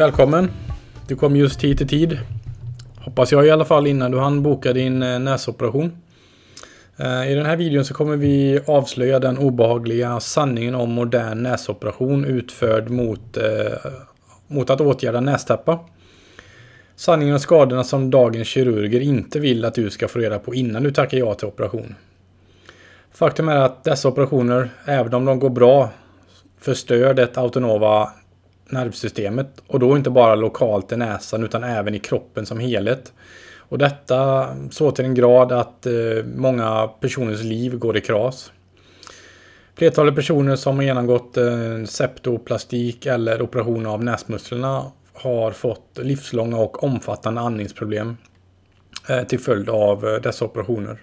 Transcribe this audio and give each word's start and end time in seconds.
välkommen. 0.00 0.50
Du 1.08 1.16
kom 1.16 1.36
just 1.36 1.64
hit 1.64 1.80
i 1.80 1.86
tid. 1.86 2.18
Hoppas 2.96 3.32
jag 3.32 3.46
i 3.46 3.50
alla 3.50 3.64
fall 3.64 3.86
innan 3.86 4.10
du 4.10 4.18
hann 4.18 4.42
boka 4.42 4.72
din 4.72 5.02
eh, 5.02 5.18
näsoperation. 5.18 5.92
Eh, 6.96 7.30
I 7.30 7.34
den 7.34 7.46
här 7.46 7.56
videon 7.56 7.84
så 7.84 7.94
kommer 7.94 8.16
vi 8.16 8.60
avslöja 8.66 9.18
den 9.18 9.38
obehagliga 9.38 10.20
sanningen 10.20 10.74
om 10.74 10.92
modern 10.92 11.42
näsoperation 11.42 12.24
utförd 12.24 12.90
mot, 12.90 13.36
eh, 13.36 13.90
mot 14.46 14.70
att 14.70 14.80
åtgärda 14.80 15.20
nästäppa. 15.20 15.78
Sanningen 16.96 17.34
och 17.34 17.40
skadorna 17.40 17.84
som 17.84 18.10
dagens 18.10 18.48
kirurger 18.48 19.00
inte 19.00 19.40
vill 19.40 19.64
att 19.64 19.74
du 19.74 19.90
ska 19.90 20.08
få 20.08 20.18
reda 20.18 20.38
på 20.38 20.54
innan 20.54 20.82
du 20.82 20.90
tackar 20.90 21.18
ja 21.18 21.34
till 21.34 21.48
operation. 21.48 21.94
Faktum 23.12 23.48
är 23.48 23.56
att 23.56 23.84
dessa 23.84 24.08
operationer, 24.08 24.70
även 24.84 25.14
om 25.14 25.24
de 25.24 25.38
går 25.38 25.50
bra, 25.50 25.90
förstör 26.60 27.14
det 27.14 27.38
autonoma 27.38 28.08
nervsystemet 28.72 29.62
och 29.66 29.78
då 29.78 29.96
inte 29.96 30.10
bara 30.10 30.34
lokalt 30.34 30.92
i 30.92 30.96
näsan 30.96 31.44
utan 31.44 31.64
även 31.64 31.94
i 31.94 31.98
kroppen 31.98 32.46
som 32.46 32.60
helhet. 32.60 33.12
Och 33.58 33.78
detta 33.78 34.46
så 34.70 34.90
till 34.90 35.04
en 35.04 35.14
grad 35.14 35.52
att 35.52 35.86
eh, 35.86 35.92
många 36.36 36.88
personers 37.00 37.42
liv 37.42 37.78
går 37.78 37.96
i 37.96 38.00
kras. 38.00 38.52
Flertalet 39.74 40.14
personer 40.14 40.56
som 40.56 40.76
har 40.76 40.82
genomgått 40.82 41.36
eh, 41.36 41.84
septoplastik 41.84 43.06
eller 43.06 43.42
operation 43.42 43.86
av 43.86 44.04
näsmusklerna 44.04 44.92
har 45.12 45.50
fått 45.50 45.98
livslånga 46.02 46.56
och 46.56 46.84
omfattande 46.84 47.40
andningsproblem 47.40 48.16
eh, 49.08 49.22
till 49.22 49.38
följd 49.38 49.68
av 49.68 50.06
eh, 50.08 50.14
dessa 50.14 50.44
operationer. 50.44 50.98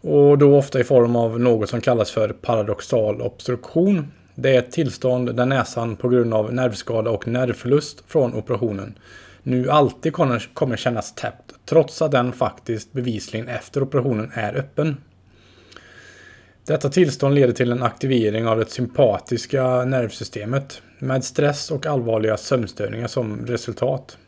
Och 0.00 0.38
då 0.38 0.56
ofta 0.56 0.80
i 0.80 0.84
form 0.84 1.16
av 1.16 1.40
något 1.40 1.70
som 1.70 1.80
kallas 1.80 2.10
för 2.10 2.28
paradoxal 2.28 3.22
obstruktion 3.22 4.12
det 4.36 4.54
är 4.54 4.58
ett 4.58 4.72
tillstånd 4.72 5.36
där 5.36 5.46
näsan 5.46 5.96
på 5.96 6.08
grund 6.08 6.34
av 6.34 6.52
nervskada 6.54 7.10
och 7.10 7.28
nervförlust 7.28 8.02
från 8.06 8.34
operationen 8.34 8.98
nu 9.46 9.70
alltid 9.70 10.12
kommer 10.54 10.76
kännas 10.76 11.14
täppt 11.14 11.54
trots 11.64 12.02
att 12.02 12.10
den 12.10 12.32
faktiskt 12.32 12.92
bevisligen 12.92 13.48
efter 13.48 13.82
operationen 13.82 14.30
är 14.34 14.56
öppen. 14.56 14.96
Detta 16.66 16.88
tillstånd 16.88 17.34
leder 17.34 17.52
till 17.52 17.72
en 17.72 17.82
aktivering 17.82 18.46
av 18.46 18.58
det 18.58 18.70
sympatiska 18.70 19.84
nervsystemet 19.84 20.82
med 20.98 21.24
stress 21.24 21.70
och 21.70 21.86
allvarliga 21.86 22.36
sömnstörningar 22.36 23.06
som 23.06 23.46
resultat. 23.46 24.18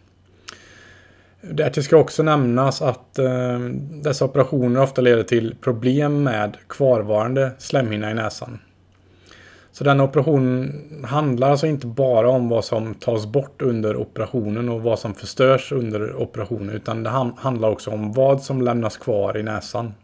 Därtill 1.40 1.84
ska 1.84 1.96
också 1.96 2.22
nämnas 2.22 2.82
att 2.82 3.18
eh, 3.18 3.58
dessa 4.02 4.24
operationer 4.24 4.82
ofta 4.82 5.00
leder 5.00 5.22
till 5.22 5.54
problem 5.60 6.22
med 6.22 6.56
kvarvarande 6.68 7.50
slemhinna 7.58 8.10
i 8.10 8.14
näsan. 8.14 8.58
Så 9.78 9.84
den 9.84 10.00
operationen 10.00 10.84
handlar 11.04 11.50
alltså 11.50 11.66
inte 11.66 11.86
bara 11.86 12.28
om 12.30 12.48
vad 12.48 12.64
som 12.64 12.94
tas 12.94 13.26
bort 13.26 13.62
under 13.62 13.96
operationen 13.96 14.68
och 14.68 14.82
vad 14.82 14.98
som 14.98 15.14
förstörs 15.14 15.72
under 15.72 16.16
operationen. 16.16 16.70
Utan 16.70 17.02
det 17.02 17.10
handlar 17.36 17.70
också 17.70 17.90
om 17.90 18.12
vad 18.12 18.42
som 18.42 18.62
lämnas 18.62 18.96
kvar 18.96 19.38
i 19.38 19.42
näsan. 19.42 19.94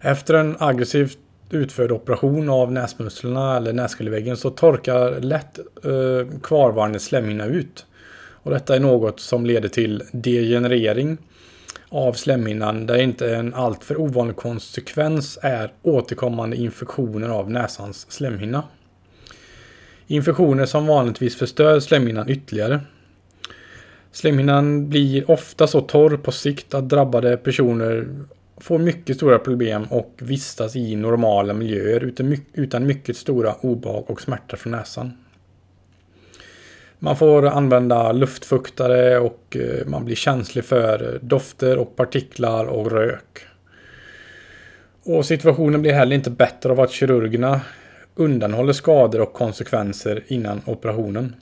Efter 0.00 0.34
en 0.34 0.56
aggressivt 0.58 1.18
utförd 1.50 1.92
operation 1.92 2.48
av 2.48 2.72
näsmusklerna 2.72 3.56
eller 3.56 3.72
näskulväggen 3.72 4.36
så 4.36 4.50
torkar 4.50 5.20
lätt 5.20 5.58
eh, 5.58 6.40
kvarvarande 6.42 6.98
slemhinna 7.00 7.46
ut. 7.46 7.86
Och 8.30 8.50
detta 8.50 8.76
är 8.76 8.80
något 8.80 9.20
som 9.20 9.46
leder 9.46 9.68
till 9.68 10.02
degenerering 10.12 11.18
av 11.92 12.12
slemhinnan 12.12 12.86
där 12.86 12.98
inte 12.98 13.36
en 13.36 13.54
alltför 13.54 14.00
ovanlig 14.00 14.36
konsekvens 14.36 15.38
är 15.42 15.72
återkommande 15.82 16.56
infektioner 16.56 17.28
av 17.28 17.50
näsans 17.50 18.06
slemhinna. 18.10 18.62
Infektioner 20.06 20.66
som 20.66 20.86
vanligtvis 20.86 21.36
förstör 21.36 21.80
slemhinnan 21.80 22.28
ytterligare. 22.28 22.80
Slemhinnan 24.12 24.88
blir 24.88 25.30
ofta 25.30 25.66
så 25.66 25.80
torr 25.80 26.16
på 26.16 26.32
sikt 26.32 26.74
att 26.74 26.88
drabbade 26.88 27.36
personer 27.36 28.08
får 28.56 28.78
mycket 28.78 29.16
stora 29.16 29.38
problem 29.38 29.84
och 29.90 30.14
vistas 30.18 30.76
i 30.76 30.96
normala 30.96 31.54
miljöer 31.54 32.12
utan 32.52 32.86
mycket 32.86 33.16
stora 33.16 33.54
obehag 33.60 34.10
och 34.10 34.20
smärta 34.20 34.56
från 34.56 34.72
näsan. 34.72 35.21
Man 37.04 37.16
får 37.16 37.46
använda 37.46 38.12
luftfuktare 38.12 39.18
och 39.18 39.56
eh, 39.56 39.86
man 39.86 40.04
blir 40.04 40.16
känslig 40.16 40.64
för 40.64 41.14
eh, 41.14 41.20
dofter 41.20 41.78
och 41.78 41.96
partiklar 41.96 42.64
och 42.64 42.92
rök. 42.92 43.46
Och 45.04 45.26
situationen 45.26 45.82
blir 45.82 45.92
heller 45.92 46.16
inte 46.16 46.30
bättre 46.30 46.70
av 46.70 46.80
att 46.80 46.90
kirurgerna 46.90 47.60
undanhåller 48.14 48.72
skador 48.72 49.20
och 49.20 49.32
konsekvenser 49.32 50.24
innan 50.26 50.60
operationen. 50.66 51.36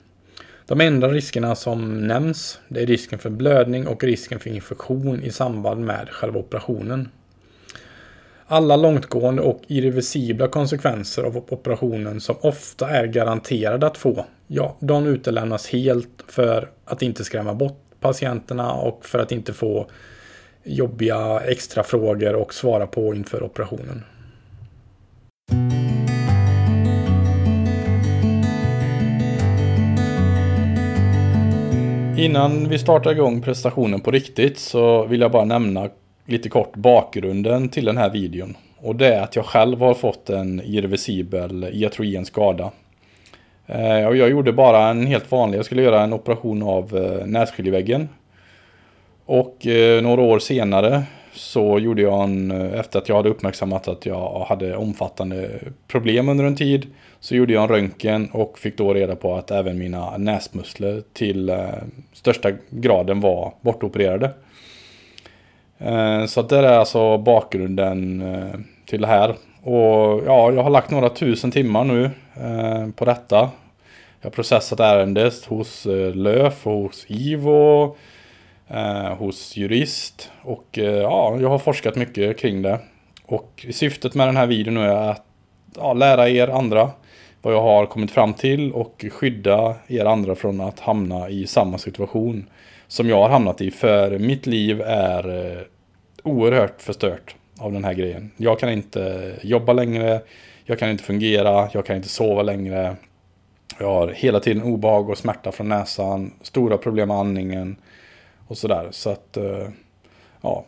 De 0.65 0.81
enda 0.81 1.07
riskerna 1.07 1.55
som 1.55 2.07
nämns 2.07 2.59
det 2.67 2.81
är 2.81 2.87
risken 2.87 3.19
för 3.19 3.29
blödning 3.29 3.87
och 3.87 4.03
risken 4.03 4.39
för 4.39 4.49
infektion 4.49 5.23
i 5.23 5.31
samband 5.31 5.85
med 5.85 6.09
själva 6.09 6.39
operationen. 6.39 7.09
Alla 8.53 8.75
långtgående 8.75 9.41
och 9.41 9.61
irreversibla 9.67 10.47
konsekvenser 10.47 11.23
av 11.23 11.37
operationen 11.37 12.21
som 12.21 12.35
ofta 12.41 12.89
är 12.89 13.05
garanterade 13.05 13.87
att 13.87 13.97
få, 13.97 14.25
ja, 14.47 14.75
de 14.79 15.07
utelämnas 15.07 15.67
helt 15.67 16.23
för 16.27 16.69
att 16.85 17.01
inte 17.01 17.23
skrämma 17.23 17.53
bort 17.53 17.81
patienterna 17.99 18.73
och 18.73 19.05
för 19.05 19.19
att 19.19 19.31
inte 19.31 19.53
få 19.53 19.87
jobbiga 20.63 21.39
extra 21.39 21.83
frågor 21.83 22.35
och 22.35 22.53
svara 22.53 22.87
på 22.87 23.13
inför 23.15 23.43
operationen. 23.43 24.03
Innan 32.17 32.69
vi 32.69 32.79
startar 32.79 33.11
igång 33.11 33.41
prestationen 33.41 33.99
på 33.99 34.11
riktigt 34.11 34.59
så 34.59 35.05
vill 35.05 35.21
jag 35.21 35.31
bara 35.31 35.45
nämna 35.45 35.89
lite 36.31 36.49
kort 36.49 36.75
bakgrunden 36.75 37.69
till 37.69 37.85
den 37.85 37.97
här 37.97 38.09
videon. 38.09 38.57
Och 38.77 38.95
det 38.95 39.15
är 39.15 39.21
att 39.21 39.35
jag 39.35 39.45
själv 39.45 39.79
har 39.79 39.93
fått 39.93 40.29
en 40.29 40.61
irreversibel 40.61 41.69
iatrogen 41.71 42.25
skada. 42.25 42.71
Eh, 43.67 44.05
och 44.05 44.15
jag 44.15 44.29
gjorde 44.29 44.53
bara 44.53 44.87
en 44.87 45.07
helt 45.07 45.31
vanlig, 45.31 45.57
jag 45.57 45.65
skulle 45.65 45.81
göra 45.81 46.01
en 46.01 46.13
operation 46.13 46.63
av 46.63 46.97
eh, 46.97 47.25
nässkiljeväggen. 47.25 48.09
Och 49.25 49.67
eh, 49.67 50.03
några 50.03 50.21
år 50.21 50.39
senare 50.39 51.03
så 51.33 51.79
gjorde 51.79 52.01
jag 52.01 52.23
en, 52.23 52.51
efter 52.51 52.99
att 52.99 53.09
jag 53.09 53.15
hade 53.15 53.29
uppmärksammat 53.29 53.87
att 53.87 54.05
jag 54.05 54.45
hade 54.49 54.75
omfattande 54.75 55.49
problem 55.87 56.29
under 56.29 56.45
en 56.45 56.55
tid, 56.55 56.87
så 57.19 57.35
gjorde 57.35 57.53
jag 57.53 57.63
en 57.63 57.69
röntgen 57.69 58.29
och 58.31 58.59
fick 58.59 58.77
då 58.77 58.93
reda 58.93 59.15
på 59.15 59.35
att 59.35 59.51
även 59.51 59.77
mina 59.77 60.17
näsmuskler 60.17 61.03
till 61.13 61.51
största 62.13 62.51
graden 62.69 63.19
var 63.21 63.53
bortopererade. 63.61 64.29
Eh, 65.83 66.25
så 66.25 66.39
att 66.39 66.49
det 66.49 66.57
är 66.57 66.63
alltså 66.63 67.17
bakgrunden 67.17 68.21
eh, 68.21 68.59
till 68.85 69.01
det 69.01 69.07
här. 69.07 69.29
Och 69.63 70.23
ja, 70.25 70.51
jag 70.51 70.63
har 70.63 70.69
lagt 70.69 70.91
några 70.91 71.09
tusen 71.09 71.51
timmar 71.51 71.83
nu 71.83 72.09
eh, 72.35 72.91
på 72.95 73.05
detta. 73.05 73.49
Jag 74.21 74.29
har 74.29 74.31
processat 74.31 74.79
ärendet 74.79 75.45
hos 75.45 75.87
LÖF 76.13 76.67
och 76.67 76.73
hos 76.73 77.05
IVO. 77.07 77.95
Hos 79.17 79.57
jurist. 79.57 80.31
Och 80.41 80.67
ja, 80.71 81.37
jag 81.41 81.49
har 81.49 81.59
forskat 81.59 81.95
mycket 81.95 82.39
kring 82.39 82.61
det. 82.61 82.79
Och 83.25 83.65
syftet 83.71 84.15
med 84.15 84.27
den 84.27 84.37
här 84.37 84.47
videon 84.47 84.73
nu 84.73 84.81
är 84.81 85.09
att 85.09 85.25
ja, 85.75 85.93
lära 85.93 86.29
er 86.29 86.47
andra 86.47 86.89
vad 87.41 87.53
jag 87.53 87.61
har 87.61 87.85
kommit 87.85 88.11
fram 88.11 88.33
till 88.33 88.71
och 88.71 89.05
skydda 89.11 89.75
er 89.87 90.05
andra 90.05 90.35
från 90.35 90.61
att 90.61 90.79
hamna 90.79 91.29
i 91.29 91.47
samma 91.47 91.77
situation 91.77 92.45
som 92.91 93.09
jag 93.09 93.21
har 93.21 93.29
hamnat 93.29 93.61
i. 93.61 93.71
För 93.71 94.19
mitt 94.19 94.47
liv 94.47 94.81
är 94.81 95.51
eh, 95.51 95.61
oerhört 96.23 96.81
förstört 96.81 97.35
av 97.59 97.71
den 97.71 97.83
här 97.83 97.93
grejen. 97.93 98.31
Jag 98.37 98.59
kan 98.59 98.69
inte 98.69 99.03
eh, 99.03 99.45
jobba 99.45 99.73
längre, 99.73 100.21
jag 100.65 100.79
kan 100.79 100.89
inte 100.89 101.03
fungera, 101.03 101.69
jag 101.73 101.85
kan 101.85 101.95
inte 101.95 102.09
sova 102.09 102.43
längre. 102.43 102.95
Jag 103.79 103.87
har 103.87 104.07
hela 104.07 104.39
tiden 104.39 104.63
obehag 104.63 105.09
och 105.09 105.17
smärta 105.17 105.51
från 105.51 105.69
näsan, 105.69 106.33
stora 106.41 106.77
problem 106.77 107.07
med 107.07 107.17
andningen 107.17 107.75
och 108.47 108.57
sådär. 108.57 108.87
Så 108.91 109.09
att, 109.09 109.37
eh, 109.37 109.67
ja. 110.41 110.65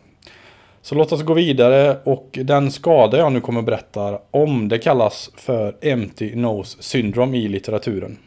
Så 0.82 0.94
låt 0.94 1.12
oss 1.12 1.22
gå 1.22 1.34
vidare 1.34 1.96
och 2.04 2.38
den 2.42 2.70
skada 2.70 3.18
jag 3.18 3.32
nu 3.32 3.40
kommer 3.40 3.62
berätta 3.62 4.18
om 4.30 4.68
det 4.68 4.78
kallas 4.78 5.30
för 5.36 5.76
Empty 5.80 6.34
Nose 6.34 6.82
Syndrome 6.82 7.36
i 7.36 7.48
litteraturen. 7.48 8.18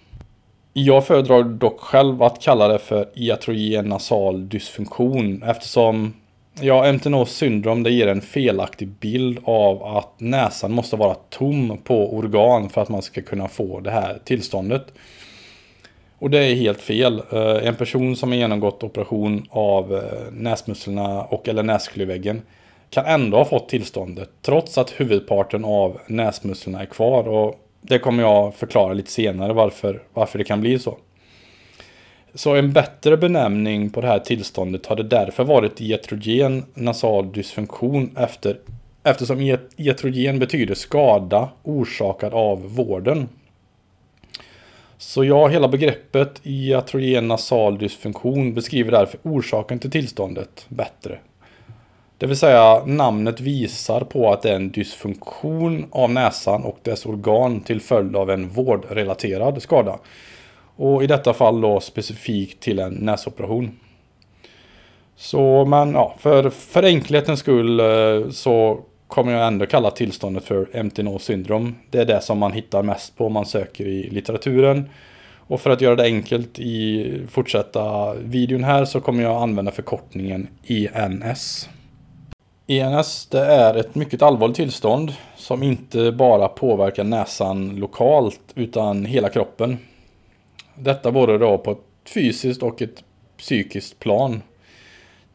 Jag 0.79 1.05
föredrar 1.05 1.43
dock 1.43 1.79
själv 1.79 2.23
att 2.23 2.41
kalla 2.41 2.67
det 2.67 2.79
för 2.79 3.09
iatrogen 3.13 3.85
nasal 3.85 4.49
dysfunktion 4.49 5.43
eftersom 5.43 6.13
Ja, 6.61 6.91
MTNOs 6.91 7.31
syndrom 7.31 7.83
det 7.83 7.91
ger 7.91 8.07
en 8.07 8.21
felaktig 8.21 8.87
bild 8.87 9.39
av 9.43 9.83
att 9.83 10.19
näsan 10.19 10.71
måste 10.71 10.95
vara 10.95 11.15
tom 11.29 11.77
på 11.83 12.15
organ 12.15 12.69
för 12.69 12.81
att 12.81 12.89
man 12.89 13.01
ska 13.01 13.21
kunna 13.21 13.47
få 13.47 13.79
det 13.79 13.91
här 13.91 14.19
tillståndet. 14.23 14.85
Och 16.19 16.29
det 16.29 16.45
är 16.45 16.55
helt 16.55 16.81
fel. 16.81 17.21
Eh, 17.31 17.67
en 17.67 17.75
person 17.75 18.15
som 18.15 18.31
har 18.31 18.37
genomgått 18.37 18.83
operation 18.83 19.45
av 19.49 19.93
eh, 19.95 20.01
näsmusslorna 20.31 20.41
näsmusklerna 20.41 21.23
och 21.23 21.47
eller 21.47 21.63
nässklyväggen 21.63 22.41
kan 22.89 23.05
ändå 23.05 23.37
ha 23.37 23.45
fått 23.45 23.69
tillståndet 23.69 24.29
trots 24.41 24.77
att 24.77 24.91
huvudparten 24.91 25.65
av 25.65 25.99
näsmusklerna 26.07 26.81
är 26.81 26.85
kvar. 26.85 27.27
Och 27.27 27.66
det 27.81 27.99
kommer 27.99 28.23
jag 28.23 28.55
förklara 28.55 28.93
lite 28.93 29.11
senare 29.11 29.53
varför, 29.53 30.03
varför 30.13 30.37
det 30.37 30.43
kan 30.43 30.61
bli 30.61 30.79
så. 30.79 30.97
Så 32.33 32.55
en 32.55 32.73
bättre 32.73 33.17
benämning 33.17 33.89
på 33.89 34.01
det 34.01 34.07
här 34.07 34.19
tillståndet 34.19 34.85
hade 34.85 35.03
därför 35.03 35.43
varit 35.43 35.81
iatrogen 35.81 36.65
nasal 36.73 37.31
dysfunktion 37.31 38.15
efter, 38.17 38.59
eftersom 39.03 39.41
e, 39.41 39.57
iatrogen 39.77 40.39
betyder 40.39 40.75
skada 40.75 41.49
orsakad 41.63 42.33
av 42.33 42.75
vården. 42.75 43.29
Så 44.97 45.23
ja, 45.23 45.47
hela 45.47 45.67
begreppet 45.67 46.41
iatrogen 46.43 47.27
nasal 47.27 47.77
dysfunktion 47.77 48.53
beskriver 48.53 48.91
därför 48.91 49.19
orsaken 49.23 49.79
till 49.79 49.91
tillståndet 49.91 50.65
bättre. 50.69 51.19
Det 52.17 52.27
vill 52.27 52.37
säga 52.37 52.85
namnet 52.85 53.39
visar 53.39 54.01
på 54.01 54.31
att 54.31 54.41
det 54.41 54.49
är 54.49 54.55
en 54.55 54.71
dysfunktion 54.71 55.85
av 55.91 56.11
näsan 56.11 56.63
och 56.63 56.79
dess 56.83 57.05
organ 57.05 57.61
till 57.61 57.81
följd 57.81 58.15
av 58.15 58.29
en 58.29 58.49
vårdrelaterad 58.49 59.61
skada. 59.61 59.99
Och 60.75 61.03
i 61.03 61.07
detta 61.07 61.33
fall 61.33 61.61
då 61.61 61.79
specifikt 61.79 62.59
till 62.59 62.79
en 62.79 62.93
näsoperation. 62.93 63.79
Så 65.15 65.65
men 65.65 65.93
ja, 65.93 66.15
för, 66.19 66.49
för 66.49 66.83
enkelhetens 66.83 67.39
skull 67.39 67.79
eh, 67.79 68.29
så 68.29 68.79
kommer 69.07 69.33
jag 69.33 69.47
ändå 69.47 69.65
kalla 69.65 69.91
tillståndet 69.91 70.43
för 70.43 70.69
empty 70.73 71.03
nose 71.03 71.25
syndrom. 71.25 71.75
Det 71.89 71.99
är 71.99 72.05
det 72.05 72.21
som 72.21 72.37
man 72.37 72.51
hittar 72.51 72.83
mest 72.83 73.17
på 73.17 73.25
om 73.25 73.33
man 73.33 73.45
söker 73.45 73.87
i 73.87 74.09
litteraturen. 74.09 74.89
Och 75.47 75.61
för 75.61 75.69
att 75.69 75.81
göra 75.81 75.95
det 75.95 76.03
enkelt 76.03 76.59
i 76.59 77.11
fortsätta 77.29 78.13
videon 78.13 78.63
här 78.63 78.85
så 78.85 79.01
kommer 79.01 79.23
jag 79.23 79.41
använda 79.41 79.71
förkortningen 79.71 80.47
ENS. 80.67 81.69
ENS 82.69 83.25
det 83.25 83.45
är 83.45 83.75
ett 83.75 83.95
mycket 83.95 84.21
allvarligt 84.21 84.55
tillstånd 84.55 85.13
som 85.35 85.63
inte 85.63 86.11
bara 86.11 86.47
påverkar 86.47 87.03
näsan 87.03 87.75
lokalt 87.75 88.41
utan 88.55 89.05
hela 89.05 89.29
kroppen. 89.29 89.77
Detta 90.75 91.11
både 91.11 91.37
då 91.37 91.57
på 91.57 91.71
ett 91.71 91.77
fysiskt 92.13 92.63
och 92.63 92.81
ett 92.81 93.03
psykiskt 93.37 93.99
plan. 93.99 94.41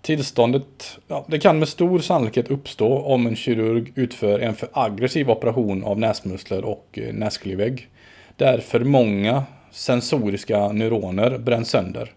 Tillståndet 0.01 0.99
ja, 1.09 1.25
det 1.29 1.39
kan 1.39 1.59
med 1.59 1.69
stor 1.69 1.99
sannolikhet 1.99 2.51
uppstå 2.51 2.99
om 2.99 3.27
en 3.27 3.37
kirurg 3.37 3.93
utför 3.95 4.39
en 4.39 4.55
för 4.55 4.69
aggressiv 4.73 5.31
operation 5.31 5.85
av 5.85 5.99
näsmuskler 5.99 6.65
och 6.65 6.99
eh. 6.99 7.75
Där 8.37 8.59
för 8.59 8.81
många 8.81 9.45
sensoriska 9.71 10.73
neuroner 10.73 11.39
bränns 11.39 11.71
sönder. 11.71 12.13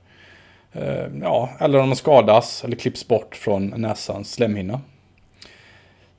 Eh, 0.73 1.05
ja, 1.21 1.49
eller 1.59 1.79
om 1.79 1.89
de 1.89 1.95
skadas 1.95 2.63
eller 2.63 2.75
klipps 2.75 3.07
bort 3.07 3.35
från 3.35 3.67
näsans 3.67 4.31
slemhinna. 4.31 4.81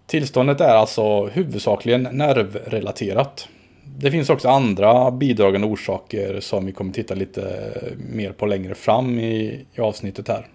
Tillståndet 0.06 0.60
är 0.60 0.74
alltså 0.74 1.26
huvudsakligen 1.26 2.02
nervrelaterat. 2.02 3.48
Det 3.84 4.10
finns 4.10 4.30
också 4.30 4.48
andra 4.48 5.10
bidragande 5.10 5.66
orsaker 5.66 6.40
som 6.40 6.66
vi 6.66 6.72
kommer 6.72 6.92
titta 6.92 7.14
lite 7.14 7.72
mer 7.96 8.32
på 8.32 8.46
längre 8.46 8.74
fram 8.74 9.18
i, 9.18 9.66
i 9.74 9.80
avsnittet 9.80 10.28
här. 10.28 10.46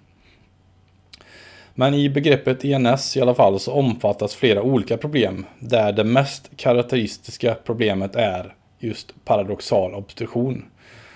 Men 1.74 1.94
i 1.94 2.09
begreppet 2.09 2.65
ENS 2.65 3.18
i 3.18 3.21
alla 3.21 3.36
fall 3.36 3.59
så 3.59 3.74
omfattas 3.74 4.36
flera 4.36 4.62
olika 4.62 4.98
problem 4.98 5.45
där 5.59 5.92
det 5.92 6.03
mest 6.03 6.50
karaktäristiska 6.56 7.56
problemet 7.65 8.15
är 8.15 8.56
just 8.80 9.25
paradoxal 9.25 9.94
obstruktion. 9.94 10.65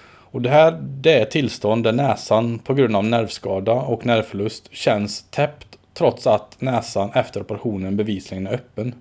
Och 0.08 0.42
det 0.42 0.50
här 0.50 0.72
det 0.82 1.20
är 1.20 1.26
tillstånd 1.26 1.84
där 1.84 1.92
näsan 1.92 2.60
på 2.60 2.74
grund 2.74 2.96
av 2.96 3.04
nervskada 3.04 3.74
och 3.74 4.06
nervförlust 4.06 4.70
känns 4.72 5.24
täppt 5.24 5.75
trots 5.98 6.28
att 6.28 6.62
näsan 6.62 7.10
efter 7.14 7.42
operationen 7.42 7.98
bevisligen 7.98 8.48
är 8.48 8.54
öppen. 8.54 8.96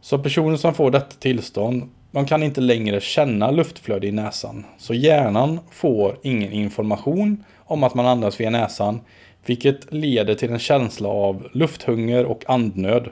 Så 0.00 0.18
personer 0.18 0.56
som 0.56 0.74
får 0.74 0.90
detta 0.90 1.16
tillstånd, 1.18 1.90
de 2.10 2.26
kan 2.26 2.42
inte 2.42 2.60
längre 2.60 3.00
känna 3.00 3.50
luftflöde 3.50 4.06
i 4.06 4.12
näsan. 4.12 4.64
Så 4.78 4.94
hjärnan 4.94 5.60
får 5.70 6.18
ingen 6.22 6.52
information 6.52 7.44
om 7.56 7.82
att 7.82 7.94
man 7.94 8.06
andas 8.06 8.40
via 8.40 8.50
näsan, 8.50 9.00
vilket 9.46 9.92
leder 9.92 10.34
till 10.34 10.50
en 10.50 10.58
känsla 10.58 11.08
av 11.08 11.48
lufthunger 11.52 12.24
och 12.24 12.44
andnöd. 12.50 13.08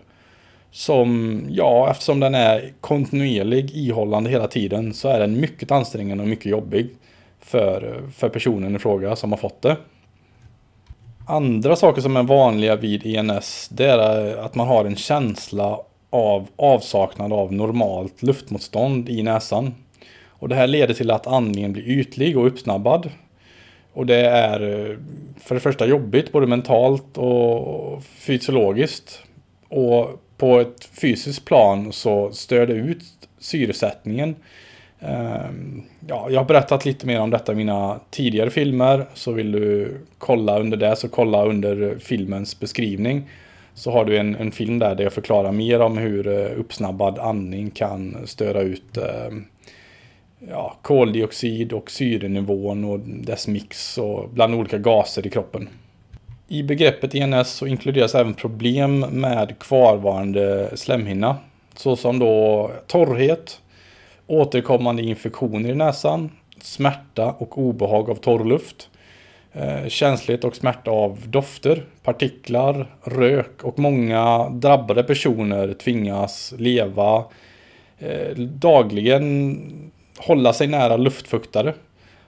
Som, 0.70 1.40
ja, 1.48 1.90
eftersom 1.90 2.20
den 2.20 2.34
är 2.34 2.72
kontinuerlig, 2.80 3.70
ihållande 3.70 4.30
hela 4.30 4.48
tiden, 4.48 4.94
så 4.94 5.08
är 5.08 5.20
den 5.20 5.40
mycket 5.40 5.70
ansträngande 5.70 6.22
och 6.22 6.28
mycket 6.28 6.46
jobbig 6.46 6.88
för, 7.40 8.02
för 8.16 8.28
personen 8.28 8.76
i 8.76 8.78
fråga 8.78 9.16
som 9.16 9.32
har 9.32 9.38
fått 9.38 9.62
det. 9.62 9.76
Andra 11.30 11.76
saker 11.76 12.02
som 12.02 12.16
är 12.16 12.22
vanliga 12.22 12.76
vid 12.76 13.06
ENS, 13.06 13.68
det 13.68 13.86
är 13.86 14.28
eh, 14.28 14.44
att 14.44 14.54
man 14.54 14.66
har 14.66 14.84
en 14.84 14.96
känsla 14.96 15.78
av 16.10 16.48
avsaknad 16.56 17.32
av 17.32 17.52
normalt 17.52 18.22
luftmotstånd 18.22 19.08
i 19.08 19.22
näsan. 19.22 19.74
Och 20.26 20.48
det 20.48 20.54
här 20.54 20.66
leder 20.66 20.94
till 20.94 21.10
att 21.10 21.26
andningen 21.26 21.72
blir 21.72 21.88
ytlig 21.88 22.38
och 22.38 22.46
uppsnabbad. 22.46 23.10
Och 23.92 24.06
det 24.06 24.26
är 24.26 24.60
eh, 24.60 24.96
för 25.40 25.54
det 25.54 25.60
första 25.60 25.86
jobbigt 25.86 26.32
både 26.32 26.46
mentalt 26.46 27.18
och 27.18 28.02
fysiologiskt. 28.04 29.22
Och 29.68 30.22
på 30.36 30.60
ett 30.60 30.84
fysiskt 31.00 31.44
plan 31.44 31.92
så 31.92 32.32
stör 32.32 32.66
det 32.66 32.74
ut 32.74 33.02
syresättningen 33.38 34.36
Ehm, 35.00 35.82
ja, 36.06 36.26
jag 36.30 36.40
har 36.40 36.44
berättat 36.44 36.84
lite 36.84 37.06
mer 37.06 37.20
om 37.20 37.30
detta 37.30 37.52
i 37.52 37.54
mina 37.54 38.00
tidigare 38.10 38.50
filmer. 38.50 39.06
Så 39.14 39.32
vill 39.32 39.52
du 39.52 39.96
kolla 40.18 40.58
under 40.58 40.76
det 40.76 40.96
så 40.96 41.08
kolla 41.08 41.44
under 41.44 41.98
filmens 41.98 42.60
beskrivning. 42.60 43.28
Så 43.74 43.90
har 43.90 44.04
du 44.04 44.18
en, 44.18 44.36
en 44.36 44.50
film 44.50 44.78
där, 44.78 44.94
där 44.94 45.04
jag 45.04 45.12
förklarar 45.12 45.52
mer 45.52 45.80
om 45.80 45.98
hur 45.98 46.26
eh, 46.28 46.60
uppsnabbad 46.60 47.18
andning 47.18 47.70
kan 47.70 48.16
störa 48.26 48.60
ut 48.60 48.96
ehm, 48.96 49.44
ja, 50.48 50.76
koldioxid 50.82 51.72
och 51.72 51.90
syrenivån 51.90 52.84
och 52.84 53.00
dess 53.00 53.48
mix 53.48 53.98
och 53.98 54.28
bland 54.28 54.54
olika 54.54 54.78
gaser 54.78 55.26
i 55.26 55.30
kroppen. 55.30 55.68
I 56.48 56.62
begreppet 56.62 57.14
ENS 57.14 57.50
så 57.50 57.66
inkluderas 57.66 58.14
även 58.14 58.34
problem 58.34 59.00
med 59.00 59.58
kvarvarande 59.58 60.70
slemhinna. 60.74 61.36
Såsom 61.74 62.18
då 62.18 62.70
torrhet, 62.86 63.60
återkommande 64.30 65.02
infektioner 65.02 65.70
i 65.70 65.74
näsan, 65.74 66.30
smärta 66.60 67.34
och 67.38 67.58
obehag 67.58 68.10
av 68.10 68.14
torrluft, 68.14 68.88
eh, 69.52 69.88
känslighet 69.88 70.44
och 70.44 70.56
smärta 70.56 70.90
av 70.90 71.18
dofter, 71.26 71.84
partiklar, 72.02 72.86
rök 73.02 73.64
och 73.64 73.78
många 73.78 74.48
drabbade 74.48 75.02
personer 75.02 75.72
tvingas 75.72 76.54
leva 76.58 77.24
eh, 77.98 78.36
dagligen 78.36 79.58
hålla 80.18 80.52
sig 80.52 80.66
nära 80.66 80.96
luftfuktare 80.96 81.74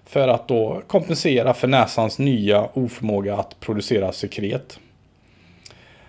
för 0.06 0.28
att 0.28 0.48
då 0.48 0.82
kompensera 0.86 1.54
för 1.54 1.68
näsans 1.68 2.18
nya 2.18 2.68
oförmåga 2.72 3.36
att 3.36 3.60
producera 3.60 4.12
sekret. 4.12 4.78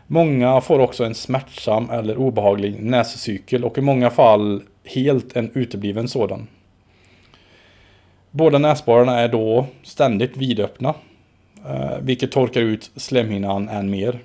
Många 0.07 0.61
får 0.61 0.79
också 0.79 1.03
en 1.03 1.15
smärtsam 1.15 1.89
eller 1.89 2.17
obehaglig 2.17 2.83
näscykel 2.83 3.65
och 3.65 3.77
i 3.77 3.81
många 3.81 4.09
fall 4.09 4.61
helt 4.85 5.35
en 5.37 5.51
utebliven 5.53 6.07
sådan. 6.07 6.47
Båda 8.31 8.57
näsborrarna 8.57 9.19
är 9.19 9.27
då 9.27 9.65
ständigt 9.83 10.37
vidöppna, 10.37 10.93
eh, 11.65 11.97
vilket 12.01 12.31
torkar 12.31 12.61
ut 12.61 12.91
slemhinnan 12.95 13.69
än 13.69 13.89
mer. 13.89 14.19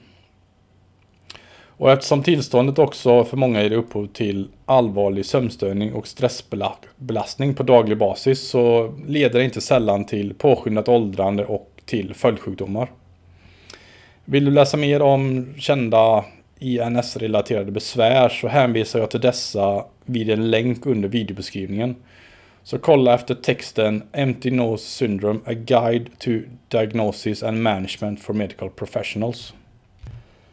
Och 1.79 1.91
eftersom 1.91 2.23
tillståndet 2.23 2.79
också 2.79 3.25
för 3.25 3.37
många 3.37 3.63
ger 3.63 3.73
upphov 3.73 4.07
till 4.07 4.49
allvarlig 4.65 5.27
sömnstörning 5.27 5.93
och 5.93 6.07
stressbelastning 6.07 7.55
på 7.55 7.63
daglig 7.63 7.99
basis 7.99 8.49
så 8.49 8.95
leder 9.07 9.39
det 9.39 9.45
inte 9.45 9.61
sällan 9.61 10.05
till 10.05 10.35
påskyndat 10.35 10.89
åldrande 10.89 11.47
och 11.47 11.71
till 11.85 12.15
följdsjukdomar. 12.15 12.91
Vill 14.25 14.45
du 14.45 14.51
läsa 14.51 14.77
mer 14.77 15.03
om 15.03 15.47
kända 15.59 16.25
INS-relaterade 16.59 17.71
besvär 17.73 18.29
så 18.29 18.49
hänvisar 18.49 18.99
jag 18.99 19.11
till 19.11 19.21
dessa 19.21 19.85
vid 20.05 20.31
en 20.31 20.51
länk 20.51 20.87
under 20.87 21.09
videobeskrivningen. 21.09 21.97
Så 22.63 22.79
kolla 22.79 23.15
efter 23.15 23.35
texten 23.35 24.03
Empty 24.13 24.51
Nose 24.51 24.85
Syndrome, 24.85 25.41
A 25.47 25.53
Guide 25.53 26.09
to 26.19 26.31
Diagnosis 26.69 27.43
and 27.43 27.63
Management 27.63 28.21
for 28.21 28.35
Medical 28.35 28.71
Professionals. 28.71 29.55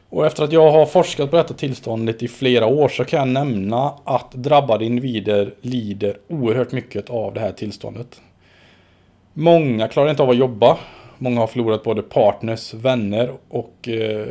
Och 0.09 0.25
efter 0.25 0.43
att 0.43 0.51
jag 0.51 0.71
har 0.71 0.85
forskat 0.85 1.31
på 1.31 1.38
detta 1.38 1.53
tillståndet 1.53 2.24
i 2.24 2.27
flera 2.27 2.65
år 2.65 2.89
så 2.89 3.05
kan 3.05 3.19
jag 3.19 3.27
nämna 3.27 3.93
att 4.03 4.31
drabbade 4.31 4.85
individer 4.85 5.53
lider 5.62 6.17
oerhört 6.27 6.71
mycket 6.71 7.09
av 7.09 7.33
det 7.33 7.39
här 7.39 7.51
tillståndet. 7.51 8.21
Många 9.33 9.88
klarar 9.88 10.09
inte 10.09 10.24
av 10.24 10.29
att 10.29 10.38
jobba 10.38 10.77
Många 11.17 11.39
har 11.39 11.48
förlorat 11.48 11.84
både 11.84 12.01
partners, 12.01 12.74
vänner 12.74 13.31
och 13.50 13.88
eh, 13.88 14.27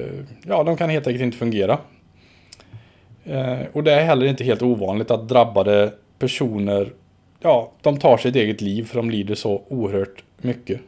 ja, 0.46 0.62
de 0.64 0.76
kan 0.76 0.90
helt 0.90 1.06
enkelt 1.06 1.22
inte 1.22 1.38
fungera. 1.38 1.78
Eh, 3.24 3.58
och 3.72 3.84
det 3.84 3.92
är 3.92 4.04
heller 4.04 4.26
inte 4.26 4.44
helt 4.44 4.62
ovanligt 4.62 5.10
att 5.10 5.28
drabbade 5.28 5.92
personer, 6.18 6.92
ja, 7.40 7.72
de 7.82 7.98
tar 7.98 8.16
sitt 8.16 8.36
eget 8.36 8.60
liv 8.60 8.84
för 8.84 8.96
de 8.96 9.10
lider 9.10 9.34
så 9.34 9.62
oerhört 9.68 10.24
mycket. 10.36 10.80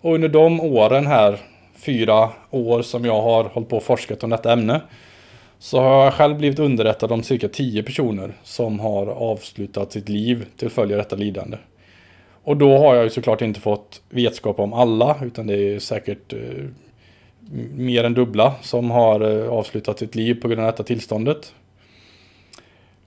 Och 0.00 0.14
under 0.14 0.28
de 0.28 0.60
åren 0.60 1.06
här, 1.06 1.40
fyra 1.74 2.30
år 2.50 2.82
som 2.82 3.04
jag 3.04 3.22
har 3.22 3.44
hållit 3.44 3.68
på 3.68 3.76
och 3.76 3.82
forskat 3.82 4.24
om 4.24 4.30
detta 4.30 4.52
ämne, 4.52 4.80
så 5.58 5.80
har 5.80 6.04
jag 6.04 6.14
själv 6.14 6.36
blivit 6.36 6.58
underrättad 6.58 7.12
om 7.12 7.22
cirka 7.22 7.48
tio 7.48 7.82
personer 7.82 8.32
som 8.42 8.80
har 8.80 9.06
avslutat 9.06 9.92
sitt 9.92 10.08
liv 10.08 10.46
till 10.56 10.70
följd 10.70 10.92
av 10.92 10.98
detta 10.98 11.16
lidande. 11.16 11.56
Och 12.44 12.56
då 12.56 12.78
har 12.78 12.94
jag 12.94 13.04
ju 13.04 13.10
såklart 13.10 13.42
inte 13.42 13.60
fått 13.60 14.02
vetskap 14.10 14.58
om 14.58 14.72
alla, 14.72 15.16
utan 15.22 15.46
det 15.46 15.74
är 15.74 15.78
säkert 15.78 16.32
eh, 16.32 16.64
mer 17.74 18.04
än 18.04 18.14
dubbla 18.14 18.54
som 18.62 18.90
har 18.90 19.20
eh, 19.20 19.48
avslutat 19.48 19.98
sitt 19.98 20.14
liv 20.14 20.34
på 20.34 20.48
grund 20.48 20.60
av 20.60 20.66
detta 20.66 20.82
tillståndet. 20.82 21.54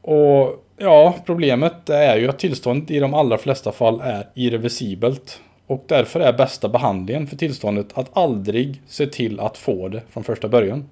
Och 0.02 0.66
ja, 0.78 1.16
problemet 1.26 1.90
är 1.90 2.18
ju 2.18 2.30
att 2.30 2.40
tillståndet 2.40 2.92
i 2.92 3.00
de 3.00 3.14
allra 3.14 3.38
flesta 3.38 3.72
fall 3.72 4.02
är 4.02 4.28
irreversibelt. 4.34 5.42
Och 5.68 5.84
därför 5.88 6.20
är 6.20 6.34
bästa 6.34 6.70
behandlingen 6.70 7.28
för 7.28 7.36
tillståndet 7.36 7.88
att 7.94 8.18
aldrig 8.18 8.82
se 8.88 9.06
till 9.06 9.40
att 9.40 9.58
få 9.58 9.88
det 9.88 10.02
från 10.10 10.24
första 10.24 10.48
början. 10.48 10.90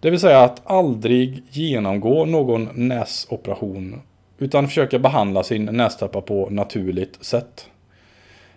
Det 0.00 0.10
vill 0.10 0.20
säga 0.20 0.40
att 0.40 0.62
aldrig 0.64 1.42
genomgå 1.50 2.24
någon 2.24 2.68
näsoperation 2.74 4.00
utan 4.38 4.68
försöka 4.68 4.98
behandla 4.98 5.42
sin 5.42 5.64
nästäppa 5.64 6.20
på 6.20 6.48
naturligt 6.50 7.24
sätt. 7.24 7.66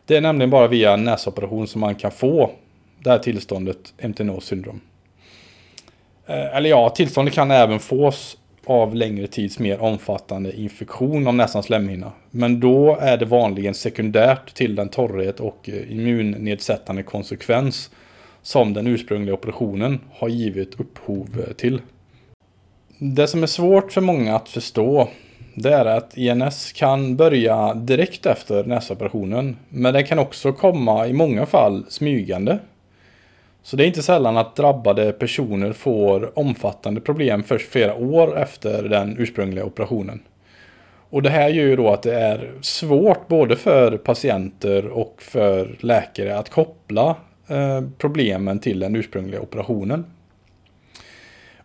Det 0.06 0.18
är 0.18 0.22
nämligen 0.22 0.50
bara 0.50 0.68
via 0.68 0.96
näsoperation 0.96 1.68
som 1.68 1.82
man 1.82 1.96
kan 1.96 2.12
få 2.12 2.52
det 3.00 3.10
här 3.10 3.20
tillståndet 3.20 3.94
MTNO 3.98 4.42
syndrom. 4.42 4.82
Eh, 6.28 6.56
eller 6.56 6.70
ja, 6.70 6.90
tillståndet 6.90 7.34
kan 7.34 7.52
även 7.52 7.80
fås 7.80 8.38
av 8.66 8.96
längre 8.96 9.28
tids 9.28 9.60
mer 9.60 9.82
omfattande 9.82 10.60
infektion 10.60 11.28
av 11.28 11.36
näsans 11.36 11.66
slemhinna. 11.66 12.12
Men 12.32 12.60
då 12.60 12.98
är 13.02 13.18
det 13.18 13.26
vanligen 13.26 13.74
sekundärt 13.74 14.54
till 14.54 14.76
den 14.76 14.90
torrhet 14.90 15.40
och 15.40 15.70
eh, 15.70 15.92
immunnedsättande 15.92 17.04
konsekvens 17.04 17.92
som 18.42 18.74
den 18.74 18.88
ursprungliga 18.88 19.34
operationen 19.34 20.00
har 20.14 20.30
givit 20.30 20.80
upphov 20.80 21.46
eh, 21.48 21.54
till. 21.54 21.82
Det 22.98 23.28
som 23.28 23.44
är 23.44 23.48
svårt 23.48 23.92
för 23.92 24.02
många 24.02 24.36
att 24.36 24.50
förstå 24.50 25.10
det 25.54 25.74
är 25.74 25.86
att 25.86 26.18
INS 26.18 26.72
kan 26.72 27.16
börja 27.16 27.74
direkt 27.74 28.26
efter 28.26 28.64
näsoperationen. 28.64 29.58
Men 29.70 29.94
den 29.94 30.06
kan 30.06 30.20
också 30.20 30.54
komma 30.54 31.08
i 31.08 31.14
många 31.14 31.46
fall 31.46 31.86
smygande. 31.90 32.60
Så 33.64 33.76
det 33.76 33.84
är 33.84 33.88
inte 33.88 34.04
sällan 34.04 34.38
att 34.38 34.56
drabbade 34.56 35.12
personer 35.12 35.74
får 35.74 36.40
omfattande 36.40 37.02
problem 37.02 37.44
först 37.44 37.72
flera 37.72 37.96
år 37.96 38.38
efter 38.38 38.84
den 38.84 39.16
ursprungliga 39.20 39.66
operationen. 39.66 40.20
Och 41.10 41.22
det 41.22 41.30
här 41.30 41.50
gör 41.50 41.64
ju 41.64 41.76
då 41.76 41.90
att 41.90 42.04
det 42.04 42.20
är 42.20 42.52
svårt 42.62 43.28
både 43.28 43.56
för 43.56 43.98
patienter 43.98 44.88
och 44.88 45.22
för 45.22 45.78
läkare 45.80 46.38
att 46.38 46.50
koppla 46.50 47.16
eh, 47.48 47.82
problemen 47.98 48.60
till 48.60 48.80
den 48.80 48.96
ursprungliga 48.96 49.42
operationen. 49.42 50.06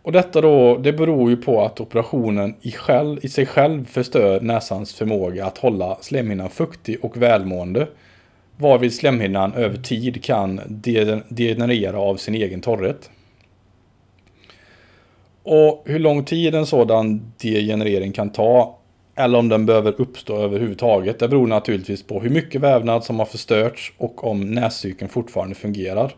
Och 0.01 0.11
detta 0.11 0.41
då, 0.41 0.77
det 0.77 0.93
beror 0.93 1.29
ju 1.29 1.37
på 1.37 1.61
att 1.61 1.81
operationen 1.81 2.55
i, 2.61 2.71
själv, 2.71 3.25
i 3.25 3.29
sig 3.29 3.45
själv 3.45 3.85
förstör 3.85 4.41
näsans 4.41 4.93
förmåga 4.93 5.45
att 5.45 5.57
hålla 5.57 5.97
slemhinnan 6.01 6.49
fuktig 6.49 6.97
och 7.01 7.17
välmående 7.17 7.87
varvid 8.57 8.93
slemhinnan 8.93 9.53
över 9.53 9.77
tid 9.77 10.23
kan 10.23 10.61
degenerera 11.29 11.99
av 11.99 12.15
sin 12.15 12.35
egen 12.35 12.61
torrhet. 12.61 13.09
Och 15.43 15.83
hur 15.85 15.99
lång 15.99 16.23
tid 16.23 16.55
en 16.55 16.65
sådan 16.65 17.31
degenerering 17.37 18.11
kan 18.11 18.29
ta 18.29 18.79
eller 19.15 19.37
om 19.39 19.49
den 19.49 19.65
behöver 19.65 20.01
uppstå 20.01 20.37
överhuvudtaget. 20.37 21.19
Det 21.19 21.27
beror 21.27 21.47
naturligtvis 21.47 22.03
på 22.03 22.19
hur 22.19 22.29
mycket 22.29 22.61
vävnad 22.61 23.03
som 23.03 23.19
har 23.19 23.25
förstörts 23.25 23.93
och 23.97 24.23
om 24.23 24.51
näscykeln 24.51 25.09
fortfarande 25.09 25.55
fungerar. 25.55 26.15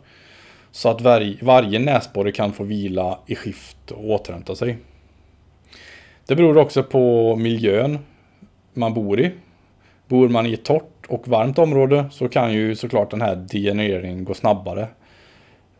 Så 0.71 0.89
att 0.89 1.01
varje, 1.01 1.37
varje 1.41 1.79
näsborre 1.79 2.31
kan 2.31 2.53
få 2.53 2.63
vila 2.63 3.19
i 3.25 3.35
skift 3.35 3.91
och 3.91 4.09
återhämta 4.09 4.55
sig. 4.55 4.77
Det 6.25 6.35
beror 6.35 6.57
också 6.57 6.83
på 6.83 7.35
miljön 7.35 7.99
man 8.73 8.93
bor 8.93 9.19
i. 9.19 9.31
Bor 10.07 10.29
man 10.29 10.45
i 10.45 10.53
ett 10.53 10.65
torrt 10.65 11.05
och 11.07 11.27
varmt 11.27 11.59
område 11.59 12.05
så 12.11 12.29
kan 12.29 12.53
ju 12.53 12.75
såklart 12.75 13.11
den 13.11 13.21
här 13.21 13.35
degenereringen 13.35 14.23
gå 14.23 14.33
snabbare. 14.33 14.87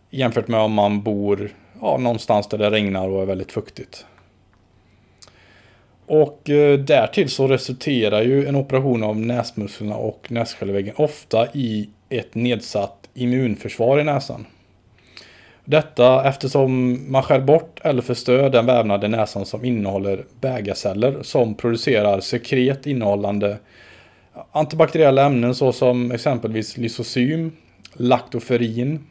Jämfört 0.10 0.48
med 0.48 0.60
om 0.60 0.74
man 0.74 1.02
bor 1.02 1.56
ja, 1.82 1.98
någonstans 1.98 2.48
där 2.48 2.58
det 2.58 2.70
regnar 2.70 3.10
och 3.10 3.22
är 3.22 3.26
väldigt 3.26 3.52
fuktigt. 3.52 4.06
Och 6.06 6.50
eh, 6.50 6.80
därtill 6.80 7.30
så 7.30 7.48
resulterar 7.48 8.22
ju 8.22 8.46
en 8.46 8.56
operation 8.56 9.04
av 9.04 9.20
näsmusklerna 9.20 9.96
och 9.96 10.32
nässköljväggen 10.32 10.96
ofta 10.98 11.48
i 11.54 11.90
ett 12.10 12.36
nedsatt 12.36 13.10
immunförsvar 13.14 14.00
i 14.00 14.04
näsan. 14.04 14.46
Detta 15.70 16.28
eftersom 16.28 17.00
man 17.12 17.24
skär 17.24 17.40
bort 17.40 17.80
eller 17.84 18.02
förstör 18.02 18.50
den 18.50 18.66
vävnad 18.66 19.04
i 19.04 19.08
näsan 19.08 19.46
som 19.46 19.66
innehåller 19.66 20.26
bägarceller 20.42 21.24
som 21.24 21.56
producerar 21.56 22.20
sekret 22.20 22.88
innehållande 22.88 23.58
antibakteriella 24.52 25.26
ämnen 25.26 25.56
såsom 25.56 26.12
exempelvis 26.12 26.78
lysosym, 26.78 27.52
laktoferin, 27.94 29.08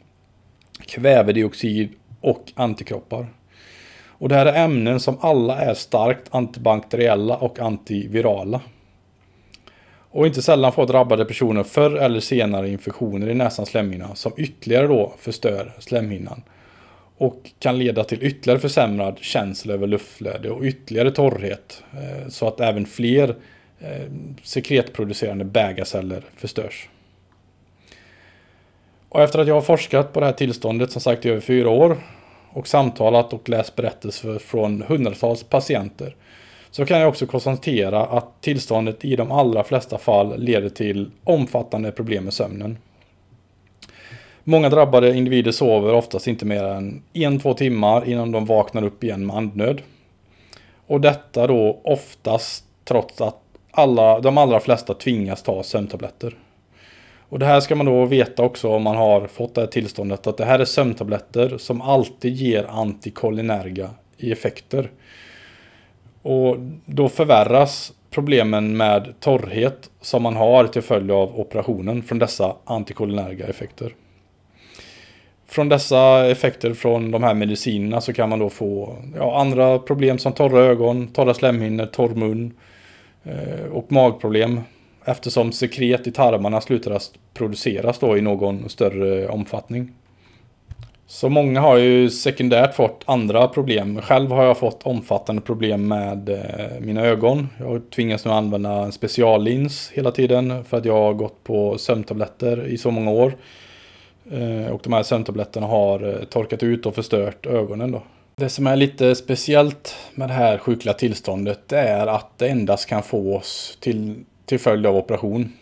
kvävedioxid 0.85 1.89
och 2.21 2.51
antikroppar. 2.55 3.27
Och 4.07 4.29
det 4.29 4.35
här 4.35 4.45
är 4.45 4.63
ämnen 4.63 4.99
som 4.99 5.17
alla 5.21 5.57
är 5.57 5.73
starkt 5.73 6.27
antibakteriella 6.31 7.37
och 7.37 7.59
antivirala. 7.59 8.61
Och 10.11 10.27
inte 10.27 10.41
sällan 10.41 10.71
får 10.71 10.87
drabbade 10.87 11.25
personer 11.25 11.63
förr 11.63 11.95
eller 11.95 12.19
senare 12.19 12.69
infektioner 12.69 13.29
i 13.29 13.33
näsans 13.33 13.69
slemhinna 13.69 14.15
som 14.15 14.31
ytterligare 14.37 14.87
då 14.87 15.13
förstör 15.19 15.73
slemhinnan. 15.79 16.41
Och 17.17 17.51
kan 17.59 17.77
leda 17.79 18.03
till 18.03 18.23
ytterligare 18.23 18.59
försämrad 18.59 19.17
känsla 19.21 19.73
över 19.73 19.87
luftflöde 19.87 20.49
och 20.49 20.63
ytterligare 20.63 21.11
torrhet. 21.11 21.83
Eh, 21.93 22.29
så 22.29 22.47
att 22.47 22.59
även 22.59 22.85
fler 22.85 23.35
eh, 23.79 24.11
sekretproducerande 24.43 25.45
bägarceller 25.45 26.23
förstörs. 26.37 26.89
Och 29.09 29.21
efter 29.21 29.39
att 29.39 29.47
jag 29.47 29.55
har 29.55 29.61
forskat 29.61 30.13
på 30.13 30.19
det 30.19 30.25
här 30.25 30.33
tillståndet 30.33 30.91
som 30.91 31.01
sagt 31.01 31.25
i 31.25 31.29
över 31.29 31.41
fyra 31.41 31.69
år 31.69 31.97
och 32.49 32.67
samtalat 32.67 33.33
och 33.33 33.49
läst 33.49 33.75
berättelser 33.75 34.39
från 34.39 34.81
hundratals 34.81 35.43
patienter 35.43 36.15
så 36.71 36.85
kan 36.85 36.99
jag 36.99 37.09
också 37.09 37.25
konstatera 37.25 38.05
att 38.05 38.41
tillståndet 38.41 39.05
i 39.05 39.15
de 39.15 39.31
allra 39.31 39.63
flesta 39.63 39.97
fall 39.97 40.39
leder 40.39 40.69
till 40.69 41.11
omfattande 41.23 41.91
problem 41.91 42.23
med 42.23 42.33
sömnen. 42.33 42.77
Många 44.43 44.69
drabbade 44.69 45.17
individer 45.17 45.51
sover 45.51 45.93
oftast 45.93 46.27
inte 46.27 46.45
mer 46.45 46.63
än 46.63 47.03
en, 47.13 47.39
två 47.39 47.53
timmar 47.53 48.09
innan 48.09 48.31
de 48.31 48.45
vaknar 48.45 48.83
upp 48.83 49.03
igen 49.03 49.25
med 49.25 49.35
andnöd. 49.35 49.81
Och 50.87 51.01
detta 51.01 51.47
då 51.47 51.79
oftast 51.83 52.65
trots 52.83 53.21
att 53.21 53.41
alla, 53.71 54.19
de 54.19 54.37
allra 54.37 54.59
flesta 54.59 54.93
tvingas 54.93 55.43
ta 55.43 55.63
sömntabletter. 55.63 56.37
Och 57.29 57.39
det 57.39 57.45
här 57.45 57.59
ska 57.59 57.75
man 57.75 57.85
då 57.85 58.05
veta 58.05 58.43
också 58.43 58.69
om 58.69 58.83
man 58.83 58.95
har 58.95 59.27
fått 59.27 59.55
det 59.55 59.61
här 59.61 59.67
tillståndet 59.67 60.27
att 60.27 60.37
det 60.37 60.45
här 60.45 60.59
är 60.59 60.65
sömntabletter 60.65 61.57
som 61.57 61.81
alltid 61.81 62.33
ger 62.33 62.63
antikolinerga 62.63 63.89
i 64.17 64.31
effekter. 64.31 64.89
Och 66.21 66.57
då 66.85 67.09
förvärras 67.09 67.93
problemen 68.09 68.77
med 68.77 69.13
torrhet 69.19 69.89
som 70.01 70.23
man 70.23 70.35
har 70.35 70.67
till 70.67 70.81
följd 70.81 71.11
av 71.11 71.39
operationen 71.39 72.03
från 72.03 72.19
dessa 72.19 72.55
antikolinerga 72.63 73.47
effekter. 73.47 73.95
Från 75.47 75.69
dessa 75.69 76.27
effekter 76.27 76.73
från 76.73 77.11
de 77.11 77.23
här 77.23 77.33
medicinerna 77.33 78.01
så 78.01 78.13
kan 78.13 78.29
man 78.29 78.39
då 78.39 78.49
få 78.49 78.95
ja, 79.15 79.41
andra 79.41 79.79
problem 79.79 80.17
som 80.17 80.33
torra 80.33 80.59
ögon, 80.59 81.07
torra 81.07 81.33
slemhinnor, 81.33 81.85
torr 81.85 82.15
mun, 82.15 82.53
Eh, 83.23 83.65
och 83.71 83.91
magproblem 83.91 84.61
eftersom 85.05 85.51
sekret 85.51 86.07
i 86.07 86.11
tarmarna 86.11 86.61
slutar 86.61 86.91
att 86.91 87.11
produceras 87.33 87.99
då 87.99 88.17
i 88.17 88.21
någon 88.21 88.69
större 88.69 89.27
omfattning. 89.27 89.93
Så 91.11 91.29
många 91.29 91.59
har 91.59 91.77
ju 91.77 92.09
sekundärt 92.09 92.75
fått 92.75 93.03
andra 93.05 93.47
problem. 93.47 94.01
Själv 94.01 94.31
har 94.31 94.43
jag 94.43 94.57
fått 94.57 94.83
omfattande 94.83 95.41
problem 95.41 95.87
med 95.87 96.29
eh, 96.29 96.79
mina 96.79 97.01
ögon. 97.01 97.49
Jag 97.59 97.89
tvingas 97.89 98.25
nu 98.25 98.31
använda 98.31 98.71
en 98.71 98.91
speciallins 98.91 99.91
hela 99.93 100.11
tiden 100.11 100.63
för 100.63 100.77
att 100.77 100.85
jag 100.85 100.93
har 100.93 101.13
gått 101.13 101.43
på 101.43 101.77
sömntabletter 101.77 102.67
i 102.67 102.77
så 102.77 102.91
många 102.91 103.11
år. 103.11 103.33
Eh, 104.31 104.71
och 104.71 104.81
de 104.83 104.93
här 104.93 105.03
sömntabletterna 105.03 105.67
har 105.67 106.07
eh, 106.07 106.25
torkat 106.25 106.63
ut 106.63 106.85
och 106.85 106.95
förstört 106.95 107.45
ögonen 107.45 107.91
då. 107.91 108.01
Det 108.35 108.49
som 108.49 108.67
är 108.67 108.75
lite 108.75 109.15
speciellt 109.15 109.95
med 110.13 110.29
det 110.29 110.33
här 110.33 110.57
sjukliga 110.57 110.93
tillståndet 110.93 111.71
är 111.71 112.07
att 112.07 112.37
det 112.37 112.47
endast 112.47 112.85
kan 112.85 113.03
fås 113.03 113.77
till, 113.79 114.15
till 114.45 114.59
följd 114.59 114.85
av 114.85 114.95
operation. 114.95 115.53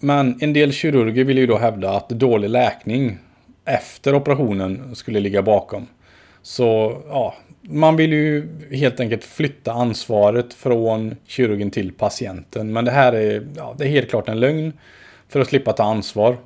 Men 0.00 0.38
en 0.40 0.52
del 0.52 0.72
kirurger 0.72 1.24
vill 1.24 1.38
ju 1.38 1.46
då 1.46 1.58
hävda 1.58 1.90
att 1.90 2.08
dålig 2.08 2.50
läkning 2.50 3.18
efter 3.64 4.14
operationen 4.14 4.94
skulle 4.94 5.20
ligga 5.20 5.42
bakom. 5.42 5.86
Så 6.42 6.98
ja, 7.08 7.34
man 7.62 7.96
vill 7.96 8.12
ju 8.12 8.48
helt 8.70 9.00
enkelt 9.00 9.24
flytta 9.24 9.72
ansvaret 9.72 10.54
från 10.54 11.16
kirurgen 11.26 11.70
till 11.70 11.92
patienten. 11.92 12.72
Men 12.72 12.84
det 12.84 12.90
här 12.90 13.12
är, 13.12 13.46
ja, 13.56 13.74
det 13.78 13.84
är 13.84 13.88
helt 13.88 14.10
klart 14.10 14.28
en 14.28 14.40
lögn 14.40 14.72
för 15.28 15.40
att 15.40 15.48
slippa 15.48 15.72
ta 15.72 15.82
ansvar. 15.82 16.36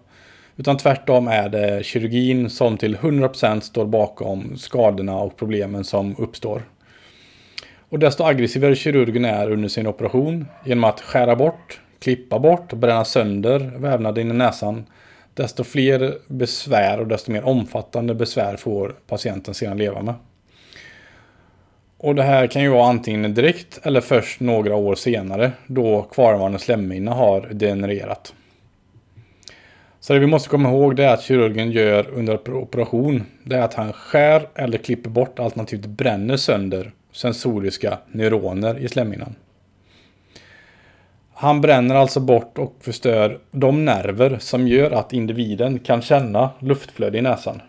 Utan 0.57 0.77
tvärtom 0.77 1.29
är 1.29 1.49
det 1.49 1.85
kirurgin 1.85 2.51
som 2.51 2.77
till 2.77 2.97
100% 2.97 3.61
står 3.61 3.87
bakom 3.87 4.57
skadorna 4.57 5.19
och 5.19 5.37
problemen 5.37 5.85
som 5.85 6.15
uppstår. 6.19 6.63
Och 7.89 7.99
desto 7.99 8.25
aggressivare 8.25 8.75
kirurgen 8.75 9.25
är 9.25 9.51
under 9.51 9.69
sin 9.69 9.87
operation 9.87 10.47
genom 10.65 10.85
att 10.85 11.01
skära 11.01 11.37
bort, 11.37 11.81
klippa 11.99 12.39
bort 12.39 12.73
och 12.73 12.79
bränna 12.79 13.05
sönder 13.05 13.59
vävnaden 13.77 14.31
i 14.31 14.35
näsan, 14.35 14.87
desto 15.39 15.65
fler 15.65 16.19
besvär 16.27 17.01
och 17.01 17.07
desto 17.07 17.33
mer 17.33 17.45
omfattande 17.45 18.15
besvär 18.15 18.57
får 18.57 18.95
patienten 19.07 19.55
sedan 19.55 19.79
leva 19.79 20.03
med. 20.03 20.15
Och 21.99 22.15
det 22.15 22.23
här 22.23 22.47
kan 22.47 22.63
ju 22.63 22.69
vara 22.69 22.89
antingen 22.89 23.35
direkt 23.35 23.81
eller 23.83 24.01
först 24.01 24.41
några 24.41 24.75
år 24.75 24.95
senare 24.95 25.53
då 25.67 26.03
kvarvarande 26.03 26.59
slemhinna 26.59 27.15
har 27.15 27.41
degenererat. 27.41 28.35
Så 30.01 30.13
det 30.13 30.19
vi 30.19 30.27
måste 30.27 30.49
komma 30.49 30.69
ihåg 30.69 30.97
det 30.97 31.05
är 31.05 31.15
att 31.15 31.23
kirurgen 31.23 31.71
gör 31.71 32.11
under 32.11 32.55
operation 32.55 33.25
det 33.45 33.57
är 33.57 33.63
att 33.63 33.75
han 33.75 33.93
skär 33.93 34.49
eller 34.55 34.79
klipper 34.79 35.11
bort 35.11 35.39
alternativt 35.39 35.87
bränner 35.87 36.37
sönder 36.37 36.93
sensoriska 37.13 37.99
neuroner 38.13 38.79
i 38.79 38.89
slemhinnan. 38.89 39.35
Han 41.41 41.61
bränner 41.61 41.95
alltså 41.95 42.21
bort 42.21 42.59
och 42.59 42.75
förstör 42.81 43.41
de 43.51 43.85
nerver 43.85 44.39
som 44.41 44.69
gör 44.69 44.91
att 44.91 45.13
individen 45.13 45.79
kan 45.79 46.03
känna 46.03 46.51
luftflöde 46.59 47.19
i 47.19 47.23
näsan. 47.23 47.63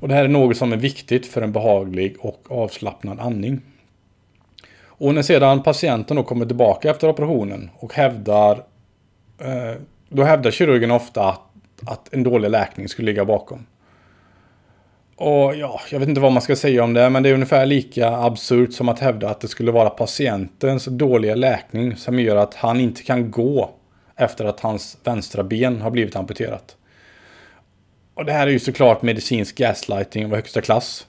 Och 0.00 0.08
det 0.08 0.14
här 0.14 0.24
är 0.24 0.28
något 0.28 0.56
som 0.56 0.72
är 0.72 0.76
viktigt 0.76 1.26
för 1.26 1.42
en 1.42 1.52
behaglig 1.52 2.16
och 2.20 2.46
avslappnad 2.48 3.20
andning. 3.20 3.60
Och 4.84 5.14
när 5.14 5.22
sedan 5.22 5.62
patienten 5.62 6.16
då 6.16 6.22
kommer 6.22 6.46
tillbaka 6.46 6.90
efter 6.90 7.08
operationen 7.08 7.70
och 7.76 7.94
hävdar 7.94 8.62
eh, 9.38 9.80
då 10.08 10.22
hävdar 10.22 10.50
kirurgen 10.50 10.90
ofta 10.90 11.28
att, 11.28 11.40
att 11.86 12.14
en 12.14 12.22
dålig 12.22 12.50
läkning 12.50 12.88
skulle 12.88 13.06
ligga 13.06 13.24
bakom. 13.24 13.66
Och 15.16 15.54
ja, 15.56 15.80
jag 15.90 15.98
vet 15.98 16.08
inte 16.08 16.20
vad 16.20 16.32
man 16.32 16.42
ska 16.42 16.56
säga 16.56 16.84
om 16.84 16.94
det, 16.94 17.10
men 17.10 17.22
det 17.22 17.28
är 17.28 17.34
ungefär 17.34 17.66
lika 17.66 18.08
absurt 18.08 18.72
som 18.72 18.88
att 18.88 18.98
hävda 18.98 19.28
att 19.28 19.40
det 19.40 19.48
skulle 19.48 19.72
vara 19.72 19.90
patientens 19.90 20.84
dåliga 20.84 21.34
läkning 21.34 21.96
som 21.96 22.18
gör 22.18 22.36
att 22.36 22.54
han 22.54 22.80
inte 22.80 23.02
kan 23.02 23.30
gå 23.30 23.70
efter 24.16 24.44
att 24.44 24.60
hans 24.60 24.98
vänstra 25.04 25.42
ben 25.42 25.80
har 25.80 25.90
blivit 25.90 26.16
amputerat. 26.16 26.76
Och 28.14 28.24
det 28.24 28.32
här 28.32 28.46
är 28.46 28.50
ju 28.50 28.58
såklart 28.58 29.02
medicinsk 29.02 29.58
gaslighting 29.58 30.24
av 30.24 30.34
högsta 30.34 30.60
klass. 30.60 31.06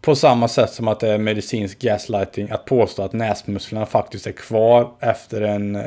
På 0.00 0.14
samma 0.14 0.48
sätt 0.48 0.70
som 0.70 0.88
att 0.88 1.00
det 1.00 1.08
är 1.08 1.18
medicinsk 1.18 1.78
gaslighting 1.78 2.50
att 2.50 2.64
påstå 2.64 3.02
att 3.02 3.12
näsmusklerna 3.12 3.86
faktiskt 3.86 4.26
är 4.26 4.32
kvar 4.32 4.90
efter 5.00 5.42
en 5.42 5.76
eh, 5.76 5.82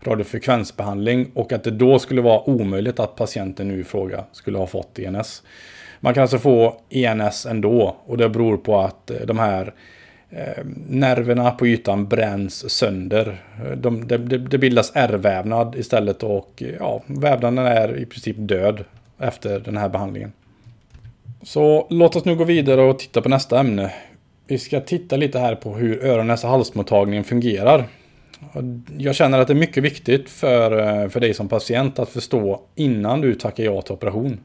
radiofrekvensbehandling 0.00 1.30
och 1.34 1.52
att 1.52 1.64
det 1.64 1.70
då 1.70 1.98
skulle 1.98 2.20
vara 2.20 2.48
omöjligt 2.48 3.00
att 3.00 3.16
patienten 3.16 3.68
nu 3.68 3.80
i 3.80 3.84
fråga 3.84 4.24
skulle 4.32 4.58
ha 4.58 4.66
fått 4.66 4.94
DNS. 4.94 5.42
Man 6.00 6.14
kan 6.14 6.22
alltså 6.22 6.38
få 6.38 6.80
ENS 6.90 7.46
ändå 7.46 7.96
och 8.06 8.16
det 8.16 8.28
beror 8.28 8.56
på 8.56 8.78
att 8.78 9.10
eh, 9.10 9.16
de 9.26 9.38
här 9.38 9.74
eh, 10.30 10.64
nerverna 10.88 11.50
på 11.50 11.66
ytan 11.66 12.08
bränns 12.08 12.70
sönder. 12.70 13.42
Eh, 13.64 13.76
de, 13.76 14.08
det, 14.08 14.18
det 14.38 14.58
bildas 14.58 14.92
ärrvävnad 14.94 15.74
istället 15.78 16.22
och 16.22 16.62
ja, 16.78 17.02
vävnaden 17.06 17.58
är 17.58 17.98
i 17.98 18.06
princip 18.06 18.36
död 18.38 18.84
efter 19.18 19.60
den 19.60 19.76
här 19.76 19.88
behandlingen. 19.88 20.32
Så 21.42 21.86
låt 21.90 22.16
oss 22.16 22.24
nu 22.24 22.36
gå 22.36 22.44
vidare 22.44 22.82
och 22.82 22.98
titta 22.98 23.22
på 23.22 23.28
nästa 23.28 23.60
ämne. 23.60 23.92
Vi 24.46 24.58
ska 24.58 24.80
titta 24.80 25.16
lite 25.16 25.38
här 25.38 25.54
på 25.54 25.74
hur 25.74 26.04
öron, 26.04 26.26
näsa, 26.26 26.48
halsmottagningen 26.48 27.24
fungerar. 27.24 27.84
Jag 28.98 29.14
känner 29.14 29.38
att 29.38 29.46
det 29.46 29.52
är 29.52 29.58
mycket 29.58 29.84
viktigt 29.84 30.30
för, 30.30 31.08
för 31.08 31.20
dig 31.20 31.34
som 31.34 31.48
patient 31.48 31.98
att 31.98 32.08
förstå 32.08 32.60
innan 32.74 33.20
du 33.20 33.34
tackar 33.34 33.64
ja 33.64 33.82
till 33.82 33.92
operation. 33.92 34.40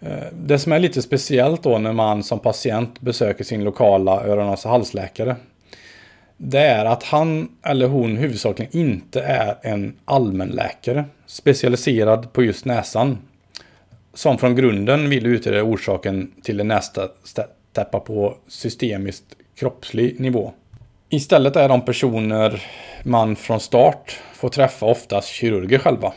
Eh, 0.00 0.26
det 0.32 0.58
som 0.58 0.72
är 0.72 0.78
lite 0.78 1.02
speciellt 1.02 1.62
då 1.62 1.78
när 1.78 1.92
man 1.92 2.22
som 2.22 2.38
patient 2.38 3.00
besöker 3.00 3.44
sin 3.44 3.64
lokala 3.64 4.24
öron, 4.24 4.48
och 4.48 4.58
halsläkare. 4.58 5.36
Det 6.36 6.60
är 6.60 6.84
att 6.84 7.02
han 7.02 7.48
eller 7.62 7.86
hon 7.86 8.16
huvudsakligen 8.16 8.76
inte 8.76 9.20
är 9.20 9.58
en 9.62 9.96
allmänläkare 10.04 11.04
specialiserad 11.26 12.32
på 12.32 12.42
just 12.42 12.64
näsan 12.64 13.18
som 14.14 14.38
från 14.38 14.56
grunden 14.56 15.10
vill 15.10 15.26
utreda 15.26 15.62
orsaken 15.62 16.32
till 16.42 16.60
en 16.60 16.68
nästäppa 16.68 18.00
på 18.00 18.36
systemiskt 18.48 19.24
kroppslig 19.56 20.20
nivå. 20.20 20.52
Istället 21.08 21.56
är 21.56 21.68
de 21.68 21.84
personer 21.84 22.62
man 23.02 23.36
från 23.36 23.60
start 23.60 24.20
får 24.34 24.48
träffa 24.48 24.86
oftast 24.86 25.28
kirurger 25.28 25.78
själva. 25.78 26.12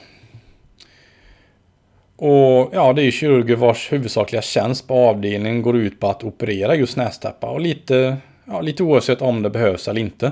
Och 2.24 2.70
ja, 2.74 2.94
det 2.94 3.02
är 3.02 3.04
ju 3.04 3.12
kirurger 3.12 3.56
vars 3.56 3.92
huvudsakliga 3.92 4.42
tjänst 4.42 4.88
på 4.88 4.94
avdelningen 4.94 5.62
går 5.62 5.78
ut 5.78 6.00
på 6.00 6.08
att 6.08 6.24
operera 6.24 6.76
just 6.76 6.98
nästäppa 6.98 7.50
och 7.50 7.62
lite, 7.62 8.18
ja, 8.46 8.62
lite 8.62 8.84
oavsett 8.84 9.22
om 9.22 9.42
det 9.42 9.50
behövs 9.50 9.88
eller 9.88 10.02
inte. 10.02 10.32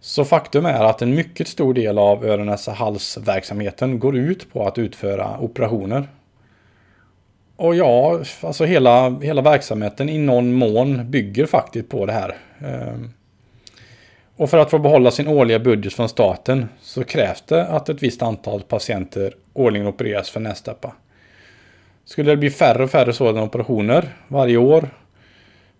Så 0.00 0.24
faktum 0.24 0.66
är 0.66 0.84
att 0.84 1.02
en 1.02 1.14
mycket 1.14 1.48
stor 1.48 1.74
del 1.74 1.98
av 1.98 2.24
öron, 2.24 2.46
näsa, 2.46 2.72
halsverksamheten 2.72 3.98
går 3.98 4.16
ut 4.16 4.52
på 4.52 4.66
att 4.66 4.78
utföra 4.78 5.38
operationer. 5.38 6.08
Och 7.56 7.74
ja, 7.74 8.20
alltså 8.40 8.64
hela, 8.64 9.10
hela 9.20 9.42
verksamheten 9.42 10.08
i 10.08 10.18
någon 10.18 10.52
mån 10.52 11.10
bygger 11.10 11.46
faktiskt 11.46 11.88
på 11.88 12.06
det 12.06 12.12
här. 12.12 12.36
Ehm, 12.58 13.10
och 14.36 14.50
för 14.50 14.58
att 14.58 14.70
få 14.70 14.78
behålla 14.78 15.10
sin 15.10 15.28
årliga 15.28 15.58
budget 15.58 15.92
från 15.92 16.08
staten 16.08 16.68
så 16.80 17.04
krävs 17.04 17.42
det 17.42 17.66
att 17.66 17.88
ett 17.88 18.02
visst 18.02 18.22
antal 18.22 18.62
patienter 18.62 19.34
årligen 19.54 19.86
opereras 19.86 20.30
för 20.30 20.40
nästäppa. 20.40 20.92
Skulle 22.04 22.30
det 22.30 22.36
bli 22.36 22.50
färre 22.50 22.84
och 22.84 22.90
färre 22.90 23.12
sådana 23.12 23.42
operationer 23.42 24.08
varje 24.28 24.56
år 24.56 24.88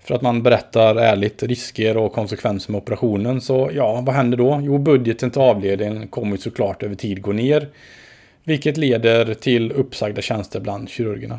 för 0.04 0.14
att 0.14 0.22
man 0.22 0.42
berättar 0.42 0.96
ärligt 0.96 1.42
risker 1.42 1.96
och 1.96 2.12
konsekvenser 2.12 2.72
med 2.72 2.78
operationen. 2.78 3.40
Så 3.40 3.70
ja, 3.74 4.00
vad 4.00 4.14
händer 4.14 4.38
då? 4.38 4.60
Jo, 4.62 4.78
budgeten 4.78 5.30
till 5.30 5.40
avdelningen 5.40 6.08
kommer 6.08 6.36
såklart 6.36 6.82
över 6.82 6.94
tid 6.94 7.22
gå 7.22 7.32
ner. 7.32 7.68
Vilket 8.44 8.76
leder 8.76 9.34
till 9.34 9.72
uppsagda 9.72 10.22
tjänster 10.22 10.60
bland 10.60 10.88
kirurgerna. 10.88 11.38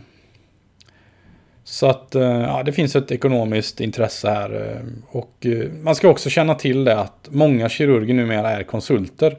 Så 1.67 1.88
att 1.88 2.15
eh, 2.15 2.23
ja, 2.23 2.63
det 2.63 2.71
finns 2.71 2.95
ett 2.95 3.12
ekonomiskt 3.12 3.80
intresse 3.80 4.30
här. 4.30 4.71
Eh, 4.71 4.82
och 5.17 5.45
eh, 5.45 5.71
man 5.71 5.95
ska 5.95 6.08
också 6.10 6.30
känna 6.30 6.56
till 6.56 6.84
det 6.84 6.99
att 6.99 7.28
många 7.32 7.69
kirurger 7.69 8.13
numera 8.13 8.51
är 8.51 8.63
konsulter. 8.63 9.38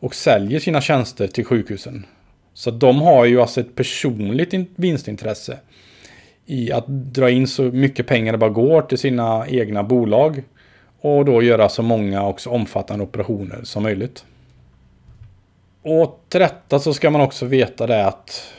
Och 0.00 0.14
säljer 0.14 0.60
sina 0.60 0.80
tjänster 0.80 1.26
till 1.26 1.44
sjukhusen. 1.44 2.06
Så 2.54 2.70
de 2.70 3.02
har 3.02 3.24
ju 3.24 3.40
alltså 3.40 3.60
ett 3.60 3.74
personligt 3.74 4.54
vinstintresse 4.76 5.58
i 6.46 6.72
att 6.72 6.86
dra 6.86 7.30
in 7.30 7.46
så 7.46 7.62
mycket 7.62 8.06
pengar 8.06 8.32
det 8.32 8.38
bara 8.38 8.50
går 8.50 8.82
till 8.82 8.98
sina 8.98 9.48
egna 9.48 9.82
bolag. 9.82 10.42
Och 11.00 11.24
då 11.24 11.42
göra 11.42 11.68
så 11.68 11.82
många 11.82 12.22
och 12.22 12.40
så 12.40 12.50
omfattande 12.50 13.04
operationer 13.04 13.60
som 13.62 13.82
möjligt. 13.82 14.24
Och 15.82 16.24
till 16.28 16.40
detta 16.40 16.78
så 16.78 16.94
ska 16.94 17.10
man 17.10 17.20
också 17.20 17.46
veta 17.46 17.86
det 17.86 18.06
att 18.06 18.52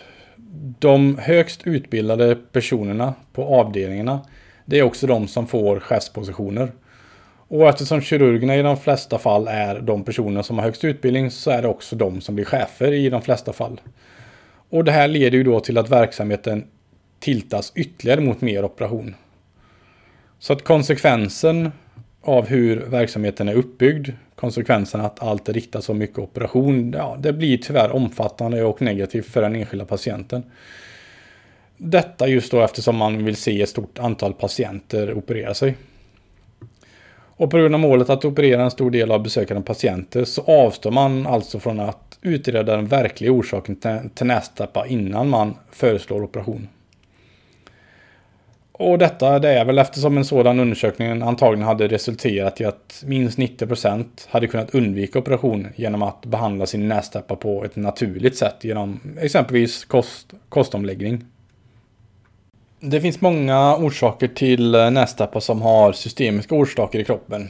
de 0.80 1.18
högst 1.18 1.68
utbildade 1.68 2.36
personerna 2.36 3.14
på 3.34 3.44
avdelningarna 3.44 4.22
det 4.66 4.80
är 4.80 4.84
också 4.84 5.08
de 5.08 5.28
som 5.28 5.48
får 5.48 5.80
chefspositioner. 5.80 6.72
Och 7.48 7.70
eftersom 7.70 8.02
kirurgerna 8.02 8.56
i 8.56 8.62
de 8.62 8.78
flesta 8.78 9.18
fall 9.18 9.48
är 9.48 9.82
de 9.82 10.04
personer 10.04 10.42
som 10.42 10.58
har 10.58 10.66
högst 10.66 10.84
utbildning 10.84 11.32
så 11.32 11.52
är 11.52 11.62
det 11.62 11.68
också 11.68 11.96
de 11.96 12.22
som 12.22 12.36
blir 12.36 12.46
chefer 12.46 12.92
i 12.92 13.10
de 13.10 13.22
flesta 13.22 13.54
fall. 13.54 13.82
Och 14.70 14.84
det 14.84 14.92
här 14.92 15.08
leder 15.08 15.38
ju 15.38 15.44
då 15.44 15.60
till 15.60 15.78
att 15.78 15.90
verksamheten 15.90 16.68
tiltas 17.20 17.72
ytterligare 17.76 18.22
mot 18.22 18.42
mer 18.42 18.66
operation. 18.66 19.16
Så 20.40 20.54
att 20.54 20.64
konsekvensen 20.64 21.72
av 22.22 22.48
hur 22.48 22.76
verksamheten 22.76 23.50
är 23.50 23.54
uppbyggd, 23.54 24.10
konsekvensen 24.41 25.01
att 25.01 25.23
allt 25.23 25.49
riktas 25.49 25.86
så 25.86 25.93
mycket 25.93 26.19
operation, 26.19 26.93
ja, 26.97 27.17
det 27.19 27.34
blir 27.34 27.58
tyvärr 27.58 27.91
omfattande 27.91 28.63
och 28.63 28.82
negativt 28.82 29.25
för 29.25 29.41
den 29.41 29.56
enskilda 29.56 29.86
patienten. 29.86 30.43
Detta 31.77 32.27
just 32.27 32.51
då 32.51 32.62
eftersom 32.62 32.95
man 32.95 33.25
vill 33.25 33.36
se 33.36 33.62
ett 33.62 33.69
stort 33.69 33.99
antal 33.99 34.34
patienter 34.34 35.13
operera 35.13 35.54
sig. 35.54 35.77
Och 37.41 37.51
på 37.51 37.58
grund 37.58 37.75
av 37.75 37.82
målet 37.82 38.10
att 38.10 38.25
operera 38.25 38.63
en 38.63 38.71
stor 38.71 38.91
del 38.91 39.12
av 39.12 39.23
besökande 39.23 39.63
patienter 39.63 40.23
så 40.23 40.41
avstår 40.41 40.91
man 40.91 41.27
alltså 41.27 41.60
från 41.60 41.80
att 41.80 42.19
utreda 42.21 42.75
den 42.75 42.88
verkliga 42.88 43.32
orsaken 43.32 43.75
till 44.15 44.27
nästappa 44.27 44.88
innan 44.88 45.30
man 45.30 45.54
föreslår 45.71 46.23
operation. 46.23 46.67
Och 48.82 48.98
detta 48.98 49.39
det 49.39 49.50
är 49.50 49.65
väl 49.65 49.78
eftersom 49.78 50.17
en 50.17 50.26
sådan 50.26 50.60
undersökning 50.60 51.22
antagligen 51.22 51.67
hade 51.67 51.88
resulterat 51.88 52.62
i 52.62 52.65
att 52.65 53.04
minst 53.06 53.38
90% 53.38 54.06
hade 54.30 54.48
kunnat 54.48 54.76
undvika 54.76 55.20
operation 55.20 55.67
genom 55.76 56.02
att 56.02 56.26
behandla 56.26 56.65
sin 56.65 56.88
nästäppa 56.88 57.36
på 57.36 57.65
ett 57.65 57.76
naturligt 57.76 58.38
sätt 58.38 58.56
genom 58.62 59.00
exempelvis 59.20 59.86
kost, 59.86 60.34
kostomläggning. 60.50 61.26
Det 62.80 63.02
finns 63.02 63.22
många 63.22 63.76
orsaker 63.76 64.28
till 64.28 64.72
nästäppa 64.72 65.41
som 65.41 65.62
har 65.62 65.94
systemiska 65.94 66.56
orsaker 66.56 67.00
i 67.00 67.04
kroppen 67.04 67.50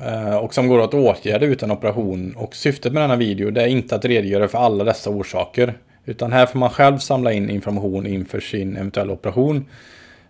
eh, 0.00 0.36
och 0.36 0.54
som 0.54 0.68
går 0.68 0.80
att 0.80 0.94
åtgärda 0.94 1.46
utan 1.46 1.70
operation. 1.70 2.34
Och 2.36 2.56
syftet 2.56 2.92
med 2.92 3.02
denna 3.02 3.16
video 3.16 3.50
det 3.50 3.62
är 3.62 3.66
inte 3.66 3.96
att 3.96 4.04
redogöra 4.04 4.48
för 4.48 4.58
alla 4.58 4.84
dessa 4.84 5.10
orsaker. 5.10 5.74
Utan 6.04 6.32
här 6.32 6.46
får 6.46 6.58
man 6.58 6.70
själv 6.70 6.98
samla 6.98 7.32
in 7.32 7.50
information 7.50 8.06
inför 8.06 8.40
sin 8.40 8.76
eventuella 8.76 9.12
operation 9.12 9.64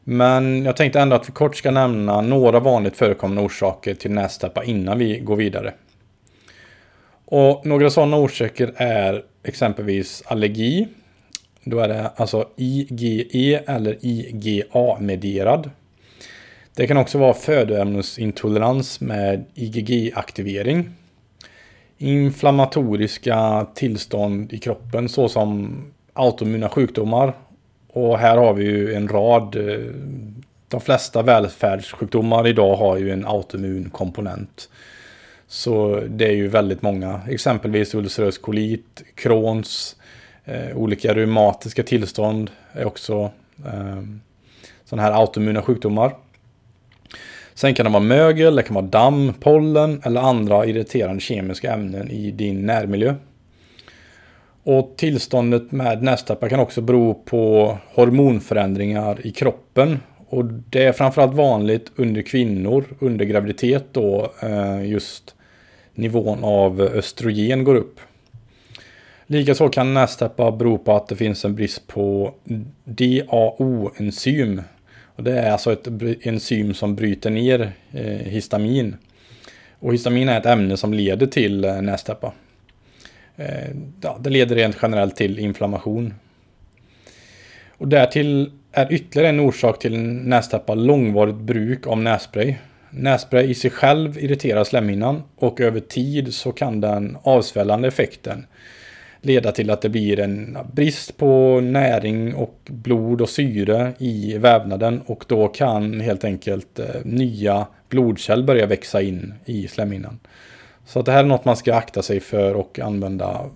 men 0.05 0.65
jag 0.65 0.77
tänkte 0.77 1.01
ändå 1.01 1.17
att 1.17 1.29
vi 1.29 1.33
kort 1.33 1.57
ska 1.57 1.71
nämna 1.71 2.21
några 2.21 2.61
vanligt 2.61 2.97
förekommande 2.97 3.43
orsaker 3.43 3.95
till 3.95 4.11
nästäppa 4.11 4.65
innan 4.65 4.99
vi 4.99 5.19
går 5.19 5.37
vidare. 5.37 5.75
Och 7.25 7.67
några 7.67 7.91
sådana 7.91 8.17
orsaker 8.17 8.73
är 8.77 9.23
exempelvis 9.43 10.23
allergi. 10.27 10.89
Då 11.65 11.79
är 11.79 11.89
det 11.89 12.11
alltså 12.17 12.49
IgE 12.57 13.63
eller 13.67 13.99
IgA-medierad. 14.01 15.71
Det 16.75 16.87
kan 16.87 16.97
också 16.97 17.19
vara 17.19 17.35
födoämnesintolerans 17.35 19.01
med 19.01 19.45
IgG-aktivering. 19.55 20.91
Inflammatoriska 21.99 23.67
tillstånd 23.75 24.53
i 24.53 24.59
kroppen 24.59 25.09
såsom 25.09 25.83
autoimmuna 26.13 26.69
sjukdomar. 26.69 27.35
Och 27.95 28.19
här 28.19 28.37
har 28.37 28.55
vi 28.55 28.65
ju 28.65 28.95
en 28.95 29.09
rad. 29.09 29.57
Eh, 29.57 29.79
de 30.69 30.81
flesta 30.81 31.23
välfärdssjukdomar 31.23 32.47
idag 32.47 32.77
har 32.77 32.97
ju 32.99 33.11
en 33.11 33.27
autoimmun 33.27 33.91
komponent. 33.91 34.69
Så 35.47 36.03
det 36.09 36.27
är 36.27 36.33
ju 36.33 36.49
väldigt 36.49 36.83
många. 36.83 37.21
Exempelvis 37.29 37.95
ulcerös 37.95 38.39
kolit, 38.39 39.03
Crohns, 39.15 39.97
eh, 40.45 40.77
olika 40.77 41.15
reumatiska 41.15 41.83
tillstånd 41.83 42.51
är 42.73 42.85
också 42.85 43.31
eh, 43.67 44.03
sådana 44.85 45.03
här 45.03 45.13
autoimmuna 45.13 45.63
sjukdomar. 45.63 46.15
Sen 47.55 47.75
kan 47.75 47.87
det 47.87 47.93
vara 47.93 48.03
mögel, 48.03 48.57
det 48.57 48.63
kan 48.63 48.75
vara 48.75 48.87
damm, 48.87 49.35
pollen 49.41 50.03
eller 50.05 50.21
andra 50.21 50.67
irriterande 50.67 51.21
kemiska 51.21 51.73
ämnen 51.73 52.11
i 52.11 52.31
din 52.31 52.67
närmiljö. 52.67 53.15
Och 54.65 54.95
tillståndet 54.97 55.73
med 55.73 56.03
nästappar 56.03 56.49
kan 56.49 56.61
också 56.61 56.81
bero 56.81 57.15
på 57.15 57.79
hormonförändringar 57.95 59.27
i 59.27 59.31
kroppen. 59.31 59.99
Och 60.29 60.45
det 60.45 60.85
är 60.85 60.93
framförallt 60.93 61.35
vanligt 61.35 61.93
under 61.97 62.23
kvinnor 62.23 62.85
under 62.99 63.25
graviditet 63.25 63.85
då 63.93 64.33
eh, 64.43 64.87
just 64.91 65.35
nivån 65.95 66.45
av 66.45 66.81
östrogen 66.81 67.65
går 67.65 67.75
upp. 67.75 68.01
Likaså 69.27 69.69
kan 69.69 69.95
nästäppa 69.95 70.51
bero 70.51 70.79
på 70.79 70.97
att 70.97 71.09
det 71.09 71.17
finns 71.17 71.45
en 71.45 71.55
brist 71.55 71.87
på 71.87 72.35
DAO-enzym. 72.85 74.63
Och 75.17 75.23
det 75.23 75.41
är 75.41 75.51
alltså 75.51 75.73
ett 75.73 75.89
enzym 76.23 76.75
som 76.75 76.95
bryter 76.95 77.31
ner 77.31 77.73
eh, 77.93 78.05
histamin. 78.05 78.97
Och 79.79 79.95
histamin 79.95 80.29
är 80.29 80.41
ett 80.41 80.47
ämne 80.47 80.77
som 80.77 80.95
leder 80.95 81.27
till 81.27 81.65
eh, 81.65 81.83
nästäppa. 81.83 82.33
Eh, 83.37 83.71
ja, 84.01 84.19
det 84.21 84.31
leder 84.31 84.57
rent 84.57 84.77
generellt 84.83 85.17
till 85.17 85.39
inflammation. 85.39 86.15
Och 87.69 87.89
därtill 87.89 88.51
är 88.73 88.93
ytterligare 88.93 89.29
en 89.29 89.41
orsak 89.41 89.79
till 89.79 89.99
nästäppa 90.03 90.75
långvarigt 90.75 91.37
bruk 91.37 91.87
av 91.87 91.99
nässpray. 91.99 92.55
Nässpray 92.91 93.45
i 93.45 93.55
sig 93.55 93.71
själv 93.71 94.19
irriterar 94.19 94.65
slemhinnan 94.65 95.23
och 95.37 95.61
över 95.61 95.81
tid 95.81 96.35
så 96.35 96.53
kan 96.53 96.81
den 96.81 97.17
avsvällande 97.23 97.89
effekten 97.89 98.47
leda 99.21 99.53
till 99.53 99.71
att 99.71 99.83
det 99.83 99.89
blir 99.89 100.21
en 100.21 100.59
brist 100.73 101.17
på 101.17 101.61
näring 101.61 102.35
och 102.35 102.59
blod 102.65 103.21
och 103.21 103.29
syre 103.29 103.93
i 103.99 104.39
vävnaden 104.39 105.01
och 105.07 105.25
då 105.29 105.49
kan 105.49 106.01
helt 106.01 106.25
enkelt 106.25 106.79
eh, 106.79 106.87
nya 107.05 107.67
blodkärl 107.89 108.43
börja 108.43 108.67
växa 108.67 109.03
in 109.03 109.35
i 109.45 109.69
slemhinnan. 109.69 110.19
Så 110.87 111.01
att 111.01 111.07
det 111.07 111.13
här 111.13 111.25
är 111.25 111.29
något 111.29 111.45
man 111.45 111.57
ska 111.57 111.75
akta 111.75 112.03
sig 112.03 112.21
för 112.21 112.55
och 112.55 112.79
använda 112.79 113.51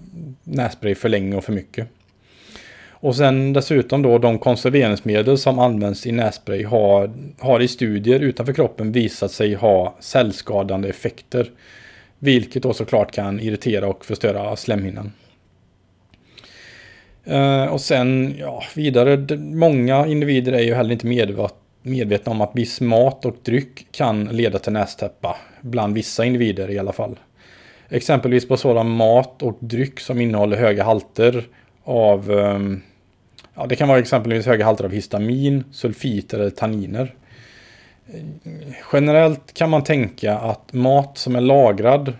nässpray 0.44 0.94
för 0.94 1.08
länge 1.08 1.36
och 1.36 1.44
för 1.44 1.52
mycket. 1.52 1.88
Och 3.00 3.16
sen 3.16 3.52
dessutom 3.52 4.02
då 4.02 4.18
de 4.18 4.38
konserveringsmedel 4.38 5.38
som 5.38 5.58
används 5.58 6.06
i 6.06 6.12
nässpray 6.12 6.64
har, 6.64 7.10
har 7.38 7.60
i 7.60 7.68
studier 7.68 8.20
utanför 8.20 8.52
kroppen 8.52 8.92
visat 8.92 9.32
sig 9.32 9.54
ha 9.54 9.94
cellskadande 10.00 10.88
effekter. 10.88 11.50
Vilket 12.18 12.62
då 12.62 12.72
såklart 12.72 13.12
kan 13.12 13.40
irritera 13.40 13.88
och 13.88 14.04
förstöra 14.04 14.56
slemhinnan. 14.56 15.12
Eh, 17.24 17.64
och 17.64 17.80
sen 17.80 18.34
ja, 18.38 18.62
vidare, 18.74 19.36
många 19.38 20.06
individer 20.06 20.52
är 20.52 20.62
ju 20.62 20.74
heller 20.74 20.92
inte 20.92 21.06
medvetna 21.88 22.32
om 22.32 22.40
att 22.40 22.50
viss 22.54 22.80
mat 22.80 23.24
och 23.24 23.36
dryck 23.42 23.86
kan 23.92 24.24
leda 24.24 24.58
till 24.58 24.72
nästäppa. 24.72 25.36
Bland 25.60 25.94
vissa 25.94 26.24
individer 26.24 26.70
i 26.70 26.78
alla 26.78 26.92
fall. 26.92 27.18
Exempelvis 27.88 28.48
på 28.48 28.56
sådan 28.56 28.90
mat 28.90 29.42
och 29.42 29.56
dryck 29.60 30.00
som 30.00 30.20
innehåller 30.20 30.56
höga 30.56 30.84
halter 30.84 31.46
av 31.84 32.30
ehm, 32.30 32.82
Ja, 33.60 33.66
det 33.66 33.76
kan 33.76 33.88
vara 33.88 33.98
exempelvis 33.98 34.46
höga 34.46 34.64
halter 34.64 34.84
av 34.84 34.90
histamin, 34.90 35.64
sulfiter 35.72 36.38
eller 36.38 36.50
tanniner. 36.50 37.14
Generellt 38.92 39.54
kan 39.54 39.70
man 39.70 39.84
tänka 39.84 40.38
att 40.38 40.72
mat 40.72 41.18
som 41.18 41.36
är 41.36 41.40
lagrad 41.40 42.12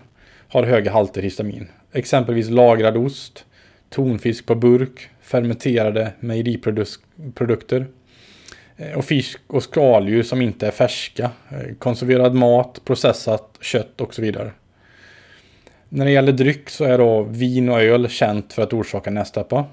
har 0.47 0.63
höga 0.63 0.91
halter 0.91 1.21
histamin. 1.21 1.67
Exempelvis 1.93 2.49
lagrad 2.49 2.97
ost, 2.97 3.45
tonfisk 3.89 4.45
på 4.45 4.55
burk, 4.55 5.09
fermenterade 5.21 6.13
mejeriprodukter 6.19 7.87
Eh, 8.79 8.97
och 8.97 9.05
fisk 9.05 9.39
och 9.47 9.63
skaldjur 9.63 10.23
som 10.23 10.41
inte 10.41 10.67
är 10.67 10.71
färska, 10.71 11.31
eh, 11.49 11.75
konserverad 11.79 12.35
mat, 12.35 12.81
processat 12.85 13.57
kött 13.61 14.01
och 14.01 14.13
så 14.13 14.21
vidare. 14.21 14.51
När 15.89 16.05
det 16.05 16.11
gäller 16.11 16.31
dryck 16.31 16.69
så 16.69 16.83
är 16.83 16.97
då 16.97 17.23
vin 17.23 17.69
och 17.69 17.81
öl 17.81 18.09
känt 18.09 18.53
för 18.53 18.61
att 18.61 18.73
orsaka 18.73 19.09
nästäppa. 19.09 19.65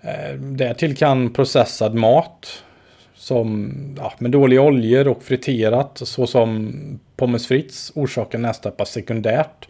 Eh, 0.00 0.34
Därtill 0.34 0.96
kan 0.96 1.32
processad 1.32 1.94
mat 1.94 2.62
som 3.14 3.72
ja, 3.98 4.12
med 4.18 4.30
dåliga 4.30 4.62
oljor 4.62 5.08
och 5.08 5.22
friterat 5.22 6.00
såsom 6.04 6.74
pommes 7.16 7.46
frites 7.46 7.92
orsakar 7.94 8.38
nästäppa 8.38 8.84
sekundärt. 8.84 9.68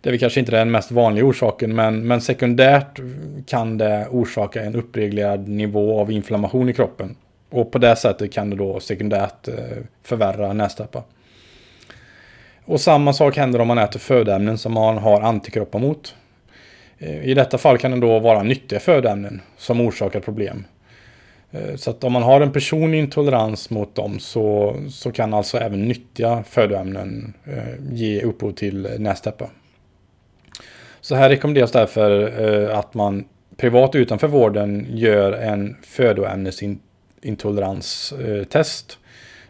Det 0.00 0.08
är 0.08 0.12
väl 0.12 0.20
kanske 0.20 0.40
inte 0.40 0.52
den 0.52 0.70
mest 0.70 0.90
vanliga 0.90 1.24
orsaken 1.24 1.74
men, 1.74 2.06
men 2.06 2.20
sekundärt 2.20 3.00
kan 3.46 3.78
det 3.78 4.06
orsaka 4.10 4.62
en 4.62 4.76
uppreglerad 4.76 5.48
nivå 5.48 6.00
av 6.00 6.10
inflammation 6.10 6.68
i 6.68 6.72
kroppen. 6.72 7.16
Och 7.50 7.72
på 7.72 7.78
det 7.78 7.96
sättet 7.96 8.32
kan 8.32 8.50
det 8.50 8.56
då 8.56 8.80
sekundärt 8.80 9.48
eh, 9.48 9.54
förvärra 10.02 10.52
nästäppa. 10.52 11.02
Och 12.64 12.80
samma 12.80 13.12
sak 13.12 13.36
händer 13.36 13.60
om 13.60 13.68
man 13.68 13.78
äter 13.78 13.98
födoämnen 13.98 14.58
som 14.58 14.72
man 14.72 14.98
har 14.98 15.20
antikroppar 15.20 15.78
mot. 15.78 16.14
Eh, 16.98 17.24
I 17.24 17.34
detta 17.34 17.58
fall 17.58 17.78
kan 17.78 17.90
det 17.90 18.00
då 18.00 18.18
vara 18.18 18.42
nyttiga 18.42 18.80
födoämnen 18.80 19.40
som 19.56 19.80
orsakar 19.80 20.20
problem. 20.20 20.64
Eh, 21.50 21.76
så 21.76 21.90
att 21.90 22.04
om 22.04 22.12
man 22.12 22.22
har 22.22 22.40
en 22.40 22.52
personlig 22.52 22.98
intolerans 22.98 23.70
mot 23.70 23.94
dem 23.94 24.18
så, 24.18 24.76
så 24.90 25.12
kan 25.12 25.34
alltså 25.34 25.58
även 25.58 25.88
nyttiga 25.88 26.44
födoämnen 26.48 27.34
ge 27.90 28.22
upphov 28.22 28.52
till 28.52 28.88
nästäppa. 28.98 29.50
Så 31.00 31.14
här 31.14 31.28
rekommenderas 31.28 31.72
därför 31.72 32.68
att 32.68 32.94
man 32.94 33.24
privat 33.56 33.94
utanför 33.94 34.28
vården 34.28 34.86
gör 34.90 35.32
en 35.32 35.76
intoleranstest. 37.22 38.98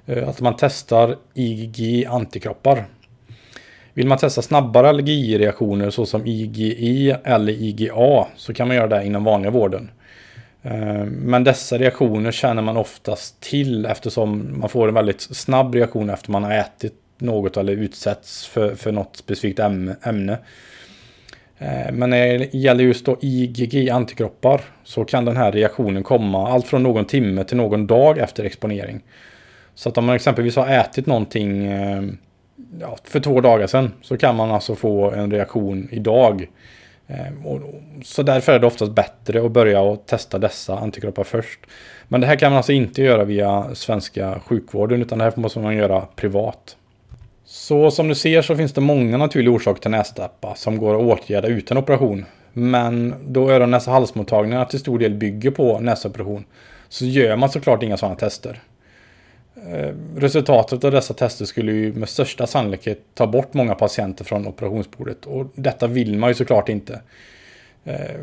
Eh, 0.07 0.29
att 0.29 0.41
man 0.41 0.55
testar 0.59 1.17
IgG 1.35 2.07
antikroppar 2.07 2.87
vill 3.97 4.07
man 4.07 4.19
testa 4.19 4.43
snabbare 4.43 4.89
allergireaktioner 4.89 5.91
såsom 5.91 6.27
IgE 6.27 7.17
eller 7.25 7.53
IgA 7.53 8.27
så 8.37 8.55
kan 8.55 8.69
man 8.69 8.77
göra 8.77 8.87
det 8.87 9.05
inom 9.05 9.25
vanliga 9.25 9.51
vården. 9.51 9.91
Eh, 10.63 11.05
men 11.05 11.45
dessa 11.45 11.79
reaktioner 11.79 12.33
känner 12.33 12.63
man 12.63 12.77
oftast 12.77 13.41
till 13.41 13.87
eftersom 13.87 14.61
man 14.61 14.69
får 14.69 14.89
en 14.89 14.95
väldigt 14.95 15.21
snabb 15.21 15.75
reaktion 15.75 16.11
efter 16.11 16.31
man 16.31 16.45
har 16.45 16.53
ätit 16.53 16.95
något 17.19 17.57
eller 17.57 17.73
utsätts 17.73 18.47
för, 18.47 18.75
för 18.75 18.93
något 18.93 19.17
specifikt 19.17 19.59
ämne. 19.59 20.39
Eh, 21.59 21.93
men 21.93 22.11
när 22.11 22.39
det 22.39 22.55
gäller 22.55 22.85
just 22.85 23.07
då 23.07 23.17
IgG 23.21 23.91
antikroppar 23.91 24.61
så 24.85 25.05
kan 25.05 25.25
den 25.25 25.37
här 25.37 25.53
reaktionen 25.53 26.03
komma 26.03 26.49
allt 26.49 26.67
från 26.67 26.83
någon 26.83 27.05
timme 27.05 27.45
till 27.45 27.57
någon 27.57 27.87
dag 27.87 28.19
efter 28.19 28.45
exponering. 28.45 29.01
Så 29.75 29.89
att 29.89 29.99
om 29.99 30.05
man 30.05 30.17
exempelvis 30.17 30.57
har 30.57 30.69
ätit 30.69 31.07
någonting 31.07 31.67
eh, 31.67 32.03
ja, 32.81 32.99
för 33.05 33.21
två 33.21 33.41
dagar 33.41 33.67
sedan 33.67 33.93
så 34.03 34.17
kan 34.17 34.37
man 34.37 34.51
alltså 34.51 34.75
få 34.75 35.11
en 35.11 35.31
reaktion 35.31 35.89
idag. 35.91 36.47
Eh, 37.07 37.27
så 38.05 38.23
därför 38.23 38.53
är 38.53 38.59
det 38.59 38.67
oftast 38.67 38.93
bättre 38.93 39.45
att 39.45 39.53
börja 39.53 39.81
och 39.81 40.07
testa 40.07 40.39
dessa 40.39 40.79
antikroppar 40.79 41.25
först. 41.25 41.61
Men 42.09 42.21
det 42.21 42.27
här 42.27 42.37
kan 42.37 42.53
man 42.53 42.57
alltså 42.57 42.73
inte 42.73 43.03
göra 43.03 43.25
via 43.25 43.75
svenska 43.75 44.41
sjukvården 44.41 45.03
utan 45.03 45.19
det 45.19 45.25
här 45.25 45.33
måste 45.37 45.59
man 45.59 45.77
göra 45.77 46.01
privat. 46.01 46.77
Så 47.57 47.91
som 47.91 48.09
du 48.09 48.15
ser 48.15 48.43
så 48.43 48.57
finns 48.57 48.73
det 48.73 48.81
många 48.81 49.17
naturliga 49.17 49.55
orsaker 49.55 49.83
till 49.83 49.91
nästäppa 49.91 50.55
som 50.55 50.79
går 50.79 50.95
att 50.95 51.21
åtgärda 51.21 51.49
utan 51.49 51.77
operation. 51.77 52.25
Men 52.53 53.15
då 53.27 53.51
öron 53.51 53.71
näsa 53.71 53.91
halsmottagningarna 53.91 54.65
till 54.65 54.81
stor 54.81 54.99
del 54.99 55.15
bygger 55.15 55.51
på 55.51 55.81
näsoperation 55.81 56.45
så 56.89 57.05
gör 57.05 57.37
man 57.37 57.51
såklart 57.51 57.83
inga 57.83 57.97
sådana 57.97 58.17
tester. 58.17 58.63
Eh, 59.73 59.95
resultatet 60.17 60.85
av 60.85 60.93
dessa 60.93 61.15
tester 61.15 61.45
skulle 61.45 61.73
ju 61.73 61.93
med 61.93 62.09
största 62.09 62.47
sannolikhet 62.47 63.01
ta 63.15 63.27
bort 63.27 63.55
många 63.55 63.75
patienter 63.75 64.25
från 64.25 64.47
operationsbordet. 64.47 65.27
Och 65.27 65.47
detta 65.55 65.87
vill 65.87 66.19
man 66.19 66.31
ju 66.31 66.35
såklart 66.35 66.69
inte. 66.69 67.01
Eh, 67.87 68.17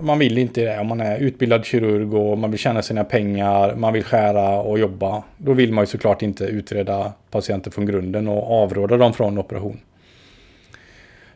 man 0.00 0.18
vill 0.18 0.38
inte 0.38 0.60
det 0.60 0.78
om 0.78 0.86
man 0.86 1.00
är 1.00 1.18
utbildad 1.18 1.64
kirurg 1.64 2.14
och 2.14 2.38
man 2.38 2.50
vill 2.50 2.60
tjäna 2.60 2.82
sina 2.82 3.04
pengar, 3.04 3.74
man 3.74 3.92
vill 3.92 4.04
skära 4.04 4.60
och 4.60 4.78
jobba. 4.78 5.22
Då 5.36 5.52
vill 5.52 5.72
man 5.72 5.82
ju 5.82 5.86
såklart 5.86 6.22
inte 6.22 6.44
utreda 6.44 7.12
patienter 7.30 7.70
från 7.70 7.86
grunden 7.86 8.28
och 8.28 8.62
avråda 8.62 8.96
dem 8.96 9.12
från 9.12 9.38
operation. 9.38 9.80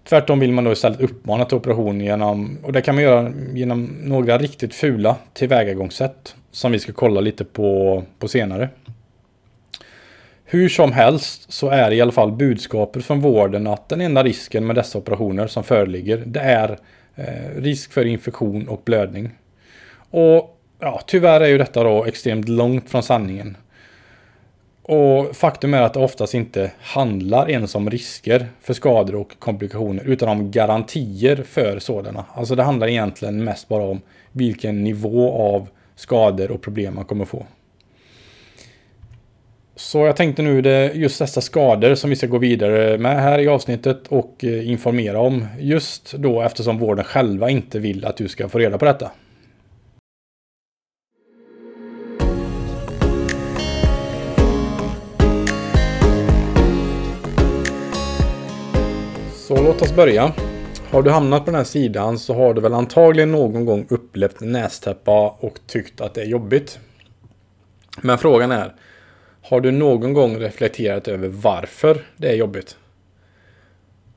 Tvärtom 0.05 0.41
vill 0.41 0.53
man 0.53 0.65
då 0.65 0.73
istället 0.73 1.01
uppmana 1.01 1.45
till 1.45 1.57
operation 1.57 2.01
genom, 2.01 2.59
och 2.63 2.73
det 2.73 2.83
kan 2.83 2.95
man 2.95 3.05
göra 3.05 3.33
genom 3.53 3.97
några 4.03 4.39
riktigt 4.39 4.75
fula 4.75 5.17
tillvägagångssätt 5.33 6.35
som 6.51 6.73
vi 6.73 6.79
ska 6.79 6.93
kolla 6.93 7.21
lite 7.21 7.45
på, 7.45 8.03
på 8.19 8.29
senare. 8.29 8.69
Hur 10.45 10.69
som 10.69 10.93
helst 10.93 11.53
så 11.53 11.69
är 11.69 11.91
i 11.91 12.01
alla 12.01 12.13
fall 12.13 12.33
budskapet 12.33 13.05
från 13.05 13.21
vården 13.21 13.67
att 13.67 13.89
den 13.89 14.01
enda 14.01 14.23
risken 14.23 14.67
med 14.67 14.77
dessa 14.77 14.99
operationer 14.99 15.47
som 15.47 15.65
föreligger 15.65 16.23
det 16.27 16.41
är 16.41 16.79
eh, 17.21 17.61
risk 17.63 17.93
för 17.93 18.05
infektion 18.05 18.69
och 18.69 18.83
blödning. 18.85 19.31
Och 20.11 20.61
ja, 20.79 21.01
tyvärr 21.07 21.41
är 21.41 21.49
ju 21.49 21.59
detta 21.59 21.85
då 21.85 22.05
extremt 22.05 22.49
långt 22.49 22.91
från 22.91 23.03
sanningen. 23.03 23.57
Och 24.83 25.37
faktum 25.37 25.75
är 25.75 25.83
att 25.83 25.95
det 25.95 26.01
oftast 26.01 26.35
inte 26.35 26.73
handlar 26.81 27.51
ens 27.51 27.75
om 27.75 27.91
risker 27.91 28.47
för 28.61 28.75
skador 28.75 29.15
och 29.15 29.39
komplikationer 29.39 30.05
utan 30.05 30.29
om 30.29 30.51
garantier 30.51 31.37
för 31.37 31.79
sådana. 31.79 32.25
Alltså 32.35 32.55
det 32.55 32.63
handlar 32.63 32.89
egentligen 32.89 33.45
mest 33.45 33.69
bara 33.69 33.85
om 33.85 34.01
vilken 34.33 34.85
nivå 34.85 35.33
av 35.33 35.69
skador 35.97 36.51
och 36.51 36.63
problem 36.63 36.95
man 36.95 37.05
kommer 37.05 37.25
få. 37.25 37.47
Så 39.81 40.07
jag 40.07 40.17
tänkte 40.17 40.43
nu 40.43 40.63
det 40.63 40.93
just 40.95 41.19
dessa 41.19 41.41
skador 41.41 41.95
som 41.95 42.11
vi 42.11 42.17
ska 42.17 42.27
gå 42.27 42.39
vidare 42.39 42.99
med 42.99 43.23
här 43.23 43.39
i 43.39 43.49
avsnittet 43.49 44.07
och 44.09 44.45
eh, 44.45 44.71
informera 44.71 45.21
om. 45.21 45.47
Just 45.59 46.13
då 46.13 46.43
eftersom 46.43 46.79
vården 46.79 47.05
själva 47.05 47.51
inte 47.51 47.79
vill 47.79 48.05
att 48.05 48.17
du 48.17 48.29
ska 48.29 48.49
få 48.49 48.59
reda 48.59 48.79
på 48.79 48.85
detta. 48.85 49.11
Så 59.35 59.63
låt 59.63 59.83
oss 59.83 59.97
börja. 59.97 60.33
Har 60.91 61.03
du 61.03 61.11
hamnat 61.11 61.45
på 61.45 61.51
den 61.51 61.59
här 61.59 61.65
sidan 61.65 62.19
så 62.19 62.35
har 62.35 62.55
du 62.55 62.61
väl 62.61 62.75
antagligen 62.75 63.33
någon 63.33 63.65
gång 63.65 63.87
upplevt 63.89 64.41
nästäppa 64.41 65.37
och 65.41 65.59
tyckt 65.67 66.01
att 66.01 66.15
det 66.15 66.21
är 66.21 66.27
jobbigt. 66.27 66.79
Men 68.03 68.19
frågan 68.19 68.53
är, 68.53 68.75
har 69.43 69.61
du 69.61 69.71
någon 69.71 70.13
gång 70.13 70.39
reflekterat 70.39 71.09
över 71.09 71.29
varför 71.29 72.05
det 72.17 72.29
är 72.29 72.35
jobbigt? 72.35 72.77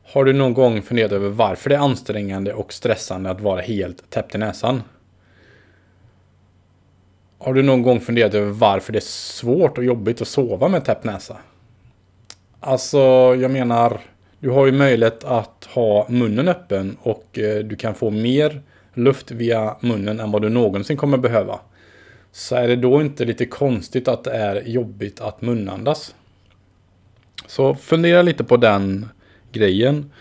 Har 0.03 0.23
du 0.23 0.33
någon 0.33 0.53
gång 0.53 0.81
funderat 0.81 1.11
över 1.11 1.29
varför 1.29 1.69
det 1.69 1.75
är 1.75 1.79
ansträngande 1.79 2.53
och 2.53 2.73
stressande 2.73 3.29
att 3.29 3.41
vara 3.41 3.61
helt 3.61 4.09
täppt 4.09 4.35
i 4.35 4.37
näsan? 4.37 4.83
Har 7.37 7.53
du 7.53 7.63
någon 7.63 7.81
gång 7.81 7.99
funderat 7.99 8.33
över 8.33 8.51
varför 8.51 8.93
det 8.93 8.99
är 8.99 9.01
svårt 9.01 9.77
och 9.77 9.83
jobbigt 9.83 10.21
att 10.21 10.27
sova 10.27 10.67
med 10.67 10.85
täppt 10.85 11.03
näsa? 11.03 11.37
Alltså, 12.59 12.97
jag 13.39 13.51
menar, 13.51 13.99
du 14.39 14.49
har 14.49 14.65
ju 14.65 14.71
möjlighet 14.71 15.23
att 15.23 15.67
ha 15.73 16.07
munnen 16.09 16.47
öppen 16.47 16.97
och 17.01 17.39
eh, 17.39 17.63
du 17.63 17.75
kan 17.75 17.95
få 17.95 18.09
mer 18.09 18.61
luft 18.93 19.31
via 19.31 19.75
munnen 19.79 20.19
än 20.19 20.31
vad 20.31 20.41
du 20.41 20.49
någonsin 20.49 20.97
kommer 20.97 21.17
behöva. 21.17 21.59
Så 22.35 22.55
är 22.55 22.67
det 22.67 22.75
då 22.75 23.01
inte 23.01 23.25
lite 23.25 23.45
konstigt 23.45 24.07
att 24.07 24.23
det 24.23 24.31
är 24.31 24.61
jobbigt 24.61 25.21
att 25.21 25.41
munandas? 25.41 26.15
Så 27.47 27.75
fundera 27.75 28.21
lite 28.21 28.43
på 28.43 28.57
den 28.57 29.09
grejen. 29.51 30.11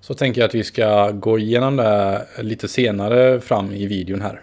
Så 0.00 0.14
tänker 0.14 0.40
jag 0.40 0.48
att 0.48 0.54
vi 0.54 0.64
ska 0.64 1.10
gå 1.10 1.38
igenom 1.38 1.76
det 1.76 2.26
lite 2.38 2.68
senare 2.68 3.40
fram 3.40 3.72
i 3.72 3.86
videon 3.86 4.20
här. 4.20 4.40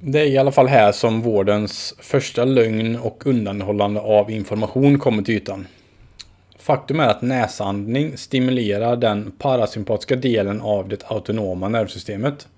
Det 0.00 0.20
är 0.20 0.26
i 0.26 0.38
alla 0.38 0.52
fall 0.52 0.68
här 0.68 0.92
som 0.92 1.20
vårdens 1.20 1.94
första 1.98 2.44
lögn 2.44 2.96
och 2.96 3.26
undanhållande 3.26 4.00
av 4.00 4.30
information 4.30 4.98
kommer 4.98 5.22
till 5.22 5.34
ytan. 5.34 5.66
Faktum 6.58 7.00
är 7.00 7.08
att 7.08 7.22
näsandning 7.22 8.16
stimulerar 8.16 8.96
den 8.96 9.32
parasympatiska 9.38 10.16
delen 10.16 10.60
av 10.60 10.88
det 10.88 11.04
autonoma 11.06 11.68
nervsystemet. 11.68 12.48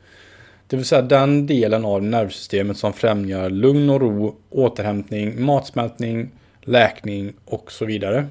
Det 0.73 0.77
vill 0.77 0.87
säga 0.87 1.03
den 1.03 1.47
delen 1.47 1.85
av 1.85 2.03
nervsystemet 2.03 2.77
som 2.77 2.93
främjar 2.93 3.51
lugn 3.51 3.91
och 3.91 4.01
ro, 4.01 4.37
återhämtning, 4.51 5.45
matsmältning, 5.45 6.31
läkning 6.61 7.33
och 7.45 7.73
så 7.73 7.85
vidare. 7.85 8.27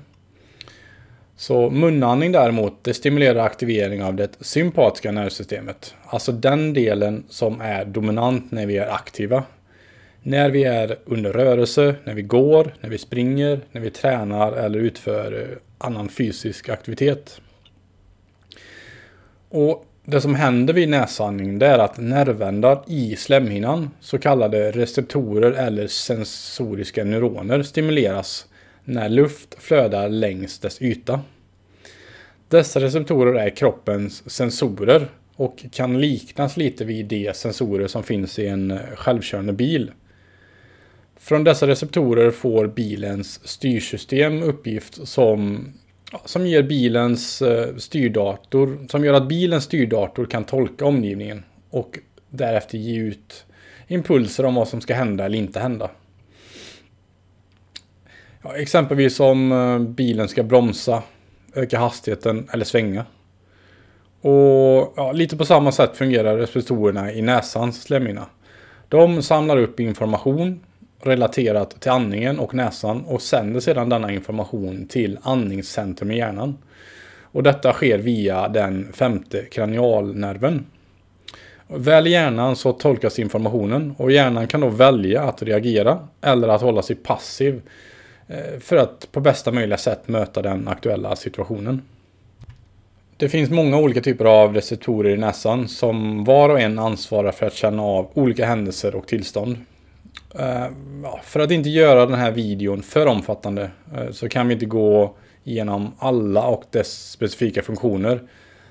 Så 1.36 1.69
munandning 1.69 2.32
däremot, 2.32 2.84
det 2.84 2.93
stimulerar 2.93 3.45
aktivering 3.45 4.04
av 4.04 4.15
det 4.15 4.38
sympatiska 4.39 5.12
nervsystemet. 5.12 5.95
Alltså 6.06 6.32
den 6.32 6.73
delen 6.73 7.23
som 7.30 7.62
är 7.62 7.86
dominant 7.86 8.51
när 8.51 8.65
vi 8.65 8.77
är 8.77 8.93
aktiva. 8.93 9.43
När 10.23 10.49
vi 10.49 10.63
är 10.63 10.97
under 11.06 11.34
rörelse, 11.34 11.95
när 12.04 12.13
vi 12.13 12.21
går, 12.21 12.75
när 12.82 12.89
vi 12.89 12.97
springer, 12.97 13.60
när 13.71 13.82
vi 13.82 13.89
tränar 13.89 14.54
eller 14.54 14.80
utför 14.80 15.60
annan 15.77 16.10
fysisk 16.10 16.69
aktivitet. 16.69 17.41
Och 19.49 19.86
det 20.06 20.22
som 20.22 20.36
händer 20.36 20.74
vid 20.74 20.90
näsandning 20.90 21.60
det 21.60 21.68
är 21.68 21.80
att 21.80 21.98
nervändar 21.98 22.84
i 22.88 23.16
slemhinnan, 23.16 23.90
så 24.00 24.18
kallade 24.18 24.72
receptorer 24.72 25.52
eller 25.52 25.88
sensoriska 25.88 27.04
neuroner, 27.04 27.64
stimuleras 27.64 28.46
när 28.84 29.10
luft 29.10 29.56
flödar 29.60 30.10
längs 30.10 30.60
dess 30.60 30.82
yta. 30.82 31.22
Dessa 32.48 32.80
receptorer 32.80 33.34
är 33.34 33.50
kroppens 33.50 34.32
sensorer 34.32 35.08
och 35.36 35.66
kan 35.72 36.02
liknas 36.02 36.58
lite 36.58 36.86
vid 36.86 37.06
de 37.06 37.34
sensorer 37.34 37.88
som 37.88 38.04
finns 38.04 38.40
i 38.40 38.48
en 38.48 38.80
självkörande 38.96 39.54
bil. 39.54 39.92
Från 41.20 41.44
dessa 41.44 41.68
receptorer 41.68 42.32
får 42.32 42.68
bilens 42.68 43.48
styrsystem 43.48 44.44
uppgift 44.44 45.08
som, 45.08 45.68
som 46.26 46.47
ger 46.47 46.63
bilens 46.63 47.41
eh, 47.41 47.76
styrdator, 47.76 48.88
som 48.89 49.06
gör 49.06 49.13
att 49.13 49.28
bilens 49.28 49.63
styrdator 49.63 50.26
kan 50.26 50.43
tolka 50.43 50.86
omgivningen 50.86 51.43
och 51.69 52.00
därefter 52.30 52.78
ge 52.78 53.00
ut 53.00 53.45
impulser 53.88 54.45
om 54.45 54.56
vad 54.56 54.67
som 54.67 54.82
ska 54.82 54.93
hända 54.93 55.26
eller 55.26 55.38
inte 55.38 55.60
hända. 55.60 55.91
Ja, 58.43 58.56
exempelvis 58.56 59.19
om 59.19 59.52
eh, 59.52 59.80
bilen 59.80 60.28
ska 60.28 60.43
bromsa, 60.43 61.04
öka 61.56 61.80
hastigheten 61.80 62.47
eller 62.54 62.65
svänga. 62.65 63.06
Och 64.21 64.93
ja, 64.95 65.12
lite 65.13 65.38
på 65.38 65.45
samma 65.45 65.71
sätt 65.71 65.97
fungerar 65.97 66.38
receptorerna 66.38 67.13
i 67.13 67.21
näsans 67.21 67.82
slemhinna. 67.82 68.26
De 68.89 69.24
samlar 69.24 69.58
upp 69.58 69.80
information 69.80 70.60
relaterat 71.06 71.82
till 71.82 71.92
andningen 71.92 72.40
och 72.40 72.54
näsan 72.54 73.06
och 73.06 73.22
sänder 73.22 73.60
sedan 73.60 73.90
denna 73.90 74.12
information 74.12 74.88
till 74.88 75.20
andningscentrum 75.22 76.12
i 76.12 76.18
hjärnan. 76.18 76.58
Och 77.22 77.44
detta 77.44 77.74
sker 77.74 77.98
via 77.98 78.48
den 78.48 78.94
femte 78.94 79.46
kranialnerven. 79.52 80.66
Väl 81.68 82.08
i 82.08 82.10
hjärnan 82.10 82.56
så 82.56 82.74
tolkas 82.74 83.20
informationen 83.20 83.96
och 83.98 84.12
hjärnan 84.12 84.48
kan 84.48 84.62
då 84.62 84.70
välja 84.70 85.22
att 85.22 85.42
reagera 85.42 86.08
eller 86.22 86.48
att 86.48 86.62
hålla 86.62 86.82
sig 86.82 86.96
passiv 86.96 87.62
eh, 88.28 88.60
för 88.60 88.78
att 88.78 89.08
på 89.12 89.20
bästa 89.20 89.52
möjliga 89.52 89.78
sätt 89.78 90.08
möta 90.08 90.42
den 90.42 90.68
aktuella 90.68 91.16
situationen. 91.16 91.82
Det 93.18 93.30
finns 93.30 93.50
många 93.50 93.78
olika 93.78 94.02
typer 94.02 94.26
av 94.26 94.54
receptorer 94.54 95.10
i 95.10 95.18
näsan 95.18 95.68
som 95.68 96.24
var 96.24 96.50
och 96.50 96.60
en 96.60 96.80
ansvarar 96.80 97.32
för 97.32 97.46
att 97.46 97.54
känna 97.54 97.84
av 97.84 98.10
olika 98.14 98.46
händelser 98.46 98.96
och 98.96 99.08
tillstånd. 99.08 99.58
Uh, 100.39 100.67
för 101.24 101.39
att 101.39 101.52
inte 101.52 101.70
göra 101.70 102.06
den 102.06 102.20
här 102.20 102.32
videon 102.32 102.84
för 102.84 103.06
omfattande 103.06 103.72
uh, 103.98 104.12
så 104.12 104.30
kan 104.30 104.48
vi 104.48 104.54
inte 104.54 104.65
gå 104.65 105.15
igenom 105.44 105.94
alla 106.00 106.48
och 106.48 106.63
dess 106.72 107.12
specifika 107.12 107.62
funktioner. 107.62 108.22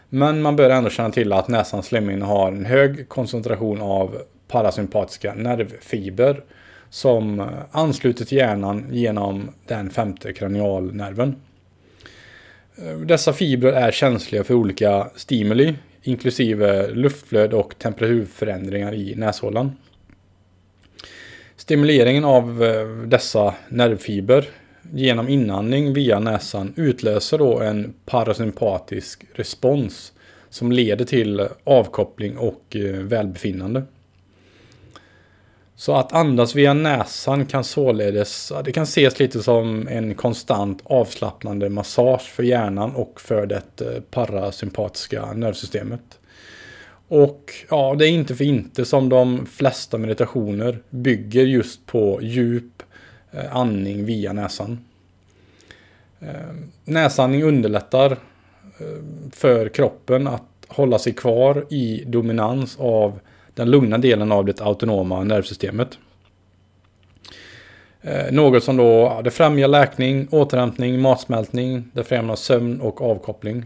Men 0.08 0.42
man 0.42 0.56
bör 0.56 0.70
ändå 0.70 0.90
känna 0.90 1.10
till 1.10 1.32
att 1.32 1.48
näsans 1.48 1.86
slemhinna 1.86 2.26
har 2.26 2.48
en 2.48 2.64
hög 2.64 3.08
koncentration 3.08 3.80
av 3.80 4.22
parasympatiska 4.48 5.34
nervfiber 5.34 6.42
som 6.90 7.40
eh, 7.40 7.46
ansluter 7.70 8.24
till 8.24 8.38
hjärnan 8.38 8.86
genom 8.90 9.50
den 9.66 9.90
femte 9.90 10.32
kranialnerven. 10.32 11.36
Dessa 13.06 13.32
fibrer 13.32 13.72
är 13.72 13.90
känsliga 13.90 14.44
för 14.44 14.54
olika 14.54 15.10
stimuli 15.16 15.74
inklusive 16.02 16.90
luftflöde 16.90 17.56
och 17.56 17.78
temperaturförändringar 17.78 18.94
i 18.94 19.14
näshålan. 19.14 19.76
Stimuleringen 21.60 22.24
av 22.24 22.64
eh, 22.64 22.88
dessa 22.88 23.54
nervfiber 23.68 24.48
genom 24.92 25.28
inandning 25.28 25.92
via 25.92 26.20
näsan 26.20 26.72
utlöser 26.76 27.38
då 27.38 27.60
en 27.60 27.94
parasympatisk 28.06 29.24
respons 29.34 30.12
som 30.50 30.72
leder 30.72 31.04
till 31.04 31.48
avkoppling 31.64 32.38
och 32.38 32.76
eh, 32.76 32.92
välbefinnande. 32.92 33.82
Så 35.76 35.94
att 35.94 36.12
andas 36.12 36.54
via 36.54 36.74
näsan 36.74 37.46
kan 37.46 37.64
således, 37.64 38.52
det 38.64 38.72
kan 38.72 38.82
ses 38.82 39.18
lite 39.18 39.42
som 39.42 39.88
en 39.88 40.14
konstant 40.14 40.82
avslappnande 40.84 41.68
massage 41.68 42.22
för 42.22 42.42
hjärnan 42.42 42.94
och 42.94 43.20
för 43.20 43.46
det 43.46 43.80
eh, 43.80 44.02
parasympatiska 44.10 45.32
nervsystemet. 45.32 46.19
Och 47.10 47.52
ja, 47.70 47.94
det 47.98 48.06
är 48.06 48.10
inte 48.10 48.34
för 48.34 48.44
inte 48.44 48.84
som 48.84 49.08
de 49.08 49.46
flesta 49.46 49.98
meditationer 49.98 50.78
bygger 50.90 51.44
just 51.44 51.86
på 51.86 52.18
djup 52.22 52.82
eh, 53.32 53.56
andning 53.56 54.04
via 54.04 54.32
näsan. 54.32 54.84
Eh, 56.20 56.54
näsandning 56.84 57.42
underlättar 57.42 58.12
eh, 58.12 58.18
för 59.32 59.68
kroppen 59.68 60.26
att 60.26 60.42
hålla 60.68 60.98
sig 60.98 61.12
kvar 61.12 61.66
i 61.70 62.04
dominans 62.06 62.76
av 62.80 63.20
den 63.54 63.70
lugna 63.70 63.98
delen 63.98 64.32
av 64.32 64.44
det 64.44 64.60
autonoma 64.60 65.24
nervsystemet. 65.24 65.98
Något 68.30 68.64
som 68.64 68.76
då 68.76 69.20
det 69.24 69.30
främjar 69.30 69.68
läkning, 69.68 70.28
återhämtning, 70.30 71.00
matsmältning, 71.00 71.90
det 71.92 72.04
främjar 72.04 72.36
sömn 72.36 72.80
och 72.80 73.00
avkoppling. 73.00 73.64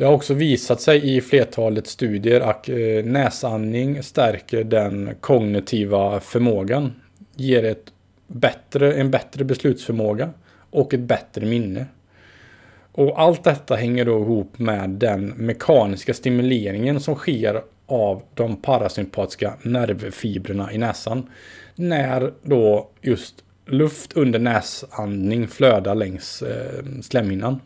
Det 0.00 0.06
har 0.06 0.12
också 0.12 0.34
visat 0.34 0.80
sig 0.80 1.16
i 1.16 1.20
flertalet 1.20 1.86
studier 1.86 2.40
att 2.40 2.68
eh, 2.68 2.76
näsandning 3.04 4.02
stärker 4.02 4.64
den 4.64 5.14
kognitiva 5.20 6.20
förmågan. 6.20 6.92
Ger 7.36 7.64
ett 7.64 7.84
bättre, 8.26 8.94
en 8.94 9.10
bättre 9.10 9.44
beslutsförmåga 9.44 10.30
och 10.70 10.94
ett 10.94 11.00
bättre 11.00 11.46
minne. 11.46 11.86
Och 12.92 13.20
allt 13.20 13.44
detta 13.44 13.74
hänger 13.74 14.04
då 14.04 14.20
ihop 14.20 14.58
med 14.58 14.90
den 14.90 15.26
mekaniska 15.26 16.14
stimuleringen 16.14 17.00
som 17.00 17.14
sker 17.14 17.62
av 17.86 18.22
de 18.34 18.56
parasympatiska 18.56 19.54
nervfibrerna 19.62 20.72
i 20.72 20.78
näsan. 20.78 21.26
När 21.74 22.32
då 22.42 22.90
just 23.00 23.44
luft 23.66 24.12
under 24.12 24.38
näsandning 24.38 25.48
flödar 25.48 25.94
längs 25.94 26.42
eh, 26.42 26.84
slemhinnan. 27.02 27.60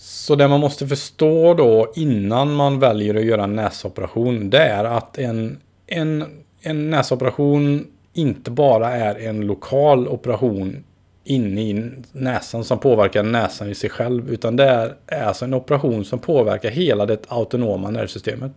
Så 0.00 0.34
det 0.34 0.48
man 0.48 0.60
måste 0.60 0.86
förstå 0.86 1.54
då 1.54 1.92
innan 1.94 2.54
man 2.54 2.78
väljer 2.78 3.14
att 3.14 3.24
göra 3.24 3.44
en 3.44 3.56
näsoperation 3.56 4.50
det 4.50 4.62
är 4.62 4.84
att 4.84 5.18
en, 5.18 5.58
en, 5.86 6.24
en 6.60 6.90
näsoperation 6.90 7.86
inte 8.12 8.50
bara 8.50 8.90
är 8.96 9.14
en 9.14 9.40
lokal 9.40 10.08
operation 10.08 10.84
inne 11.24 11.60
i 11.60 11.90
näsan 12.12 12.64
som 12.64 12.78
påverkar 12.78 13.22
näsan 13.22 13.70
i 13.70 13.74
sig 13.74 13.90
själv. 13.90 14.30
Utan 14.30 14.56
det 14.56 14.64
är, 14.64 14.94
är 15.06 15.22
alltså 15.22 15.44
en 15.44 15.54
operation 15.54 16.04
som 16.04 16.18
påverkar 16.18 16.70
hela 16.70 17.06
det 17.06 17.24
autonoma 17.28 17.90
nervsystemet. 17.90 18.52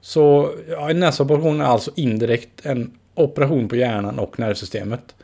Så 0.00 0.50
ja, 0.68 0.90
en 0.90 1.00
näsoperation 1.00 1.60
är 1.60 1.64
alltså 1.64 1.90
indirekt 1.96 2.66
en 2.66 2.90
operation 3.14 3.68
på 3.68 3.76
hjärnan 3.76 4.18
och 4.18 4.38
nervsystemet. 4.38 5.14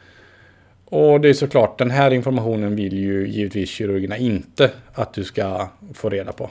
Och 0.90 1.20
det 1.20 1.28
är 1.28 1.34
såklart, 1.34 1.78
den 1.78 1.90
här 1.90 2.10
informationen 2.10 2.76
vill 2.76 2.98
ju 2.98 3.28
givetvis 3.28 3.70
kirurgerna 3.70 4.16
inte 4.16 4.70
att 4.92 5.14
du 5.14 5.24
ska 5.24 5.68
få 5.94 6.08
reda 6.08 6.32
på. 6.32 6.50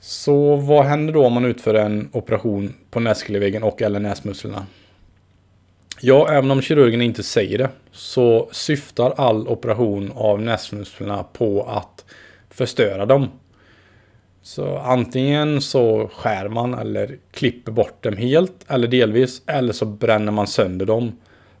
Så 0.00 0.56
vad 0.56 0.84
händer 0.84 1.12
då 1.12 1.26
om 1.26 1.32
man 1.32 1.44
utför 1.44 1.74
en 1.74 2.08
operation 2.12 2.74
på 2.90 3.00
näskelväggen 3.00 3.62
och 3.62 3.82
eller 3.82 4.00
näsmusklerna? 4.00 4.66
Ja, 6.00 6.28
även 6.30 6.50
om 6.50 6.62
kirurgen 6.62 7.02
inte 7.02 7.22
säger 7.22 7.58
det 7.58 7.68
så 7.92 8.48
syftar 8.52 9.14
all 9.16 9.48
operation 9.48 10.12
av 10.14 10.42
näsmusklerna 10.42 11.24
på 11.32 11.62
att 11.62 12.04
förstöra 12.50 13.06
dem. 13.06 13.28
Så 14.42 14.78
antingen 14.78 15.60
så 15.60 16.10
skär 16.14 16.48
man 16.48 16.74
eller 16.74 17.18
klipper 17.30 17.72
bort 17.72 18.02
dem 18.02 18.16
helt 18.16 18.64
eller 18.68 18.88
delvis 18.88 19.42
eller 19.46 19.72
så 19.72 19.86
bränner 19.86 20.32
man 20.32 20.46
sönder 20.46 20.86
dem 20.86 21.12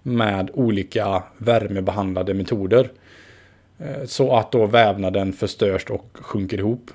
med 0.06 0.50
olika 0.54 1.22
värmebehandlade 1.38 2.34
metoder. 2.34 2.90
Eh, 3.78 4.04
så 4.04 4.36
att 4.36 4.52
då 4.52 4.66
vävnaden 4.66 5.32
förstörs 5.32 5.90
och 5.90 6.06
sjunker 6.12 6.58
ihop. 6.58 6.90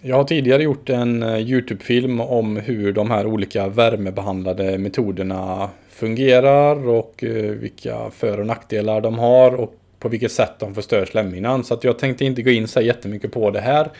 Jag 0.00 0.16
har 0.16 0.24
tidigare 0.24 0.62
gjort 0.62 0.88
en 0.88 1.22
eh, 1.22 1.38
YouTube-film 1.38 2.20
om 2.20 2.56
hur 2.56 2.92
de 2.92 3.10
här 3.10 3.26
olika 3.26 3.68
värmebehandlade 3.68 4.78
metoderna 4.78 5.70
fungerar 5.88 6.88
och 6.88 7.24
eh, 7.24 7.50
vilka 7.50 8.10
för 8.10 8.40
och 8.40 8.46
nackdelar 8.46 9.00
de 9.00 9.18
har 9.18 9.54
och 9.54 9.74
på 9.98 10.08
vilket 10.08 10.32
sätt 10.32 10.52
de 10.58 10.74
förstör 10.74 11.04
slemhinnan. 11.04 11.64
Så 11.64 11.74
att 11.74 11.84
jag 11.84 11.98
tänkte 11.98 12.24
inte 12.24 12.42
gå 12.42 12.50
in 12.50 12.68
så 12.68 12.80
jättemycket 12.80 13.32
på 13.32 13.50
det 13.50 13.60
här. 13.60 13.90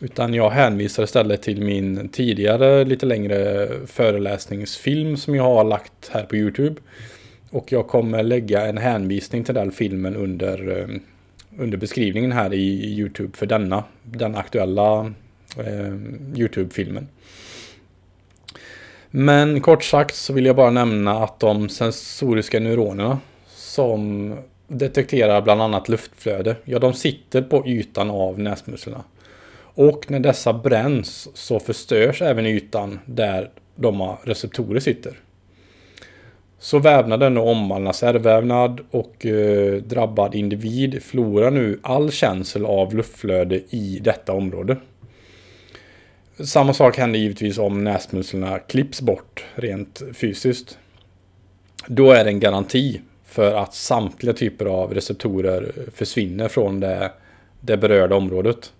Utan 0.00 0.34
jag 0.34 0.50
hänvisar 0.50 1.02
istället 1.02 1.42
till 1.42 1.62
min 1.62 2.08
tidigare 2.08 2.84
lite 2.84 3.06
längre 3.06 3.68
föreläsningsfilm 3.86 5.16
som 5.16 5.34
jag 5.34 5.42
har 5.42 5.64
lagt 5.64 6.10
här 6.12 6.22
på 6.22 6.36
YouTube. 6.36 6.80
Och 7.50 7.72
jag 7.72 7.88
kommer 7.88 8.22
lägga 8.22 8.66
en 8.66 8.78
hänvisning 8.78 9.44
till 9.44 9.54
den 9.54 9.72
filmen 9.72 10.16
under, 10.16 10.78
eh, 10.78 10.88
under 11.58 11.78
beskrivningen 11.78 12.32
här 12.32 12.54
i 12.54 12.94
YouTube 12.98 13.36
för 13.36 13.46
denna, 13.46 13.84
den 14.02 14.34
aktuella 14.34 15.12
eh, 15.56 15.94
YouTube-filmen. 16.36 17.08
Men 19.10 19.60
kort 19.60 19.84
sagt 19.84 20.14
så 20.14 20.32
vill 20.32 20.46
jag 20.46 20.56
bara 20.56 20.70
nämna 20.70 21.24
att 21.24 21.40
de 21.40 21.68
sensoriska 21.68 22.60
neuronerna 22.60 23.18
som 23.46 24.34
detekterar 24.68 25.42
bland 25.42 25.62
annat 25.62 25.88
luftflöde, 25.88 26.56
ja 26.64 26.78
de 26.78 26.92
sitter 26.92 27.42
på 27.42 27.66
ytan 27.66 28.10
av 28.10 28.38
näsmusklerna. 28.38 29.04
Och 29.78 30.10
när 30.10 30.20
dessa 30.20 30.52
bränns 30.52 31.28
så 31.36 31.60
förstörs 31.60 32.22
även 32.22 32.46
ytan 32.46 32.98
där 33.06 33.50
de 33.76 34.16
receptorer 34.22 34.80
sitter. 34.80 35.18
Så 36.58 36.78
vävnaden 36.78 37.36
omvandlas 37.36 38.02
ärrvävnad 38.02 38.80
och 38.90 39.26
eh, 39.26 39.82
drabbad 39.82 40.34
individ 40.34 41.02
förlorar 41.02 41.50
nu 41.50 41.78
all 41.82 42.10
känsel 42.10 42.66
av 42.66 42.94
luftflöde 42.94 43.60
i 43.70 44.00
detta 44.02 44.32
område. 44.32 44.76
Samma 46.38 46.72
sak 46.74 46.98
händer 46.98 47.18
givetvis 47.18 47.58
om 47.58 47.84
näsmusklerna 47.84 48.58
klipps 48.58 49.00
bort 49.00 49.44
rent 49.54 50.02
fysiskt. 50.14 50.78
Då 51.86 52.10
är 52.12 52.24
det 52.24 52.30
en 52.30 52.40
garanti 52.40 53.00
för 53.24 53.54
att 53.54 53.74
samtliga 53.74 54.32
typer 54.32 54.66
av 54.66 54.94
receptorer 54.94 55.72
försvinner 55.94 56.48
från 56.48 56.80
det, 56.80 57.12
det 57.60 57.76
berörda 57.76 58.16
området. 58.16 58.72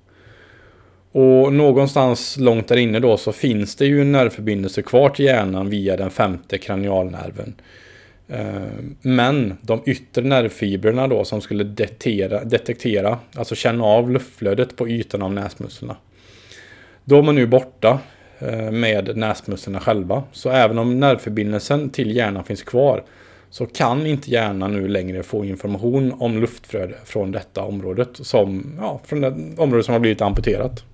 Och 1.13 1.53
någonstans 1.53 2.37
långt 2.37 2.69
där 2.69 2.77
inne 2.77 3.01
då 3.01 3.17
så 3.17 3.33
finns 3.33 3.77
det 3.77 3.87
ju 3.87 4.01
en 4.01 4.13
nervförbindelse 4.13 4.83
kvar 4.83 5.09
till 5.09 5.25
hjärnan 5.25 5.71
via 5.71 5.97
den 5.97 6.11
femte 6.11 6.59
kranialnerven. 6.59 7.55
Eh, 8.29 8.63
men 9.03 9.59
de 9.61 9.83
yttre 9.87 10.23
nervfibrerna 10.23 11.07
då 11.07 11.25
som 11.25 11.41
skulle 11.41 11.65
detektera, 11.65 12.45
detektera, 12.45 13.19
alltså 13.35 13.55
känna 13.55 13.85
av 13.85 14.11
luftflödet 14.11 14.77
på 14.77 14.89
ytan 14.89 15.23
av 15.23 15.33
näsmusklerna. 15.33 15.97
De 17.05 17.29
är 17.29 17.33
nu 17.33 17.47
borta 17.47 17.99
eh, 18.39 18.71
med 18.71 19.17
näsmusklerna 19.17 19.81
själva. 19.81 20.23
Så 20.33 20.51
även 20.51 20.79
om 20.79 21.01
nervförbindelsen 21.01 21.91
till 21.91 22.17
hjärnan 22.17 22.45
finns 22.45 22.63
kvar 22.63 23.05
så 23.51 23.67
kan 23.67 24.07
inte 24.07 24.31
hjärnan 24.31 24.73
nu 24.73 24.89
längre 24.89 25.23
få 25.23 25.45
information 25.45 26.15
om 26.19 26.41
luftflöde 26.41 26.95
från 27.05 27.33
detta 27.33 27.63
området 27.63 28.09
som, 28.13 28.75
ja, 28.79 29.01
från 29.05 29.21
det 29.21 29.35
område 29.57 29.83
som 29.83 29.93
har 29.93 30.01
blivit 30.01 30.23
amputerat. 30.23 30.85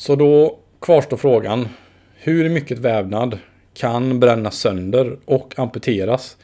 Så 0.00 0.16
då 0.16 0.58
kvarstår 0.80 1.16
frågan, 1.16 1.68
hur 2.14 2.48
mycket 2.48 2.78
vävnad 2.78 3.38
kan 3.74 4.20
brännas 4.20 4.56
sönder 4.56 5.18
och 5.24 5.54
amputeras 5.58 6.36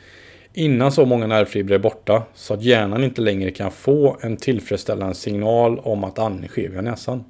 innan 0.54 0.92
så 0.92 1.04
många 1.04 1.26
nervfibrer 1.26 1.74
är 1.74 1.82
borta 1.82 2.22
så 2.34 2.54
att 2.54 2.62
hjärnan 2.62 3.04
inte 3.04 3.20
längre 3.20 3.50
kan 3.50 3.70
få 3.70 4.16
en 4.20 4.36
tillfredsställande 4.36 5.14
signal 5.14 5.78
om 5.78 6.04
att 6.04 6.18
andning 6.18 6.48
sker 6.48 6.68
via 6.68 6.80
näsan? 6.80 7.24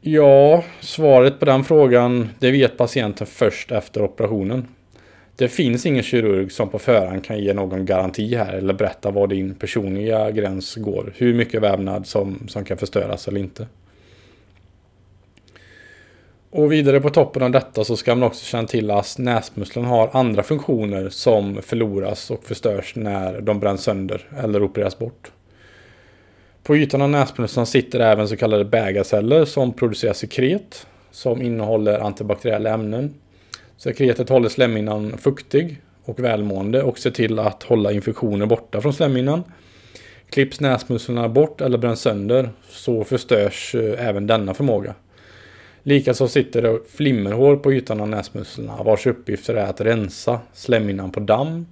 Ja, 0.00 0.64
svaret 0.80 1.38
på 1.38 1.44
den 1.44 1.64
frågan 1.64 2.28
det 2.38 2.50
vet 2.50 2.76
patienten 2.76 3.26
först 3.26 3.72
efter 3.72 4.02
operationen. 4.02 4.68
Det 5.36 5.48
finns 5.48 5.86
ingen 5.86 6.02
kirurg 6.02 6.52
som 6.52 6.68
på 6.68 6.78
förhand 6.78 7.24
kan 7.24 7.38
ge 7.38 7.54
någon 7.54 7.86
garanti 7.86 8.36
här 8.36 8.52
eller 8.52 8.74
berätta 8.74 9.10
var 9.10 9.26
din 9.26 9.54
personliga 9.54 10.30
gräns 10.30 10.76
går. 10.76 11.12
Hur 11.16 11.34
mycket 11.34 11.62
vävnad 11.62 12.06
som, 12.06 12.48
som 12.48 12.64
kan 12.64 12.78
förstöras 12.78 13.28
eller 13.28 13.40
inte. 13.40 13.66
Och 16.54 16.72
vidare 16.72 17.00
på 17.00 17.10
toppen 17.10 17.42
av 17.42 17.50
detta 17.50 17.84
så 17.84 17.96
ska 17.96 18.14
man 18.14 18.22
också 18.22 18.44
känna 18.44 18.68
till 18.68 18.90
att 18.90 19.18
näsmuskeln 19.18 19.86
har 19.86 20.10
andra 20.12 20.42
funktioner 20.42 21.08
som 21.08 21.62
förloras 21.62 22.30
och 22.30 22.44
förstörs 22.44 22.92
när 22.96 23.40
de 23.40 23.60
bränns 23.60 23.82
sönder 23.82 24.28
eller 24.42 24.62
opereras 24.62 24.98
bort. 24.98 25.32
På 26.62 26.76
ytan 26.76 27.02
av 27.02 27.10
näsmuskeln 27.10 27.66
sitter 27.66 28.00
även 28.00 28.28
så 28.28 28.36
kallade 28.36 28.64
bägarceller 28.64 29.44
som 29.44 29.72
producerar 29.72 30.12
sekret 30.12 30.86
som 31.10 31.42
innehåller 31.42 31.98
antibakteriella 31.98 32.70
ämnen. 32.70 33.14
Sekretet 33.76 34.28
håller 34.28 34.48
slemhinnan 34.48 35.18
fuktig 35.18 35.80
och 36.04 36.20
välmående 36.20 36.82
och 36.82 36.98
ser 36.98 37.10
till 37.10 37.38
att 37.38 37.62
hålla 37.62 37.92
infektioner 37.92 38.46
borta 38.46 38.80
från 38.80 38.92
slemhinnan. 38.92 39.42
Klipps 40.30 40.60
näsmusslorna 40.60 41.28
bort 41.28 41.60
eller 41.60 41.78
bränns 41.78 42.00
sönder 42.00 42.50
så 42.68 43.04
förstörs 43.04 43.74
eh, 43.74 44.08
även 44.08 44.26
denna 44.26 44.54
förmåga. 44.54 44.94
Likaså 45.82 46.28
sitter 46.28 46.62
det 46.62 46.78
flimmerhår 46.88 47.56
på 47.56 47.72
ytan 47.72 48.00
av 48.00 48.08
näsmusslorna 48.08 48.82
vars 48.82 49.06
uppgifter 49.06 49.54
är 49.54 49.66
att 49.66 49.80
rensa 49.80 50.40
slemhinnan 50.52 51.10
på 51.10 51.20
damm, 51.20 51.66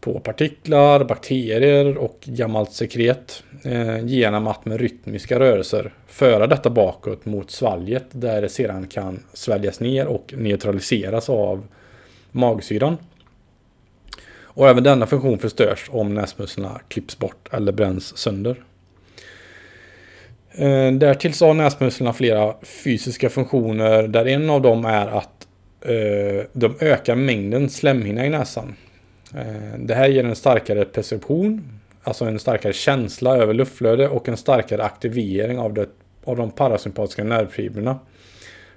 på 0.00 0.20
partiklar, 0.20 1.04
bakterier 1.04 1.98
och 1.98 2.18
gammalt 2.24 2.72
sekret 2.72 3.42
eh, 3.62 4.04
genom 4.06 4.46
att 4.46 4.64
med 4.64 4.80
rytmiska 4.80 5.40
rörelser 5.40 5.92
föra 6.06 6.46
detta 6.46 6.70
bakåt 6.70 7.26
mot 7.26 7.50
svalget 7.50 8.06
där 8.10 8.42
det 8.42 8.48
sedan 8.48 8.86
kan 8.86 9.22
sväljas 9.32 9.80
ner 9.80 10.06
och 10.06 10.34
neutraliseras 10.36 11.28
av 11.30 11.66
magsyran. 12.30 12.96
Och 14.58 14.68
även 14.68 14.84
denna 14.84 15.06
funktion 15.06 15.38
förstörs 15.38 15.88
om 15.90 16.14
näsmusslorna 16.14 16.80
klipps 16.88 17.18
bort 17.18 17.48
eller 17.52 17.72
bränns 17.72 18.16
sönder. 18.16 18.56
Eh, 20.58 20.92
därtill 20.92 21.34
så 21.34 21.46
har 21.46 21.54
näsmusklerna 21.54 22.12
flera 22.12 22.54
fysiska 22.62 23.28
funktioner 23.28 24.08
där 24.08 24.26
en 24.26 24.50
av 24.50 24.62
dem 24.62 24.84
är 24.84 25.06
att 25.06 25.48
eh, 25.80 26.46
de 26.52 26.76
ökar 26.80 27.14
mängden 27.14 27.70
slemhinna 27.70 28.26
i 28.26 28.30
näsan. 28.30 28.74
Eh, 29.34 29.78
det 29.78 29.94
här 29.94 30.08
ger 30.08 30.24
en 30.24 30.36
starkare 30.36 30.84
perception, 30.84 31.80
alltså 32.02 32.24
en 32.24 32.38
starkare 32.38 32.72
känsla 32.72 33.36
över 33.36 33.54
luftflöde 33.54 34.08
och 34.08 34.28
en 34.28 34.36
starkare 34.36 34.84
aktivering 34.84 35.58
av, 35.58 35.74
det, 35.74 35.88
av 36.24 36.36
de 36.36 36.50
parasympatiska 36.50 37.24
nervfibrerna 37.24 37.98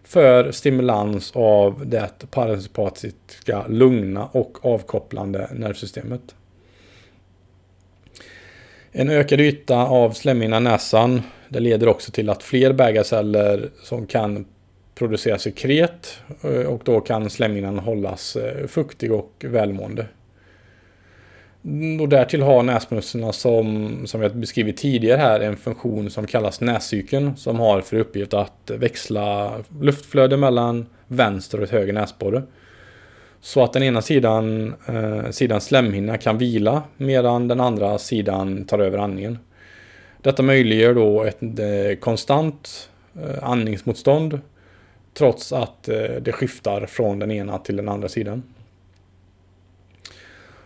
för 0.04 0.52
stimulans 0.52 1.32
av 1.36 1.84
det 1.86 2.32
parasympatiska 2.32 3.68
lugna 3.68 4.26
och 4.26 4.66
avkopplande 4.66 5.50
nervsystemet. 5.54 6.36
En 8.92 9.10
ökad 9.10 9.42
yta 9.42 9.76
av 9.76 10.12
slemhinnan 10.12 10.68
i 10.68 10.70
näsan 10.70 11.22
det 11.52 11.60
leder 11.60 11.88
också 11.88 12.12
till 12.12 12.30
att 12.30 12.44
fler 12.44 12.74
bägarceller 12.74 13.70
som 13.84 14.06
kan 14.06 14.46
producera 14.96 15.38
sekret 15.38 16.20
eh, 16.44 16.66
och 16.66 16.82
då 16.86 17.02
kan 17.02 17.30
slemhinnan 17.30 17.80
hållas 17.80 18.36
eh, 18.36 18.68
fuktig 18.68 19.12
och 19.12 19.46
välmående. 19.48 20.06
Och 22.02 22.10
därtill 22.10 22.42
har 22.42 22.64
näsmusslorna 22.64 23.32
som, 23.32 23.92
som 24.06 24.20
vi 24.20 24.28
har 24.28 24.34
beskrivit 24.34 24.78
tidigare 24.78 25.18
här 25.18 25.40
en 25.40 25.58
funktion 25.58 26.10
som 26.10 26.28
kallas 26.28 26.62
näscykeln 26.62 27.38
som 27.38 27.60
har 27.60 27.82
för 27.82 27.98
uppgift 27.98 28.34
att 28.34 28.72
växla 28.78 29.54
luftflöde 29.82 30.38
mellan 30.38 30.86
vänster 31.08 31.62
och 31.62 31.70
höger 31.70 31.94
näsborre. 31.94 32.44
Så 33.42 33.64
att 33.64 33.74
den 33.74 33.84
ena 33.84 34.02
sidan, 34.02 34.74
eh, 34.86 35.30
sidan 35.32 35.62
slemhinna 35.62 36.18
kan 36.18 36.38
vila 36.38 36.84
medan 36.98 37.48
den 37.48 37.60
andra 37.60 37.98
sidan 37.98 38.66
tar 38.66 38.80
över 38.80 38.98
andningen. 38.98 39.38
Detta 40.22 40.44
möjliggör 40.44 40.94
då 40.94 41.24
ett 41.24 41.42
eh, 41.42 42.00
konstant 42.00 42.90
eh, 43.16 43.44
andningsmotstånd 43.44 44.40
trots 45.14 45.54
att 45.54 45.90
eh, 45.90 45.98
det 46.22 46.32
skiftar 46.32 46.86
från 46.86 47.20
den 47.20 47.32
ena 47.32 47.58
till 47.58 47.76
den 47.76 47.90
andra 47.90 48.10
sidan. 48.10 48.44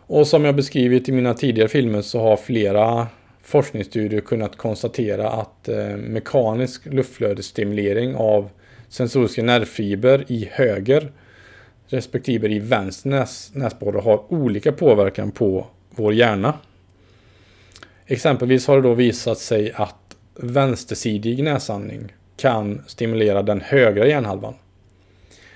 Och 0.07 0.27
som 0.27 0.45
jag 0.45 0.55
beskrivit 0.55 1.09
i 1.09 1.11
mina 1.11 1.33
tidigare 1.33 1.69
filmer 1.69 2.01
så 2.01 2.19
har 2.19 2.37
flera 2.37 3.07
forskningsstudier 3.43 4.21
kunnat 4.21 4.57
konstatera 4.57 5.29
att 5.29 5.69
mekanisk 5.97 6.85
luftflödesstimulering 6.85 8.15
av 8.15 8.49
sensoriska 8.89 9.43
nervfiber 9.43 10.25
i 10.27 10.49
höger 10.51 11.11
respektive 11.87 12.47
i 12.47 12.59
vänster 12.59 13.09
näs, 13.09 13.51
näsborre 13.53 13.99
har 13.99 14.33
olika 14.33 14.71
påverkan 14.71 15.31
på 15.31 15.67
vår 15.89 16.13
hjärna. 16.13 16.53
Exempelvis 18.07 18.67
har 18.67 18.75
det 18.75 18.81
då 18.81 18.93
visat 18.93 19.37
sig 19.37 19.71
att 19.75 20.15
vänstersidig 20.35 21.43
näsandning 21.43 22.13
kan 22.37 22.81
stimulera 22.87 23.43
den 23.43 23.61
högra 23.61 24.07
hjärnhalvan. 24.07 24.53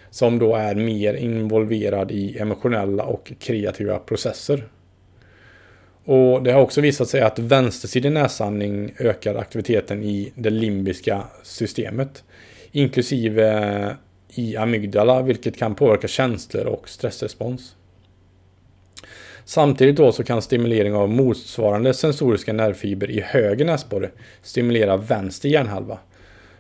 Som 0.10 0.40
då 0.40 0.56
är 0.56 0.76
mer 0.76 1.14
involverad 1.14 2.12
i 2.12 2.38
emotionella 2.38 3.04
och 3.04 3.34
kreativa 3.40 4.00
processer. 4.00 4.64
Och 6.04 6.44
det 6.44 6.52
har 6.52 6.62
också 6.62 6.82
visat 6.82 7.10
sig 7.10 7.22
att 7.22 7.40
vänstersidig 7.40 8.12
näsandning 8.12 8.94
ökar 9.00 9.36
aktiviteten 9.36 10.04
i 10.04 10.32
det 10.36 10.50
limbiska 10.50 11.24
systemet. 11.44 12.24
Inklusive 12.72 13.96
i 14.30 14.58
amygdala, 14.58 15.22
vilket 15.22 15.58
kan 15.58 15.76
påverka 15.76 16.08
känslor 16.08 16.66
och 16.66 16.90
stressrespons. 16.90 17.76
Samtidigt 19.50 19.96
då 19.96 20.12
så 20.12 20.24
kan 20.24 20.42
stimulering 20.42 20.96
av 20.96 21.10
motsvarande 21.10 21.94
sensoriska 21.94 22.54
nervfiber 22.54 23.12
i 23.12 23.22
höger 23.22 23.66
näsborre 23.66 24.10
stimulera 24.42 24.98
vänster 24.98 25.50
hjärnhalva. 25.50 25.98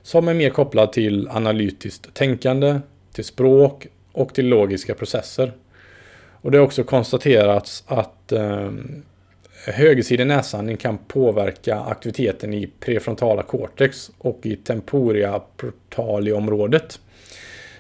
Som 0.02 0.28
är 0.28 0.34
mer 0.34 0.50
kopplad 0.50 0.92
till 0.92 1.28
analytiskt 1.28 2.14
tänkande, 2.14 2.80
till 3.14 3.26
språk 3.26 3.88
och 4.12 4.34
till 4.34 4.48
logiska 4.48 4.94
processer. 4.94 5.54
Och 6.42 6.52
det 6.52 6.58
har 6.58 6.66
också 6.66 6.84
konstaterats 6.84 7.84
att 7.88 8.32
eh, 8.32 8.72
högersidig 9.66 10.28
näsandning 10.28 10.78
kan 10.78 10.98
påverka 10.98 11.80
aktiviteten 11.80 12.54
i 12.54 12.70
prefrontala 12.80 13.44
cortex 13.44 14.12
och 14.18 14.40
i 14.44 14.56
temporia 14.56 15.42
portali-området. 15.58 17.00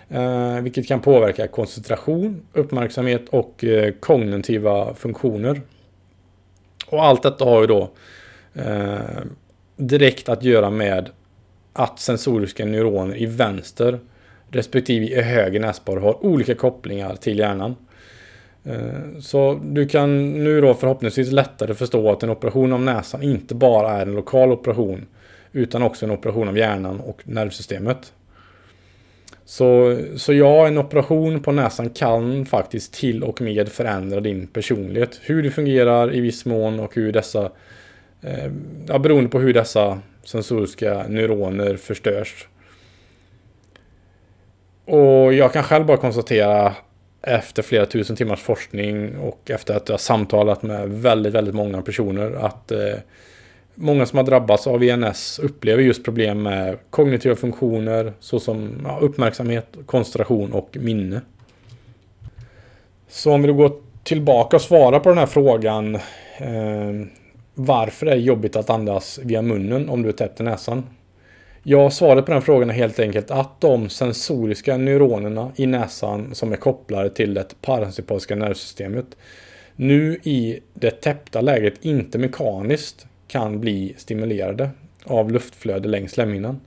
Eh, 0.09 0.61
vilket 0.61 0.87
kan 0.87 1.01
påverka 1.01 1.47
koncentration, 1.47 2.41
uppmärksamhet 2.53 3.29
och 3.29 3.63
eh, 3.63 3.93
kognitiva 3.99 4.93
funktioner. 4.93 5.61
Och 6.87 7.05
allt 7.05 7.23
detta 7.23 7.45
har 7.45 7.61
ju 7.61 7.67
då 7.67 7.91
eh, 8.53 8.99
direkt 9.75 10.29
att 10.29 10.43
göra 10.43 10.69
med 10.69 11.09
att 11.73 11.99
sensoriska 11.99 12.65
neuroner 12.65 13.21
i 13.21 13.25
vänster 13.25 13.99
respektive 14.51 15.05
i 15.05 15.21
höger 15.21 15.59
näsborre 15.59 15.99
har 15.99 16.25
olika 16.25 16.55
kopplingar 16.55 17.15
till 17.15 17.39
hjärnan. 17.39 17.75
Eh, 18.63 19.19
så 19.21 19.59
du 19.63 19.87
kan 19.87 20.33
nu 20.43 20.61
då 20.61 20.73
förhoppningsvis 20.73 21.31
lättare 21.31 21.73
förstå 21.73 22.11
att 22.11 22.23
en 22.23 22.29
operation 22.29 22.73
av 22.73 22.81
näsan 22.81 23.23
inte 23.23 23.55
bara 23.55 23.91
är 23.91 24.01
en 24.01 24.15
lokal 24.15 24.51
operation 24.51 25.05
utan 25.51 25.83
också 25.83 26.05
en 26.05 26.11
operation 26.11 26.47
av 26.47 26.57
hjärnan 26.57 26.99
och 26.99 27.21
nervsystemet. 27.23 28.13
Så, 29.49 29.97
så 30.17 30.33
ja, 30.33 30.67
en 30.67 30.77
operation 30.77 31.43
på 31.43 31.51
näsan 31.51 31.89
kan 31.89 32.45
faktiskt 32.45 32.93
till 32.93 33.23
och 33.23 33.41
med 33.41 33.69
förändra 33.69 34.19
din 34.19 34.47
personlighet. 34.47 35.19
Hur 35.23 35.43
du 35.43 35.51
fungerar 35.51 36.15
i 36.15 36.19
viss 36.19 36.45
mån 36.45 36.79
och 36.79 36.95
hur 36.95 37.11
dessa, 37.11 37.51
eh, 38.21 38.51
ja, 38.87 38.99
beroende 38.99 39.29
på 39.29 39.39
hur 39.39 39.53
dessa 39.53 39.99
sensoriska 40.23 41.05
neuroner 41.07 41.77
förstörs. 41.77 42.47
Och 44.85 45.33
jag 45.33 45.53
kan 45.53 45.63
själv 45.63 45.85
bara 45.85 45.97
konstatera 45.97 46.75
efter 47.21 47.61
flera 47.61 47.85
tusen 47.85 48.15
timmars 48.15 48.41
forskning 48.41 49.17
och 49.17 49.51
efter 49.51 49.75
att 49.75 49.89
jag 49.89 49.93
har 49.93 49.99
samtalat 49.99 50.63
med 50.63 50.89
väldigt, 50.89 51.33
väldigt 51.33 51.55
många 51.55 51.81
personer 51.81 52.31
att 52.31 52.71
eh, 52.71 52.95
många 53.79 54.05
som 54.05 54.17
har 54.17 54.23
drabbats 54.23 54.67
av 54.67 54.83
ENS 54.83 55.39
upplever 55.39 55.83
just 55.83 56.03
problem 56.03 56.43
med 56.43 56.77
kognitiva 56.89 57.35
funktioner 57.35 58.13
såsom 58.19 58.81
ja, 58.83 58.99
uppmärksamhet, 59.01 59.67
koncentration 59.85 60.53
och 60.53 60.77
minne. 60.79 61.21
Så 63.07 63.31
om 63.31 63.41
vi 63.41 63.47
då 63.47 63.53
går 63.53 63.71
tillbaka 64.03 64.55
och 64.55 64.61
svarar 64.61 64.99
på 64.99 65.09
den 65.09 65.17
här 65.17 65.25
frågan. 65.25 65.95
Eh, 66.37 67.07
varför 67.53 68.05
är 68.05 68.15
det 68.15 68.21
jobbigt 68.21 68.55
att 68.55 68.69
andas 68.69 69.19
via 69.23 69.41
munnen 69.41 69.89
om 69.89 70.01
du 70.01 70.09
är 70.09 70.13
täppt 70.13 70.39
i 70.39 70.43
näsan? 70.43 70.83
Ja, 71.63 71.89
svaret 71.89 72.25
på 72.25 72.31
den 72.31 72.41
frågan 72.41 72.69
är 72.69 72.73
helt 72.73 72.99
enkelt 72.99 73.31
att 73.31 73.61
de 73.61 73.89
sensoriska 73.89 74.77
neuronerna 74.77 75.51
i 75.55 75.65
näsan 75.65 76.35
som 76.35 76.51
är 76.51 76.55
kopplade 76.55 77.09
till 77.09 77.33
det 77.33 77.61
parasympatiska 77.61 78.35
nervsystemet 78.35 79.05
nu 79.75 80.19
i 80.23 80.59
det 80.73 80.91
täppta 80.91 81.41
läget 81.41 81.73
inte 81.81 82.17
mekaniskt 82.17 83.05
kan 83.29 83.59
bli 83.59 83.93
stimulerade 83.97 84.69
av 85.03 85.31
luftflöde 85.31 85.87
längs 85.87 86.11
slemhinnan. 86.11 86.59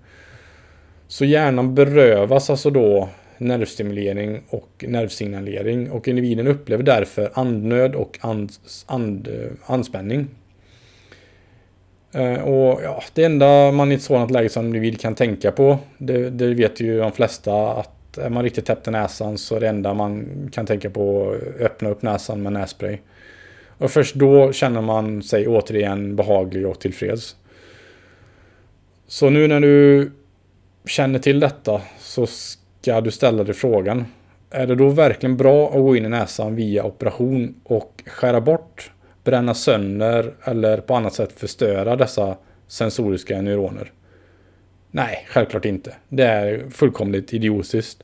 Så 1.08 1.24
hjärnan 1.24 1.74
berövas 1.74 2.50
alltså 2.50 2.70
då 2.70 3.08
nervstimulering 3.38 4.42
och 4.48 4.84
nervsignalering 4.88 5.90
och 5.90 6.08
individen 6.08 6.46
upplever 6.46 6.82
därför 6.82 7.30
andnöd 7.34 7.94
och 7.94 8.18
and, 8.20 8.50
and, 8.86 9.28
anspänning. 9.66 10.26
Eh, 12.14 12.42
och 12.42 12.80
ja, 12.82 13.02
Det 13.14 13.24
enda 13.24 13.72
man 13.72 13.92
i 13.92 13.94
ett 13.94 14.02
sådant 14.02 14.30
läge 14.30 14.48
som 14.48 14.66
individ 14.66 15.00
kan 15.00 15.14
tänka 15.14 15.52
på, 15.52 15.78
det, 15.98 16.30
det 16.30 16.54
vet 16.54 16.80
ju 16.80 16.98
de 16.98 17.12
flesta 17.12 17.72
att 17.72 18.18
är 18.18 18.30
man 18.30 18.42
riktigt 18.42 18.66
täppt 18.66 18.88
i 18.88 18.90
näsan 18.90 19.38
så 19.38 19.56
är 19.56 19.60
det 19.60 19.68
enda 19.68 19.94
man 19.94 20.28
kan 20.52 20.66
tänka 20.66 20.90
på 20.90 21.30
att 21.30 21.60
öppna 21.60 21.90
upp 21.90 22.02
näsan 22.02 22.42
med 22.42 22.52
nässpray. 22.52 22.98
Och 23.82 23.90
först 23.90 24.14
då 24.14 24.52
känner 24.52 24.80
man 24.80 25.22
sig 25.22 25.48
återigen 25.48 26.16
behaglig 26.16 26.66
och 26.66 26.80
tillfreds. 26.80 27.36
Så 29.06 29.30
nu 29.30 29.48
när 29.48 29.60
du 29.60 30.10
känner 30.84 31.18
till 31.18 31.40
detta 31.40 31.80
så 31.98 32.26
ska 32.26 33.00
du 33.00 33.10
ställa 33.10 33.44
dig 33.44 33.54
frågan. 33.54 34.04
Är 34.50 34.66
det 34.66 34.74
då 34.74 34.88
verkligen 34.88 35.36
bra 35.36 35.66
att 35.68 35.72
gå 35.72 35.96
in 35.96 36.06
i 36.06 36.08
näsan 36.08 36.56
via 36.56 36.84
operation 36.84 37.54
och 37.64 38.02
skära 38.06 38.40
bort, 38.40 38.90
bränna 39.24 39.54
sönder 39.54 40.34
eller 40.44 40.78
på 40.78 40.94
annat 40.94 41.14
sätt 41.14 41.32
förstöra 41.32 41.96
dessa 41.96 42.36
sensoriska 42.68 43.42
neuroner? 43.42 43.92
Nej, 44.90 45.26
självklart 45.28 45.64
inte. 45.64 45.94
Det 46.08 46.24
är 46.24 46.70
fullkomligt 46.70 47.34
idiotiskt. 47.34 48.02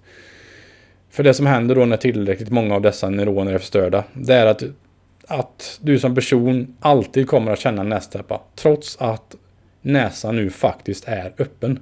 För 1.11 1.23
det 1.23 1.35
som 1.35 1.47
händer 1.47 1.75
då 1.75 1.85
när 1.85 1.97
tillräckligt 1.97 2.51
många 2.51 2.75
av 2.75 2.83
dessa 2.83 3.11
neuroner 3.11 3.53
är 3.53 3.59
förstörda, 3.59 4.05
det 4.13 4.35
är 4.35 4.47
att 4.47 4.63
att 5.29 5.79
du 5.83 5.99
som 5.99 6.15
person 6.15 6.77
alltid 6.81 7.29
kommer 7.29 7.53
att 7.53 7.59
känna 7.59 7.83
nästäppa. 7.83 8.41
Trots 8.55 8.97
att 9.01 9.37
näsan 9.83 10.37
nu 10.37 10.51
faktiskt 10.51 11.09
är 11.09 11.33
öppen. 11.39 11.81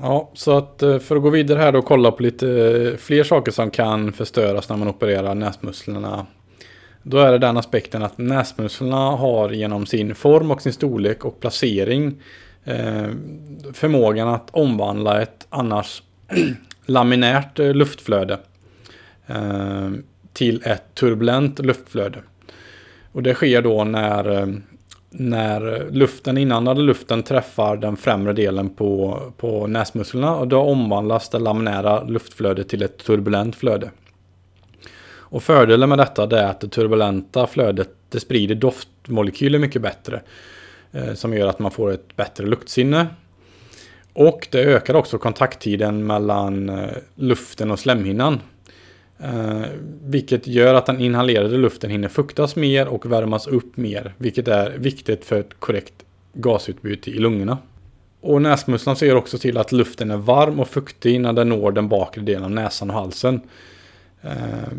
Ja, 0.00 0.30
så 0.34 0.56
att 0.56 0.82
eh, 0.82 0.98
för 0.98 1.16
att 1.16 1.22
gå 1.22 1.30
vidare 1.30 1.58
här 1.58 1.72
då 1.72 1.78
och 1.78 1.84
kolla 1.84 2.10
på 2.10 2.22
lite 2.22 2.48
eh, 2.48 2.96
fler 2.96 3.24
saker 3.24 3.52
som 3.52 3.70
kan 3.70 4.12
förstöras 4.12 4.68
när 4.68 4.76
man 4.76 4.88
opererar 4.88 5.34
näsmusklerna. 5.34 6.26
Då 7.02 7.18
är 7.18 7.32
det 7.32 7.38
den 7.38 7.56
aspekten 7.56 8.02
att 8.02 8.18
näsmusklerna 8.18 9.10
har 9.10 9.50
genom 9.50 9.86
sin 9.86 10.14
form 10.14 10.50
och 10.50 10.62
sin 10.62 10.72
storlek 10.72 11.24
och 11.24 11.40
placering 11.40 12.22
eh, 12.64 13.08
förmågan 13.72 14.28
att 14.28 14.50
omvandla 14.50 15.22
ett 15.22 15.46
annars 15.50 16.02
laminärt 16.86 17.58
luftflöde 17.58 18.38
till 20.32 20.62
ett 20.64 20.94
turbulent 20.94 21.58
luftflöde. 21.58 22.18
Och 23.12 23.22
det 23.22 23.34
sker 23.34 23.62
då 23.62 23.84
när, 23.84 24.40
eh, 24.40 24.46
när 25.10 25.90
luften, 25.90 26.38
inandade 26.38 26.80
luften 26.80 27.22
träffar 27.22 27.76
den 27.76 27.96
främre 27.96 28.32
delen 28.32 28.68
på, 28.68 29.20
på 29.36 29.66
näsmusklerna 29.66 30.36
och 30.36 30.48
då 30.48 30.60
omvandlas 30.60 31.28
det 31.28 31.38
laminära 31.38 32.04
luftflödet 32.04 32.68
till 32.68 32.82
ett 32.82 32.98
turbulent 32.98 33.56
flöde. 33.56 33.90
Och 35.30 35.42
fördelen 35.42 35.88
med 35.88 35.98
detta 35.98 36.40
är 36.40 36.44
att 36.44 36.60
det 36.60 36.68
turbulenta 36.68 37.46
flödet 37.46 37.88
det 38.08 38.20
sprider 38.20 38.54
doftmolekyler 38.54 39.58
mycket 39.58 39.82
bättre. 39.82 40.22
Eh, 40.92 41.14
som 41.14 41.34
gör 41.34 41.48
att 41.48 41.58
man 41.58 41.70
får 41.70 41.90
ett 41.92 42.16
bättre 42.16 42.46
luktsinne. 42.46 43.06
Och 44.12 44.48
det 44.50 44.62
ökar 44.62 44.94
också 44.94 45.18
kontakttiden 45.18 46.06
mellan 46.06 46.68
eh, 46.68 46.88
luften 47.14 47.70
och 47.70 47.78
slemhinnan. 47.78 48.40
Eh, 49.22 49.66
vilket 50.04 50.46
gör 50.46 50.74
att 50.74 50.86
den 50.86 51.00
inhalerade 51.00 51.56
luften 51.56 51.90
hinner 51.90 52.08
fuktas 52.08 52.56
mer 52.56 52.88
och 52.88 53.12
värmas 53.12 53.46
upp 53.46 53.76
mer. 53.76 54.14
Vilket 54.18 54.48
är 54.48 54.70
viktigt 54.78 55.24
för 55.24 55.40
ett 55.40 55.60
korrekt 55.60 55.94
gasutbyte 56.32 57.10
i 57.10 57.18
lungorna. 57.18 57.58
Och 58.20 58.42
näsmusslan 58.42 58.96
ser 58.96 59.14
också 59.14 59.38
till 59.38 59.58
att 59.58 59.72
luften 59.72 60.10
är 60.10 60.16
varm 60.16 60.60
och 60.60 60.68
fuktig 60.68 61.14
innan 61.14 61.34
den 61.34 61.48
når 61.48 61.72
den 61.72 61.88
bakre 61.88 62.22
delen 62.22 62.44
av 62.44 62.50
näsan 62.50 62.90
och 62.90 62.96
halsen. 62.96 63.40
Eh, 64.22 64.72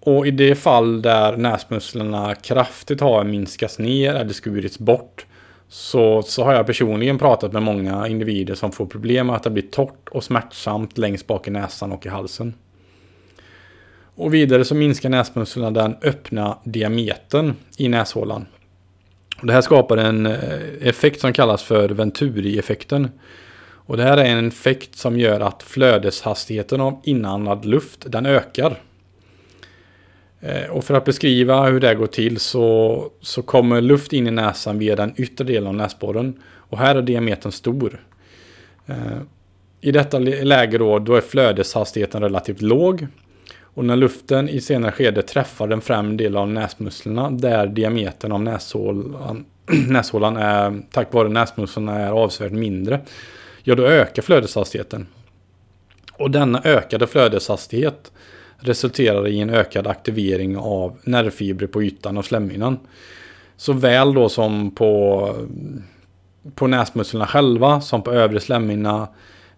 och 0.00 0.26
i 0.26 0.30
det 0.30 0.54
fall 0.54 1.02
där 1.02 1.36
näsmusslorna 1.36 2.34
kraftigt 2.34 3.00
har 3.00 3.24
minskats 3.24 3.78
ner 3.78 4.14
eller 4.14 4.32
skurits 4.32 4.78
bort 4.78 5.26
så, 5.68 6.22
så 6.22 6.44
har 6.44 6.52
jag 6.52 6.66
personligen 6.66 7.18
pratat 7.18 7.52
med 7.52 7.62
många 7.62 8.08
individer 8.08 8.54
som 8.54 8.72
får 8.72 8.86
problem 8.86 9.26
med 9.26 9.36
att 9.36 9.42
det 9.42 9.50
blir 9.50 9.62
torrt 9.62 10.08
och 10.10 10.24
smärtsamt 10.24 10.98
längst 10.98 11.26
bak 11.26 11.48
i 11.48 11.50
näsan 11.50 11.92
och 11.92 12.06
i 12.06 12.08
halsen. 12.08 12.54
Och 14.16 14.34
vidare 14.34 14.64
så 14.64 14.74
minskar 14.74 15.08
näsmusklerna 15.08 15.70
den 15.70 15.96
öppna 16.02 16.58
diametern 16.64 17.54
i 17.76 17.88
näshålan. 17.88 18.46
Det 19.42 19.52
här 19.52 19.60
skapar 19.60 19.96
en 19.96 20.26
eh, 20.26 20.38
effekt 20.80 21.20
som 21.20 21.32
kallas 21.32 21.62
för 21.62 21.88
Venturi-effekten. 21.88 23.10
Och 23.86 23.96
det 23.96 24.02
här 24.02 24.16
är 24.16 24.24
en 24.24 24.48
effekt 24.48 24.96
som 24.96 25.18
gör 25.18 25.40
att 25.40 25.62
flödeshastigheten 25.62 26.80
av 26.80 27.00
inandad 27.04 27.64
luft 27.64 28.04
den 28.06 28.26
ökar. 28.26 28.80
Eh, 30.40 30.70
och 30.70 30.84
för 30.84 30.94
att 30.94 31.04
beskriva 31.04 31.66
hur 31.66 31.80
det 31.80 31.94
går 31.94 32.06
till 32.06 32.40
så, 32.40 33.10
så 33.20 33.42
kommer 33.42 33.80
luft 33.80 34.12
in 34.12 34.26
i 34.26 34.30
näsan 34.30 34.78
via 34.78 34.96
den 34.96 35.14
yttre 35.16 35.44
delen 35.44 35.66
av 35.66 35.74
näsborren. 35.74 36.42
Och 36.56 36.78
här 36.78 36.96
är 36.96 37.02
diametern 37.02 37.52
stor. 37.52 38.06
Eh, 38.86 38.96
I 39.80 39.92
detta 39.92 40.18
läge 40.18 40.78
då, 40.78 40.98
då 40.98 41.14
är 41.14 41.20
flödeshastigheten 41.20 42.22
relativt 42.22 42.62
låg. 42.62 43.06
Och 43.74 43.84
när 43.84 43.96
luften 43.96 44.48
i 44.48 44.60
senare 44.60 44.92
skede 44.92 45.22
träffar 45.22 45.66
den 45.66 45.80
främre 45.80 46.16
delen 46.16 46.38
av 46.38 46.48
näsmusklerna 46.48 47.30
där 47.30 47.66
diametern 47.66 48.32
av 48.32 48.42
näshålan, 48.42 49.44
näshålan 49.88 50.36
är, 50.36 50.82
tack 50.90 51.12
vare 51.12 51.28
näsmusklerna 51.28 51.98
är 51.98 52.10
avsevärt 52.10 52.52
mindre. 52.52 53.00
Ja, 53.62 53.74
då 53.74 53.86
ökar 53.86 54.22
flödeshastigheten. 54.22 55.06
Och 56.12 56.30
denna 56.30 56.60
ökade 56.64 57.06
flödeshastighet 57.06 58.12
resulterar 58.58 59.28
i 59.28 59.40
en 59.40 59.50
ökad 59.50 59.86
aktivering 59.86 60.56
av 60.56 60.96
nervfibrer 61.04 61.66
på 61.66 61.82
ytan 61.82 62.18
av 62.18 62.22
slemhinnan. 62.22 62.78
Såväl 63.56 64.14
då 64.14 64.28
som 64.28 64.70
på, 64.70 65.30
på 66.54 66.66
näsmusklerna 66.66 67.26
själva 67.26 67.80
som 67.80 68.02
på 68.02 68.12
övre 68.12 68.40
slemhinna 68.40 69.08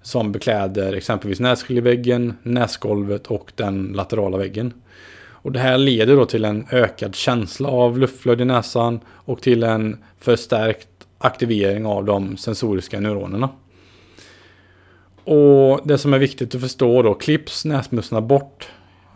som 0.06 0.32
bekläder 0.32 0.92
exempelvis 0.92 1.40
nässkiljeväggen, 1.40 2.34
näsgolvet 2.42 3.26
och 3.26 3.52
den 3.54 3.92
laterala 3.94 4.38
väggen. 4.38 4.72
Och 5.28 5.52
det 5.52 5.58
här 5.58 5.78
leder 5.78 6.16
då 6.16 6.26
till 6.26 6.44
en 6.44 6.66
ökad 6.70 7.14
känsla 7.14 7.68
av 7.68 7.98
luftflöde 7.98 8.42
i 8.42 8.46
näsan 8.46 9.00
och 9.06 9.42
till 9.42 9.62
en 9.62 9.96
förstärkt 10.20 10.88
aktivering 11.18 11.86
av 11.86 12.04
de 12.04 12.36
sensoriska 12.36 13.00
neuronerna. 13.00 13.48
Och 15.24 15.80
det 15.84 15.98
som 15.98 16.14
är 16.14 16.18
viktigt 16.18 16.54
att 16.54 16.60
förstå 16.60 17.02
då, 17.02 17.14
klipps 17.14 17.64
näsmusslorna 17.64 18.26
bort 18.26 18.68